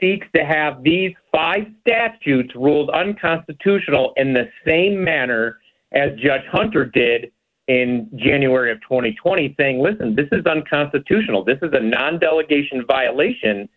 seeks 0.00 0.26
to 0.34 0.44
have 0.44 0.82
these 0.82 1.14
five 1.30 1.64
statutes 1.80 2.50
ruled 2.56 2.90
unconstitutional 2.90 4.12
in 4.16 4.32
the 4.32 4.48
same 4.66 5.04
manner 5.04 5.58
as 5.92 6.10
Judge 6.18 6.42
Hunter 6.50 6.86
did 6.86 7.30
in 7.68 8.10
January 8.16 8.72
of 8.72 8.80
2020, 8.80 9.54
saying, 9.56 9.80
listen, 9.80 10.16
this 10.16 10.26
is 10.32 10.44
unconstitutional. 10.44 11.44
This 11.44 11.58
is 11.62 11.70
a 11.72 11.80
non 11.80 12.18
delegation 12.18 12.84
violation. 12.84 13.68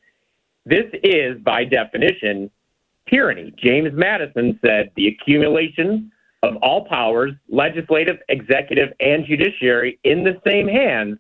This 0.66 0.86
is, 1.04 1.38
by 1.44 1.64
definition, 1.64 2.50
tyranny. 3.08 3.54
James 3.64 3.92
Madison 3.94 4.58
said 4.66 4.90
the 4.96 5.10
accumulation 5.10 6.12
of 6.44 6.58
all 6.58 6.86
powers, 6.86 7.32
legislative, 7.50 8.18
executive, 8.30 8.90
and 9.00 9.26
judiciary, 9.26 9.98
in 10.04 10.24
the 10.24 10.40
same 10.46 10.68
hands 10.68 11.18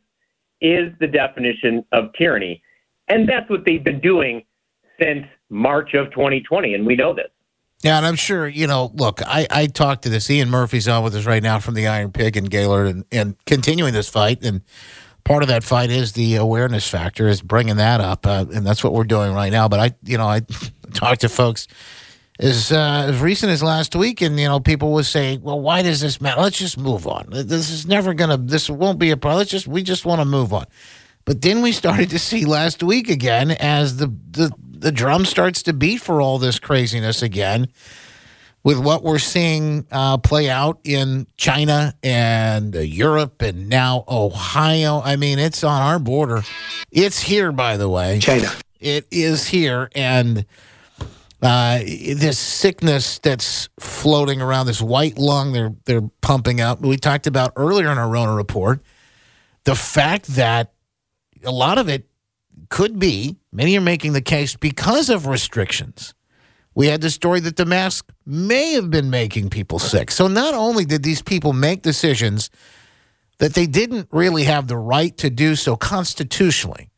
is 0.61 0.91
the 0.99 1.07
definition 1.07 1.83
of 1.93 2.13
tyranny. 2.13 2.61
And 3.07 3.27
that's 3.27 3.49
what 3.49 3.65
they've 3.65 3.83
been 3.83 4.01
doing 4.01 4.43
since 5.01 5.25
March 5.49 5.93
of 5.93 6.11
2020, 6.11 6.73
and 6.73 6.85
we 6.85 6.95
know 6.95 7.13
this. 7.13 7.27
Yeah, 7.81 7.97
and 7.97 8.05
I'm 8.05 8.15
sure, 8.15 8.47
you 8.47 8.67
know, 8.67 8.91
look, 8.93 9.21
I, 9.25 9.47
I 9.49 9.67
talked 9.67 10.03
to 10.03 10.09
this. 10.09 10.29
Ian 10.29 10.49
Murphy's 10.49 10.87
on 10.87 11.03
with 11.03 11.15
us 11.15 11.25
right 11.25 11.43
now 11.43 11.59
from 11.59 11.73
the 11.73 11.87
Iron 11.87 12.11
Pig 12.11 12.37
and 12.37 12.49
Gaylord 12.49 12.87
and, 12.87 13.05
and 13.11 13.35
continuing 13.45 13.93
this 13.93 14.07
fight. 14.07 14.43
And 14.43 14.61
part 15.25 15.43
of 15.43 15.49
that 15.49 15.65
fight 15.65 15.89
is 15.89 16.13
the 16.13 16.35
awareness 16.35 16.87
factor, 16.87 17.27
is 17.27 17.41
bringing 17.41 17.75
that 17.77 17.99
up. 17.99 18.25
Uh, 18.25 18.45
and 18.53 18.65
that's 18.65 18.85
what 18.85 18.93
we're 18.93 19.03
doing 19.03 19.33
right 19.33 19.51
now. 19.51 19.67
But 19.67 19.79
I, 19.81 19.91
you 20.03 20.17
know, 20.17 20.27
I 20.27 20.41
talked 20.93 21.21
to 21.21 21.29
folks 21.29 21.67
as, 22.39 22.71
uh, 22.71 23.05
as 23.09 23.19
recent 23.19 23.51
as 23.51 23.61
last 23.61 23.95
week, 23.95 24.21
and, 24.21 24.39
you 24.39 24.47
know, 24.47 24.59
people 24.59 24.93
would 24.93 25.05
say, 25.05 25.37
well, 25.37 25.59
why 25.59 25.81
does 25.81 26.01
this 26.01 26.19
matter? 26.19 26.41
Let's 26.41 26.57
just 26.57 26.77
move 26.77 27.07
on. 27.07 27.27
This 27.29 27.69
is 27.69 27.85
never 27.85 28.13
going 28.13 28.29
to, 28.29 28.37
this 28.37 28.69
won't 28.69 28.99
be 28.99 29.11
a 29.11 29.17
problem. 29.17 29.39
Let's 29.39 29.51
just, 29.51 29.67
we 29.67 29.83
just 29.83 30.05
want 30.05 30.19
to 30.19 30.25
move 30.25 30.53
on. 30.53 30.65
But 31.25 31.41
then 31.41 31.61
we 31.61 31.71
started 31.71 32.09
to 32.09 32.19
see 32.19 32.45
last 32.45 32.83
week 32.83 33.09
again 33.09 33.51
as 33.51 33.97
the, 33.97 34.07
the, 34.31 34.51
the 34.59 34.91
drum 34.91 35.25
starts 35.25 35.63
to 35.63 35.73
beat 35.73 36.01
for 36.01 36.21
all 36.21 36.37
this 36.37 36.59
craziness 36.59 37.21
again 37.21 37.67
with 38.63 38.79
what 38.79 39.03
we're 39.03 39.19
seeing 39.19 39.85
uh, 39.91 40.17
play 40.17 40.49
out 40.49 40.79
in 40.83 41.27
China 41.37 41.93
and 42.01 42.75
uh, 42.75 42.79
Europe 42.79 43.41
and 43.41 43.69
now 43.69 44.05
Ohio. 44.07 45.01
I 45.01 45.17
mean, 45.17 45.37
it's 45.37 45.63
on 45.63 45.81
our 45.81 45.99
border. 45.99 46.43
It's 46.91 47.19
here, 47.19 47.51
by 47.51 47.77
the 47.77 47.89
way. 47.89 48.19
China. 48.19 48.51
It 48.79 49.05
is 49.11 49.47
here. 49.47 49.89
And 49.95 50.45
uh, 51.43 51.79
this 51.79 52.39
sickness 52.39 53.19
that's 53.19 53.69
floating 53.79 54.41
around, 54.41 54.65
this 54.65 54.81
white 54.81 55.17
lung 55.17 55.51
they're, 55.51 55.73
they're 55.85 56.09
pumping 56.21 56.61
out, 56.61 56.81
we 56.81 56.97
talked 56.97 57.27
about 57.27 57.51
earlier 57.55 57.91
in 57.91 57.97
our 57.97 58.09
Rona 58.09 58.33
report, 58.33 58.81
the 59.65 59.75
fact 59.75 60.27
that 60.27 60.73
a 61.43 61.51
lot 61.51 61.77
of 61.77 61.89
it 61.89 62.07
could 62.69 62.97
be, 62.97 63.35
many 63.51 63.77
are 63.77 63.81
making 63.81 64.13
the 64.13 64.21
case 64.21 64.55
because 64.55 65.09
of 65.09 65.27
restrictions. 65.27 66.13
We 66.75 66.87
had 66.87 67.01
the 67.01 67.09
story 67.09 67.39
that 67.41 67.57
the 67.57 67.65
mask 67.65 68.11
may 68.25 68.73
have 68.73 68.89
been 68.89 69.09
making 69.09 69.49
people 69.49 69.79
sick. 69.79 70.11
So 70.11 70.27
not 70.27 70.53
only 70.53 70.85
did 70.85 71.03
these 71.03 71.21
people 71.21 71.53
make 71.53 71.81
decisions 71.81 72.49
that 73.39 73.53
they 73.53 73.67
didn't 73.67 74.07
really 74.11 74.45
have 74.45 74.67
the 74.67 74.77
right 74.77 75.15
to 75.17 75.29
do 75.29 75.55
so 75.55 75.75
constitutionally, 75.75 76.89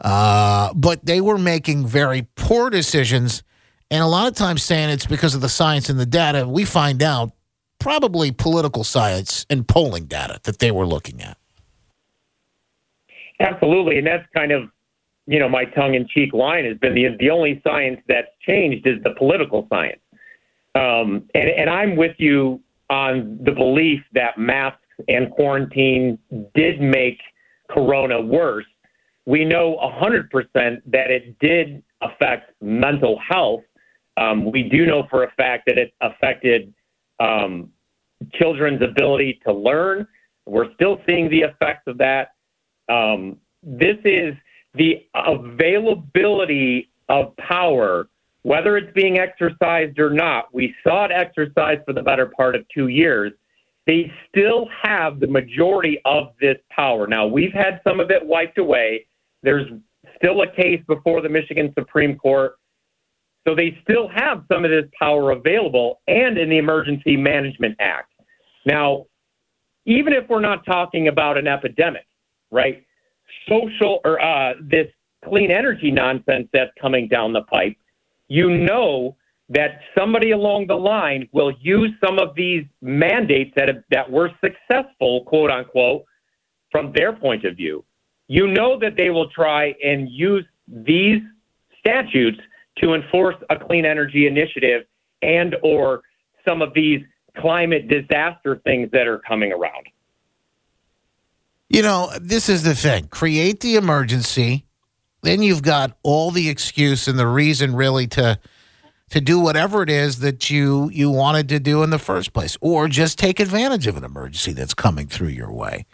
uh, 0.00 0.74
but 0.74 1.04
they 1.06 1.20
were 1.20 1.38
making 1.38 1.86
very 1.86 2.26
poor 2.34 2.70
decisions. 2.70 3.42
And 3.90 4.02
a 4.02 4.06
lot 4.06 4.28
of 4.28 4.34
times 4.34 4.62
saying 4.62 4.90
it's 4.90 5.06
because 5.06 5.34
of 5.34 5.40
the 5.40 5.48
science 5.48 5.88
and 5.88 5.98
the 5.98 6.06
data, 6.06 6.46
we 6.46 6.64
find 6.64 7.02
out 7.02 7.32
probably 7.78 8.30
political 8.32 8.84
science 8.84 9.46
and 9.48 9.66
polling 9.66 10.04
data 10.04 10.40
that 10.44 10.58
they 10.58 10.70
were 10.70 10.86
looking 10.86 11.22
at. 11.22 11.38
Absolutely, 13.40 13.98
and 13.98 14.06
that's 14.06 14.26
kind 14.34 14.52
of 14.52 14.68
you 15.26 15.38
know 15.38 15.48
my 15.48 15.64
tongue-in-cheek 15.64 16.32
line 16.32 16.64
has 16.64 16.76
been 16.78 16.94
the 16.94 17.16
the 17.20 17.30
only 17.30 17.60
science 17.64 18.00
that's 18.08 18.28
changed 18.40 18.86
is 18.86 19.00
the 19.04 19.14
political 19.16 19.66
science, 19.70 20.00
um, 20.74 21.24
and 21.34 21.48
and 21.48 21.70
I'm 21.70 21.94
with 21.94 22.16
you 22.18 22.60
on 22.90 23.38
the 23.42 23.52
belief 23.52 24.00
that 24.14 24.38
masks 24.38 24.80
and 25.06 25.30
quarantine 25.30 26.18
did 26.54 26.80
make 26.80 27.20
Corona 27.70 28.20
worse. 28.20 28.66
We 29.26 29.44
know 29.44 29.76
100% 29.82 30.30
that 30.86 31.10
it 31.10 31.38
did 31.38 31.82
affect 32.00 32.52
mental 32.62 33.18
health. 33.18 33.62
Um, 34.18 34.50
we 34.50 34.64
do 34.64 34.84
know 34.84 35.06
for 35.08 35.24
a 35.24 35.30
fact 35.32 35.64
that 35.66 35.78
it 35.78 35.92
affected 36.00 36.74
um, 37.20 37.70
children's 38.32 38.82
ability 38.82 39.40
to 39.46 39.52
learn. 39.52 40.06
We're 40.46 40.72
still 40.74 41.00
seeing 41.06 41.30
the 41.30 41.40
effects 41.40 41.84
of 41.86 41.98
that. 41.98 42.32
Um, 42.88 43.36
this 43.62 43.96
is 44.04 44.34
the 44.74 45.06
availability 45.14 46.90
of 47.08 47.36
power, 47.36 48.08
whether 48.42 48.76
it's 48.76 48.92
being 48.94 49.18
exercised 49.18 49.98
or 49.98 50.10
not. 50.10 50.52
We 50.52 50.74
saw 50.82 51.04
it 51.04 51.12
exercised 51.12 51.82
for 51.84 51.92
the 51.92 52.02
better 52.02 52.26
part 52.26 52.56
of 52.56 52.64
two 52.74 52.88
years. 52.88 53.32
They 53.86 54.12
still 54.28 54.68
have 54.82 55.20
the 55.20 55.26
majority 55.26 56.00
of 56.04 56.34
this 56.40 56.58
power. 56.70 57.06
Now, 57.06 57.26
we've 57.26 57.52
had 57.52 57.80
some 57.84 58.00
of 58.00 58.10
it 58.10 58.24
wiped 58.24 58.58
away. 58.58 59.06
There's 59.42 59.66
still 60.16 60.42
a 60.42 60.50
case 60.50 60.82
before 60.86 61.22
the 61.22 61.28
Michigan 61.28 61.72
Supreme 61.78 62.16
Court. 62.16 62.56
So 63.48 63.54
they 63.54 63.78
still 63.82 64.08
have 64.08 64.44
some 64.52 64.66
of 64.66 64.70
this 64.70 64.84
power 64.98 65.30
available 65.30 66.02
and 66.06 66.36
in 66.36 66.50
the 66.50 66.58
Emergency 66.58 67.16
Management 67.16 67.76
Act. 67.80 68.12
Now, 68.66 69.06
even 69.86 70.12
if 70.12 70.28
we're 70.28 70.40
not 70.40 70.66
talking 70.66 71.08
about 71.08 71.38
an 71.38 71.48
epidemic, 71.48 72.06
right? 72.50 72.84
Social 73.48 74.00
or 74.04 74.20
uh, 74.20 74.52
this 74.60 74.88
clean 75.24 75.50
energy 75.50 75.90
nonsense 75.90 76.48
that's 76.52 76.72
coming 76.78 77.08
down 77.08 77.32
the 77.32 77.40
pipe, 77.42 77.74
you 78.28 78.50
know 78.50 79.16
that 79.48 79.80
somebody 79.96 80.32
along 80.32 80.66
the 80.66 80.76
line 80.76 81.26
will 81.32 81.54
use 81.58 81.90
some 82.04 82.18
of 82.18 82.34
these 82.34 82.66
mandates 82.82 83.52
that 83.56 83.68
have, 83.68 83.82
that 83.90 84.10
were 84.10 84.30
successful, 84.44 85.24
quote 85.24 85.50
unquote, 85.50 86.04
from 86.70 86.92
their 86.92 87.14
point 87.14 87.46
of 87.46 87.56
view. 87.56 87.82
You 88.26 88.46
know 88.46 88.78
that 88.78 88.96
they 88.98 89.08
will 89.08 89.30
try 89.30 89.74
and 89.82 90.06
use 90.10 90.44
these 90.66 91.22
statutes 91.78 92.38
to 92.80 92.94
enforce 92.94 93.36
a 93.50 93.56
clean 93.56 93.84
energy 93.84 94.26
initiative 94.26 94.84
and 95.22 95.56
or 95.62 96.02
some 96.46 96.62
of 96.62 96.72
these 96.74 97.02
climate 97.36 97.88
disaster 97.88 98.60
things 98.64 98.90
that 98.92 99.06
are 99.06 99.18
coming 99.18 99.52
around. 99.52 99.86
You 101.68 101.82
know, 101.82 102.10
this 102.20 102.48
is 102.48 102.62
the 102.62 102.74
thing. 102.74 103.08
Create 103.08 103.60
the 103.60 103.76
emergency, 103.76 104.64
then 105.22 105.42
you've 105.42 105.62
got 105.62 105.96
all 106.02 106.30
the 106.30 106.48
excuse 106.48 107.08
and 107.08 107.18
the 107.18 107.26
reason 107.26 107.74
really 107.74 108.06
to 108.08 108.38
to 109.10 109.22
do 109.22 109.40
whatever 109.40 109.82
it 109.82 109.88
is 109.88 110.18
that 110.18 110.50
you 110.50 110.90
you 110.92 111.10
wanted 111.10 111.48
to 111.48 111.60
do 111.60 111.82
in 111.82 111.90
the 111.90 111.98
first 111.98 112.32
place, 112.32 112.56
or 112.60 112.88
just 112.88 113.18
take 113.18 113.40
advantage 113.40 113.86
of 113.86 113.96
an 113.96 114.04
emergency 114.04 114.52
that's 114.52 114.74
coming 114.74 115.06
through 115.06 115.28
your 115.28 115.52
way. 115.52 115.86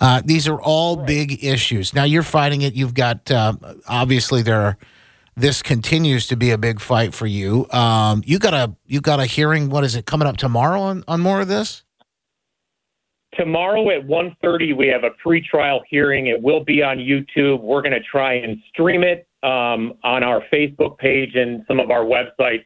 Uh, 0.00 0.22
these 0.24 0.48
are 0.48 0.60
all 0.60 0.96
right. 0.96 1.06
big 1.06 1.44
issues. 1.44 1.94
Now 1.94 2.04
you're 2.04 2.22
fighting 2.22 2.62
it. 2.62 2.74
You've 2.74 2.94
got 2.94 3.30
uh, 3.30 3.54
obviously 3.88 4.42
there. 4.42 4.60
Are, 4.60 4.78
this 5.40 5.62
continues 5.62 6.26
to 6.28 6.36
be 6.36 6.50
a 6.50 6.58
big 6.58 6.80
fight 6.80 7.14
for 7.14 7.26
you. 7.26 7.66
Um, 7.70 8.22
you 8.26 8.38
got 8.38 8.54
a 8.54 8.74
you 8.86 9.00
got 9.00 9.20
a 9.20 9.26
hearing. 9.26 9.70
What 9.70 9.84
is 9.84 9.96
it 9.96 10.06
coming 10.06 10.28
up 10.28 10.36
tomorrow 10.36 10.80
on, 10.80 11.04
on 11.08 11.20
more 11.20 11.40
of 11.40 11.48
this? 11.48 11.82
Tomorrow 13.34 13.90
at 13.90 14.06
1.30, 14.06 14.76
we 14.76 14.88
have 14.88 15.04
a 15.04 15.10
pre-trial 15.22 15.82
hearing. 15.88 16.26
It 16.26 16.42
will 16.42 16.64
be 16.64 16.82
on 16.82 16.98
YouTube. 16.98 17.60
We're 17.60 17.80
going 17.80 17.92
to 17.92 18.00
try 18.00 18.34
and 18.34 18.58
stream 18.68 19.04
it 19.04 19.28
um, 19.44 19.94
on 20.02 20.24
our 20.24 20.42
Facebook 20.52 20.98
page 20.98 21.36
and 21.36 21.64
some 21.68 21.78
of 21.78 21.92
our 21.92 22.04
websites. 22.04 22.64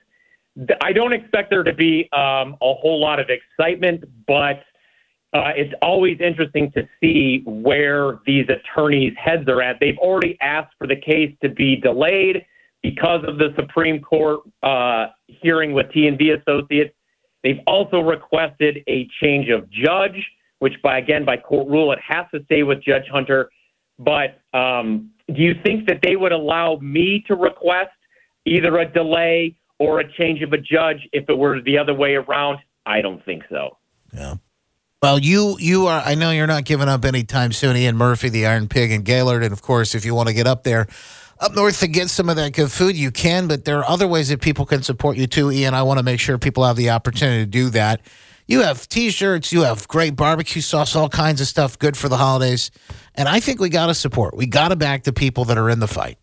I 0.80 0.92
don't 0.92 1.12
expect 1.12 1.50
there 1.50 1.64
to 1.64 1.74
be 1.74 2.08
um, 2.12 2.56
a 2.62 2.74
whole 2.74 2.98
lot 2.98 3.20
of 3.20 3.28
excitement, 3.28 4.04
but 4.26 4.64
uh, 5.34 5.52
it's 5.54 5.74
always 5.82 6.18
interesting 6.20 6.72
to 6.72 6.88
see 6.98 7.42
where 7.44 8.20
these 8.24 8.46
attorneys' 8.48 9.12
heads 9.22 9.46
are 9.48 9.60
at. 9.60 9.80
They've 9.80 9.98
already 9.98 10.38
asked 10.40 10.72
for 10.78 10.86
the 10.86 10.96
case 10.96 11.34
to 11.42 11.50
be 11.50 11.76
delayed 11.76 12.46
because 12.84 13.24
of 13.26 13.38
the 13.38 13.48
Supreme 13.56 13.98
Court 13.98 14.40
uh, 14.62 15.06
hearing 15.26 15.72
with 15.72 15.90
T&V 15.90 16.32
Associates. 16.32 16.94
They've 17.42 17.60
also 17.66 18.00
requested 18.00 18.84
a 18.86 19.08
change 19.22 19.48
of 19.48 19.70
judge, 19.70 20.22
which 20.58 20.74
by 20.82 20.98
again 20.98 21.24
by 21.24 21.38
court 21.38 21.66
rule 21.66 21.92
it 21.92 21.98
has 22.06 22.26
to 22.34 22.44
stay 22.44 22.62
with 22.62 22.84
Judge 22.84 23.08
Hunter. 23.10 23.50
But 23.98 24.38
um, 24.52 25.12
do 25.28 25.40
you 25.40 25.54
think 25.64 25.88
that 25.88 26.00
they 26.02 26.16
would 26.16 26.32
allow 26.32 26.76
me 26.76 27.24
to 27.26 27.34
request 27.34 27.92
either 28.44 28.76
a 28.76 28.86
delay 28.86 29.56
or 29.78 30.00
a 30.00 30.12
change 30.12 30.42
of 30.42 30.52
a 30.52 30.58
judge 30.58 31.08
if 31.12 31.28
it 31.30 31.38
were 31.38 31.62
the 31.62 31.78
other 31.78 31.94
way 31.94 32.16
around? 32.16 32.58
I 32.84 33.00
don't 33.00 33.24
think 33.24 33.44
so. 33.48 33.78
Yeah. 34.12 34.34
Well, 35.00 35.18
you 35.18 35.56
you 35.58 35.86
are. 35.86 36.02
I 36.04 36.14
know 36.16 36.30
you're 36.32 36.46
not 36.46 36.64
giving 36.64 36.88
up 36.88 37.04
anytime 37.06 37.52
soon. 37.52 37.76
Ian 37.76 37.96
Murphy, 37.96 38.28
the 38.28 38.46
Iron 38.46 38.68
Pig, 38.68 38.90
and 38.90 39.04
Gaylord, 39.04 39.42
and 39.42 39.52
of 39.52 39.62
course, 39.62 39.94
if 39.94 40.04
you 40.04 40.14
want 40.14 40.28
to 40.28 40.34
get 40.34 40.46
up 40.46 40.64
there, 40.64 40.86
up 41.44 41.54
north 41.54 41.80
to 41.80 41.86
get 41.86 42.08
some 42.08 42.28
of 42.28 42.36
that 42.36 42.54
good 42.54 42.72
food, 42.72 42.96
you 42.96 43.10
can. 43.10 43.46
But 43.46 43.64
there 43.64 43.78
are 43.78 43.88
other 43.88 44.08
ways 44.08 44.30
that 44.30 44.40
people 44.40 44.64
can 44.64 44.82
support 44.82 45.16
you 45.16 45.26
too, 45.26 45.50
Ian. 45.50 45.74
I 45.74 45.82
want 45.82 45.98
to 45.98 46.02
make 46.02 46.18
sure 46.18 46.38
people 46.38 46.64
have 46.64 46.76
the 46.76 46.90
opportunity 46.90 47.44
to 47.44 47.50
do 47.50 47.70
that. 47.70 48.00
You 48.46 48.62
have 48.62 48.88
T-shirts, 48.88 49.52
you 49.52 49.62
have 49.62 49.88
great 49.88 50.16
barbecue 50.16 50.60
sauce, 50.60 50.94
all 50.94 51.08
kinds 51.08 51.40
of 51.40 51.46
stuff, 51.46 51.78
good 51.78 51.96
for 51.96 52.08
the 52.08 52.18
holidays. 52.18 52.70
And 53.14 53.26
I 53.26 53.40
think 53.40 53.58
we 53.58 53.70
got 53.70 53.86
to 53.86 53.94
support. 53.94 54.36
We 54.36 54.46
got 54.46 54.68
to 54.68 54.76
back 54.76 55.04
the 55.04 55.14
people 55.14 55.46
that 55.46 55.56
are 55.56 55.70
in 55.70 55.80
the 55.80 55.88
fight. 55.88 56.18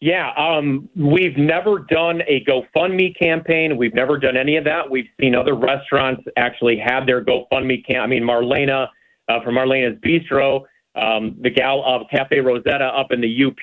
Yeah, 0.00 0.32
um, 0.36 0.88
we've 0.94 1.36
never 1.36 1.80
done 1.80 2.22
a 2.28 2.44
GoFundMe 2.44 3.18
campaign. 3.18 3.76
We've 3.76 3.94
never 3.94 4.16
done 4.16 4.36
any 4.36 4.56
of 4.56 4.64
that. 4.64 4.88
We've 4.88 5.08
seen 5.20 5.34
other 5.34 5.54
restaurants 5.54 6.22
actually 6.36 6.78
have 6.78 7.04
their 7.04 7.22
GoFundMe 7.22 7.84
camp. 7.84 8.04
I 8.04 8.06
mean, 8.06 8.22
Marlena 8.22 8.88
uh, 9.28 9.42
from 9.42 9.56
Marlena's 9.56 9.98
Bistro, 10.00 10.64
um, 10.98 11.36
the 11.40 11.50
gal 11.50 11.84
of 11.84 12.08
Cafe 12.10 12.40
Rosetta 12.40 12.86
up 12.86 13.12
in 13.12 13.20
the 13.20 13.44
UP. 13.44 13.58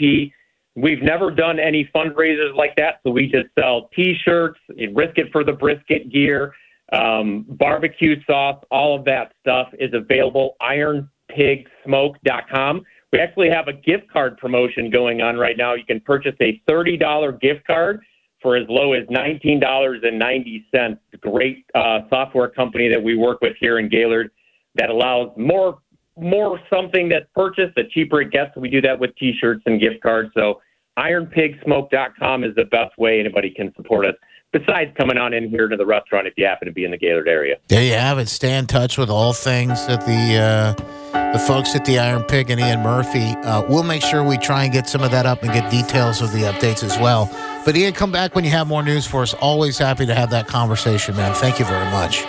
We've 0.75 1.01
never 1.01 1.31
done 1.31 1.59
any 1.59 1.89
fundraisers 1.95 2.55
like 2.55 2.75
that, 2.77 2.99
so 3.03 3.09
we 3.11 3.27
just 3.27 3.47
sell 3.57 3.89
T-shirts, 3.95 4.59
risk 4.93 5.17
it 5.17 5.31
for 5.31 5.43
the 5.43 5.53
brisket 5.53 6.11
gear, 6.11 6.53
um, 6.91 7.45
barbecue 7.47 8.21
sauce, 8.25 8.61
all 8.71 8.97
of 8.97 9.05
that 9.05 9.33
stuff 9.39 9.69
is 9.79 9.93
available. 9.93 10.55
IronPigSmoke.com. 10.61 12.83
We 13.11 13.19
actually 13.19 13.49
have 13.49 13.67
a 13.67 13.73
gift 13.73 14.09
card 14.11 14.37
promotion 14.37 14.89
going 14.89 15.21
on 15.21 15.37
right 15.37 15.57
now. 15.57 15.73
You 15.73 15.85
can 15.85 15.99
purchase 16.01 16.35
a 16.41 16.61
$30 16.69 17.39
gift 17.39 17.65
card 17.65 18.01
for 18.41 18.57
as 18.57 18.67
low 18.69 18.93
as 18.93 19.07
$19.90. 19.07 20.97
Great 21.21 21.65
uh, 21.73 22.01
software 22.09 22.49
company 22.49 22.89
that 22.89 23.01
we 23.01 23.15
work 23.15 23.41
with 23.41 23.55
here 23.59 23.79
in 23.79 23.89
Gaylord 23.89 24.29
that 24.75 24.89
allows 24.89 25.31
more 25.37 25.79
more 26.17 26.59
something 26.69 27.09
that's 27.09 27.25
purchased, 27.33 27.75
the 27.75 27.83
cheaper 27.91 28.21
it 28.21 28.31
gets. 28.31 28.55
We 28.55 28.69
do 28.69 28.81
that 28.81 28.99
with 28.99 29.15
T-shirts 29.17 29.63
and 29.65 29.79
gift 29.79 30.01
cards. 30.01 30.31
So 30.35 30.61
ironpigsmoke.com 30.97 32.43
is 32.43 32.55
the 32.55 32.65
best 32.65 32.97
way 32.97 33.19
anybody 33.19 33.49
can 33.49 33.73
support 33.75 34.05
us 34.05 34.15
besides 34.53 34.91
coming 34.97 35.17
on 35.17 35.33
in 35.33 35.49
here 35.49 35.67
to 35.67 35.75
the 35.75 35.85
restaurant 35.85 36.27
if 36.27 36.33
you 36.37 36.45
happen 36.45 36.67
to 36.67 36.73
be 36.73 36.85
in 36.85 36.91
the 36.91 36.97
Gaylord 36.97 37.27
area. 37.27 37.57
There 37.67 37.83
you 37.83 37.93
have 37.93 38.17
it. 38.19 38.29
Stay 38.29 38.57
in 38.57 38.67
touch 38.67 38.97
with 38.97 39.09
all 39.09 39.33
things 39.33 39.85
that 39.87 40.05
the 40.05 40.37
uh, 40.37 41.31
the 41.33 41.39
folks 41.39 41.75
at 41.75 41.83
the 41.83 41.99
Iron 41.99 42.23
Pig 42.23 42.49
and 42.49 42.61
Ian 42.61 42.81
Murphy. 42.81 43.31
Uh, 43.43 43.65
we'll 43.67 43.83
make 43.83 44.01
sure 44.01 44.23
we 44.23 44.37
try 44.37 44.63
and 44.63 44.71
get 44.71 44.87
some 44.87 45.01
of 45.01 45.11
that 45.11 45.25
up 45.25 45.43
and 45.43 45.51
get 45.51 45.69
details 45.69 46.21
of 46.21 46.31
the 46.31 46.43
updates 46.43 46.83
as 46.83 46.97
well. 46.97 47.29
But 47.65 47.75
Ian, 47.75 47.93
come 47.93 48.11
back 48.11 48.35
when 48.35 48.45
you 48.45 48.51
have 48.51 48.67
more 48.67 48.83
news 48.83 49.05
for 49.05 49.21
us. 49.23 49.33
Always 49.33 49.77
happy 49.77 50.05
to 50.05 50.15
have 50.15 50.29
that 50.29 50.47
conversation, 50.47 51.15
man. 51.17 51.33
Thank 51.33 51.59
you 51.59 51.65
very 51.65 51.89
much. 51.91 52.23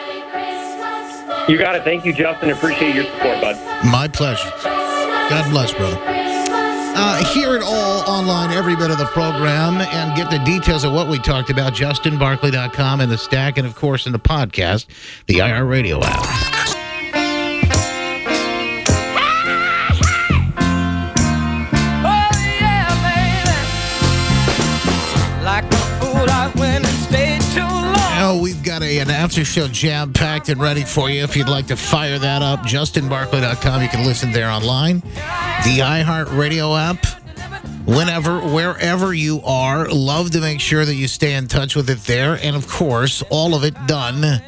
You 1.48 1.58
got 1.58 1.76
it. 1.76 1.84
Thank 1.84 2.04
you, 2.04 2.12
Justin. 2.12 2.50
Appreciate 2.50 2.94
your 2.94 3.04
support, 3.04 3.40
bud. 3.40 3.55
My 3.86 4.08
pleasure. 4.08 4.50
God 4.62 5.50
bless, 5.50 5.72
brother. 5.72 5.98
Uh, 6.98 7.24
hear 7.34 7.54
it 7.56 7.62
all 7.62 8.00
online, 8.08 8.50
every 8.50 8.74
bit 8.74 8.90
of 8.90 8.98
the 8.98 9.04
program, 9.06 9.76
and 9.80 10.16
get 10.16 10.30
the 10.30 10.38
details 10.44 10.82
of 10.82 10.92
what 10.92 11.08
we 11.08 11.18
talked 11.18 11.50
about. 11.50 11.74
JustinBarclay.com 11.74 13.00
and 13.00 13.12
the 13.12 13.18
stack, 13.18 13.58
and 13.58 13.66
of 13.66 13.74
course, 13.74 14.06
in 14.06 14.12
the 14.12 14.18
podcast, 14.18 14.86
the 15.26 15.34
iHeart 15.34 15.68
Radio 15.68 16.00
app. 16.02 16.55
We've 28.38 28.62
got 28.62 28.82
a, 28.82 28.98
an 28.98 29.10
after 29.10 29.44
show 29.44 29.68
jam 29.68 30.12
packed 30.12 30.48
and 30.48 30.60
ready 30.60 30.84
for 30.84 31.10
you. 31.10 31.22
If 31.22 31.36
you'd 31.36 31.48
like 31.48 31.66
to 31.68 31.76
fire 31.76 32.18
that 32.18 32.42
up, 32.42 32.60
justinbarclay.com. 32.60 33.82
You 33.82 33.88
can 33.88 34.04
listen 34.04 34.32
there 34.32 34.48
online. 34.48 35.00
The 35.00 35.80
iHeart 35.80 36.36
Radio 36.36 36.74
app. 36.74 37.04
Whenever, 37.86 38.40
wherever 38.40 39.14
you 39.14 39.40
are, 39.44 39.88
love 39.88 40.32
to 40.32 40.40
make 40.40 40.60
sure 40.60 40.84
that 40.84 40.94
you 40.94 41.06
stay 41.06 41.34
in 41.34 41.46
touch 41.46 41.76
with 41.76 41.88
it 41.88 41.98
there. 42.00 42.38
And 42.42 42.56
of 42.56 42.68
course, 42.68 43.22
all 43.30 43.54
of 43.54 43.62
it 43.64 43.74
done 43.86 44.42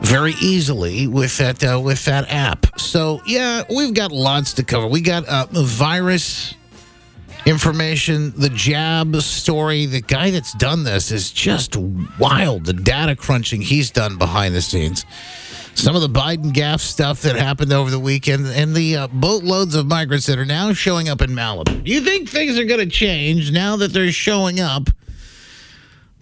very 0.00 0.34
easily 0.40 1.06
with 1.06 1.36
that 1.38 1.62
uh, 1.64 1.80
with 1.80 2.04
that 2.04 2.30
app. 2.30 2.78
So 2.80 3.20
yeah, 3.26 3.62
we've 3.74 3.94
got 3.94 4.12
lots 4.12 4.54
to 4.54 4.64
cover. 4.64 4.86
We 4.86 5.00
got 5.00 5.28
uh, 5.28 5.46
a 5.54 5.62
virus 5.62 6.54
information. 7.46 8.32
The 8.36 8.50
jab 8.50 9.16
story, 9.22 9.86
the 9.86 10.02
guy 10.02 10.30
that's 10.30 10.52
done 10.54 10.82
this 10.82 11.12
is 11.12 11.30
just 11.30 11.76
wild. 11.76 12.66
The 12.66 12.72
data 12.72 13.16
crunching 13.16 13.62
he's 13.62 13.90
done 13.90 14.18
behind 14.18 14.54
the 14.54 14.60
scenes. 14.60 15.06
Some 15.74 15.94
of 15.94 16.02
the 16.02 16.08
Biden 16.08 16.52
gaff 16.52 16.80
stuff 16.80 17.22
that 17.22 17.36
happened 17.36 17.72
over 17.72 17.90
the 17.90 18.00
weekend 18.00 18.46
and 18.46 18.74
the 18.74 18.96
uh, 18.96 19.08
boatloads 19.08 19.74
of 19.74 19.86
migrants 19.86 20.26
that 20.26 20.38
are 20.38 20.46
now 20.46 20.72
showing 20.72 21.08
up 21.08 21.20
in 21.20 21.30
Malibu. 21.30 21.84
Do 21.84 21.90
you 21.90 22.00
think 22.00 22.28
things 22.28 22.58
are 22.58 22.64
going 22.64 22.80
to 22.80 22.86
change 22.86 23.52
now 23.52 23.76
that 23.76 23.92
they're 23.92 24.10
showing 24.10 24.58
up 24.58 24.88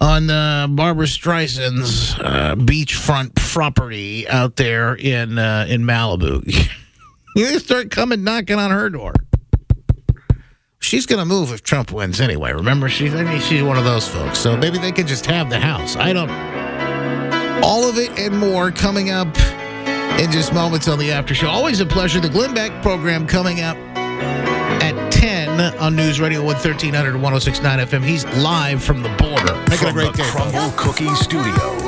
on 0.00 0.28
uh, 0.28 0.66
Barbra 0.66 1.06
Streisand's 1.06 2.18
uh, 2.18 2.56
beachfront 2.56 3.36
property 3.36 4.28
out 4.28 4.56
there 4.56 4.96
in, 4.96 5.38
uh, 5.38 5.66
in 5.68 5.82
Malibu? 5.82 6.68
you 7.36 7.58
start 7.60 7.92
coming 7.92 8.24
knocking 8.24 8.58
on 8.58 8.72
her 8.72 8.90
door 8.90 9.14
she's 10.84 11.06
going 11.06 11.18
to 11.18 11.24
move 11.24 11.52
if 11.52 11.62
Trump 11.62 11.90
wins 11.90 12.20
anyway. 12.20 12.52
Remember, 12.52 12.88
she's 12.88 13.14
I 13.14 13.22
mean, 13.22 13.40
she's 13.40 13.62
one 13.62 13.78
of 13.78 13.84
those 13.84 14.06
folks. 14.06 14.38
So 14.38 14.56
maybe 14.56 14.78
they 14.78 14.92
could 14.92 15.06
just 15.06 15.26
have 15.26 15.50
the 15.50 15.58
house. 15.58 15.96
I 15.96 16.12
don't. 16.12 16.30
All 17.64 17.88
of 17.88 17.98
it 17.98 18.18
and 18.18 18.38
more 18.38 18.70
coming 18.70 19.10
up 19.10 19.28
in 20.20 20.30
just 20.30 20.52
moments 20.52 20.86
on 20.86 20.98
the 20.98 21.10
after 21.10 21.34
show. 21.34 21.48
Always 21.48 21.80
a 21.80 21.86
pleasure. 21.86 22.20
The 22.20 22.28
Glenn 22.28 22.54
Beck 22.54 22.82
program 22.82 23.26
coming 23.26 23.60
up 23.62 23.76
at 23.96 25.12
10 25.12 25.60
on 25.78 25.96
News 25.96 26.20
Radio 26.20 26.44
1300 26.44 27.14
1069 27.14 27.78
FM. 27.86 28.04
He's 28.04 28.24
live 28.36 28.82
from 28.82 29.02
the 29.02 29.08
border. 29.16 29.54
Making 29.70 29.76
from 29.76 29.88
a 29.88 29.92
great 29.92 30.12
the 30.12 30.18
day. 30.18 30.24
Crumbl 30.24 30.76
Cookie 30.76 31.14
Studios 31.14 31.84